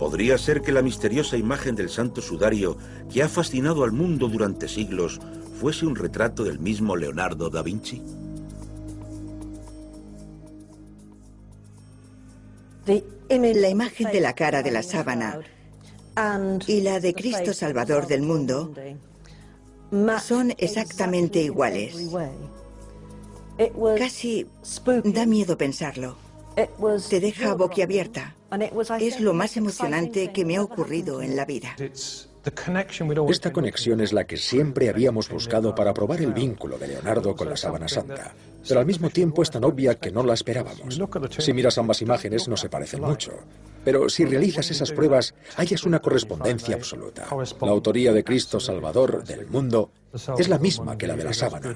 ¿Podría 0.00 0.38
ser 0.38 0.62
que 0.62 0.72
la 0.72 0.80
misteriosa 0.80 1.36
imagen 1.36 1.74
del 1.74 1.90
santo 1.90 2.22
sudario 2.22 2.78
que 3.12 3.22
ha 3.22 3.28
fascinado 3.28 3.84
al 3.84 3.92
mundo 3.92 4.28
durante 4.28 4.66
siglos 4.66 5.20
fuese 5.60 5.84
un 5.84 5.94
retrato 5.94 6.42
del 6.42 6.58
mismo 6.58 6.96
Leonardo 6.96 7.50
da 7.50 7.62
Vinci? 7.62 8.02
La 13.28 13.68
imagen 13.68 14.10
de 14.10 14.20
la 14.20 14.32
cara 14.32 14.62
de 14.62 14.70
la 14.70 14.82
sábana 14.82 15.38
y 16.66 16.80
la 16.80 16.98
de 16.98 17.12
Cristo 17.12 17.52
Salvador 17.52 18.06
del 18.06 18.22
mundo 18.22 18.72
son 20.22 20.54
exactamente 20.56 21.42
iguales. 21.42 22.08
Casi 23.98 24.46
da 25.04 25.26
miedo 25.26 25.58
pensarlo. 25.58 26.16
Te 27.10 27.20
deja 27.20 27.52
boquiabierta. 27.54 28.34
Es 29.00 29.20
lo 29.20 29.32
más 29.32 29.56
emocionante 29.56 30.32
que 30.32 30.44
me 30.44 30.56
ha 30.56 30.62
ocurrido 30.62 31.22
en 31.22 31.36
la 31.36 31.44
vida. 31.44 31.76
Esta 33.28 33.52
conexión 33.52 34.00
es 34.00 34.12
la 34.12 34.24
que 34.24 34.38
siempre 34.38 34.88
habíamos 34.88 35.28
buscado 35.28 35.74
para 35.74 35.92
probar 35.92 36.22
el 36.22 36.32
vínculo 36.32 36.78
de 36.78 36.88
Leonardo 36.88 37.36
con 37.36 37.50
la 37.50 37.56
sábana 37.56 37.86
santa, 37.86 38.34
pero 38.66 38.80
al 38.80 38.86
mismo 38.86 39.10
tiempo 39.10 39.42
es 39.42 39.50
tan 39.50 39.64
obvia 39.64 39.96
que 39.96 40.10
no 40.10 40.22
la 40.22 40.34
esperábamos. 40.34 40.98
Si 41.38 41.52
miras 41.52 41.76
ambas 41.76 42.00
imágenes 42.00 42.48
no 42.48 42.56
se 42.56 42.70
parecen 42.70 43.02
mucho, 43.02 43.32
pero 43.84 44.08
si 44.08 44.24
realizas 44.24 44.70
esas 44.70 44.90
pruebas 44.92 45.34
hallas 45.56 45.84
una 45.84 46.00
correspondencia 46.00 46.76
absoluta. 46.76 47.26
La 47.60 47.70
autoría 47.70 48.12
de 48.12 48.24
Cristo 48.24 48.58
Salvador 48.58 49.22
del 49.22 49.46
mundo 49.46 49.90
es 50.38 50.48
la 50.48 50.58
misma 50.58 50.96
que 50.96 51.06
la 51.06 51.16
de 51.16 51.24
la 51.24 51.34
sábana. 51.34 51.74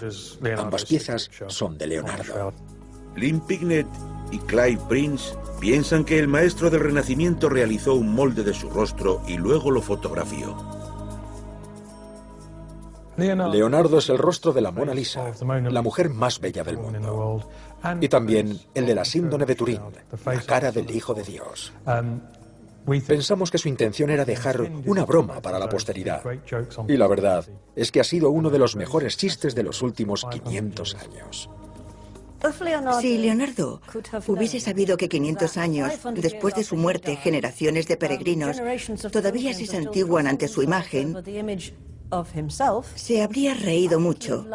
Ambas 0.56 0.86
piezas 0.86 1.30
son 1.48 1.76
de 1.76 1.86
Leonardo. 1.88 2.52
Lynn 3.16 3.40
Pignet 3.40 3.86
y 4.30 4.38
Clive 4.38 4.80
Prince 4.88 5.36
piensan 5.60 6.04
que 6.04 6.18
el 6.18 6.28
maestro 6.28 6.70
del 6.70 6.80
Renacimiento 6.80 7.48
realizó 7.48 7.94
un 7.94 8.14
molde 8.14 8.42
de 8.42 8.54
su 8.54 8.68
rostro 8.70 9.22
y 9.26 9.36
luego 9.36 9.70
lo 9.70 9.80
fotografió. 9.80 10.56
Leonardo 13.16 13.98
es 13.98 14.08
el 14.08 14.18
rostro 14.18 14.52
de 14.52 14.60
la 14.60 14.72
Mona 14.72 14.92
Lisa, 14.92 15.32
la 15.44 15.82
mujer 15.82 16.10
más 16.10 16.40
bella 16.40 16.64
del 16.64 16.78
mundo. 16.78 17.48
Y 18.00 18.08
también 18.08 18.58
el 18.74 18.86
de 18.86 18.94
la 18.94 19.04
síndone 19.04 19.46
de 19.46 19.54
Turín, 19.54 19.80
la 20.24 20.40
cara 20.42 20.72
del 20.72 20.90
Hijo 20.90 21.14
de 21.14 21.22
Dios. 21.22 21.72
Pensamos 23.06 23.50
que 23.50 23.58
su 23.58 23.68
intención 23.68 24.10
era 24.10 24.24
dejar 24.24 24.60
una 24.84 25.04
broma 25.04 25.40
para 25.40 25.58
la 25.58 25.68
posteridad. 25.68 26.22
Y 26.88 26.96
la 26.96 27.06
verdad 27.06 27.46
es 27.76 27.92
que 27.92 28.00
ha 28.00 28.04
sido 28.04 28.30
uno 28.30 28.50
de 28.50 28.58
los 28.58 28.76
mejores 28.76 29.16
chistes 29.16 29.54
de 29.54 29.62
los 29.62 29.80
últimos 29.80 30.26
500 30.30 30.96
años. 30.96 31.50
Si 33.00 33.18
Leonardo 33.18 33.80
hubiese 34.26 34.60
sabido 34.60 34.96
que 34.96 35.08
500 35.08 35.56
años 35.56 35.92
después 36.14 36.54
de 36.54 36.64
su 36.64 36.76
muerte, 36.76 37.16
generaciones 37.16 37.86
de 37.86 37.96
peregrinos 37.96 38.60
todavía 39.10 39.54
se 39.54 39.66
santiguan 39.66 40.26
ante 40.26 40.48
su 40.48 40.62
imagen, 40.62 41.16
se 42.94 43.22
habría 43.22 43.54
reído 43.54 43.98
mucho 43.98 44.46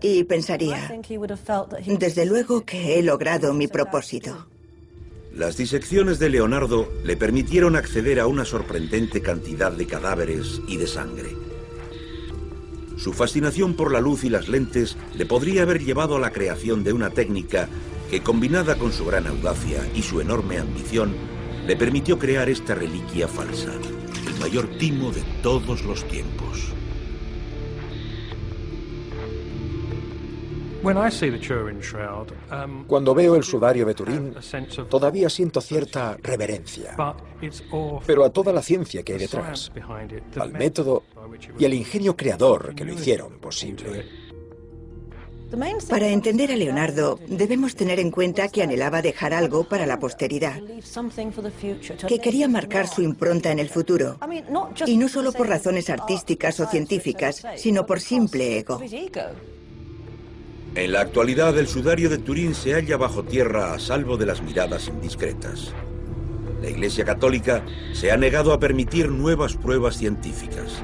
y 0.00 0.24
pensaría, 0.24 0.92
desde 1.86 2.26
luego 2.26 2.64
que 2.64 2.98
he 2.98 3.02
logrado 3.02 3.54
mi 3.54 3.66
propósito. 3.66 4.46
Las 5.34 5.56
disecciones 5.56 6.18
de 6.18 6.28
Leonardo 6.28 6.88
le 7.04 7.16
permitieron 7.16 7.76
acceder 7.76 8.18
a 8.18 8.26
una 8.26 8.44
sorprendente 8.44 9.22
cantidad 9.22 9.70
de 9.70 9.86
cadáveres 9.86 10.60
y 10.66 10.76
de 10.76 10.86
sangre. 10.88 11.30
Su 13.00 13.14
fascinación 13.14 13.72
por 13.72 13.92
la 13.92 14.00
luz 14.00 14.24
y 14.24 14.28
las 14.28 14.50
lentes 14.50 14.98
le 15.14 15.24
podría 15.24 15.62
haber 15.62 15.82
llevado 15.82 16.16
a 16.16 16.20
la 16.20 16.32
creación 16.32 16.84
de 16.84 16.92
una 16.92 17.08
técnica 17.08 17.66
que, 18.10 18.20
combinada 18.20 18.76
con 18.76 18.92
su 18.92 19.06
gran 19.06 19.26
audacia 19.26 19.88
y 19.94 20.02
su 20.02 20.20
enorme 20.20 20.58
ambición, 20.58 21.14
le 21.66 21.76
permitió 21.76 22.18
crear 22.18 22.50
esta 22.50 22.74
reliquia 22.74 23.26
falsa, 23.26 23.72
el 24.26 24.38
mayor 24.38 24.68
timo 24.78 25.12
de 25.12 25.22
todos 25.42 25.82
los 25.84 26.06
tiempos. 26.08 26.74
Cuando 32.86 33.14
veo 33.14 33.36
el 33.36 33.44
sudario 33.44 33.84
de 33.86 33.94
Turín, 33.94 34.34
todavía 34.88 35.28
siento 35.28 35.60
cierta 35.60 36.16
reverencia, 36.22 36.96
pero 38.06 38.24
a 38.24 38.30
toda 38.30 38.52
la 38.52 38.62
ciencia 38.62 39.02
que 39.02 39.12
hay 39.12 39.18
detrás, 39.18 39.70
al 40.38 40.52
método 40.52 41.02
y 41.58 41.64
al 41.64 41.74
ingenio 41.74 42.16
creador 42.16 42.74
que 42.74 42.84
lo 42.84 42.94
hicieron 42.94 43.38
posible. 43.38 44.06
Para 45.88 46.08
entender 46.08 46.52
a 46.52 46.56
Leonardo, 46.56 47.18
debemos 47.26 47.74
tener 47.74 47.98
en 47.98 48.12
cuenta 48.12 48.48
que 48.48 48.62
anhelaba 48.62 49.02
dejar 49.02 49.34
algo 49.34 49.64
para 49.64 49.84
la 49.84 49.98
posteridad, 49.98 50.60
que 52.06 52.20
quería 52.20 52.46
marcar 52.46 52.86
su 52.86 53.02
impronta 53.02 53.50
en 53.50 53.58
el 53.58 53.68
futuro, 53.68 54.16
y 54.86 54.96
no 54.96 55.08
solo 55.08 55.32
por 55.32 55.48
razones 55.48 55.90
artísticas 55.90 56.60
o 56.60 56.66
científicas, 56.66 57.44
sino 57.56 57.84
por 57.84 58.00
simple 58.00 58.58
ego. 58.58 58.80
En 60.76 60.92
la 60.92 61.00
actualidad, 61.00 61.58
el 61.58 61.66
sudario 61.66 62.08
de 62.08 62.18
Turín 62.18 62.54
se 62.54 62.74
halla 62.74 62.96
bajo 62.96 63.24
tierra 63.24 63.74
a 63.74 63.78
salvo 63.80 64.16
de 64.16 64.26
las 64.26 64.40
miradas 64.40 64.86
indiscretas. 64.86 65.72
La 66.62 66.70
Iglesia 66.70 67.04
Católica 67.04 67.64
se 67.92 68.12
ha 68.12 68.16
negado 68.16 68.52
a 68.52 68.60
permitir 68.60 69.10
nuevas 69.10 69.56
pruebas 69.56 69.96
científicas. 69.96 70.80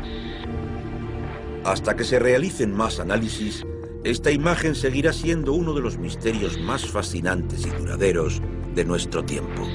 Hasta 1.64 1.94
que 1.94 2.02
se 2.02 2.18
realicen 2.18 2.72
más 2.74 2.98
análisis, 2.98 3.64
esta 4.02 4.32
imagen 4.32 4.74
seguirá 4.74 5.12
siendo 5.12 5.52
uno 5.52 5.72
de 5.72 5.82
los 5.82 5.98
misterios 5.98 6.58
más 6.58 6.84
fascinantes 6.86 7.64
y 7.64 7.70
duraderos 7.70 8.42
de 8.74 8.84
nuestro 8.84 9.24
tiempo. 9.24 9.68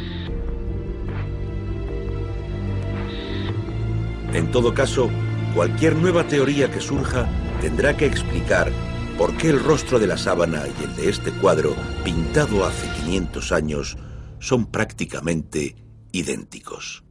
En 4.33 4.51
todo 4.51 4.73
caso, 4.73 5.09
cualquier 5.55 5.95
nueva 5.95 6.27
teoría 6.27 6.69
que 6.69 6.81
surja 6.81 7.29
tendrá 7.61 7.95
que 7.95 8.05
explicar 8.05 8.71
¿Por 9.17 9.37
qué 9.37 9.49
el 9.49 9.59
rostro 9.59 9.99
de 9.99 10.07
la 10.07 10.17
sábana 10.17 10.63
y 10.67 10.83
el 10.83 10.95
de 10.95 11.09
este 11.09 11.31
cuadro, 11.31 11.75
pintado 12.03 12.65
hace 12.65 12.87
500 13.03 13.51
años, 13.51 13.97
son 14.39 14.65
prácticamente 14.65 15.75
idénticos? 16.11 17.03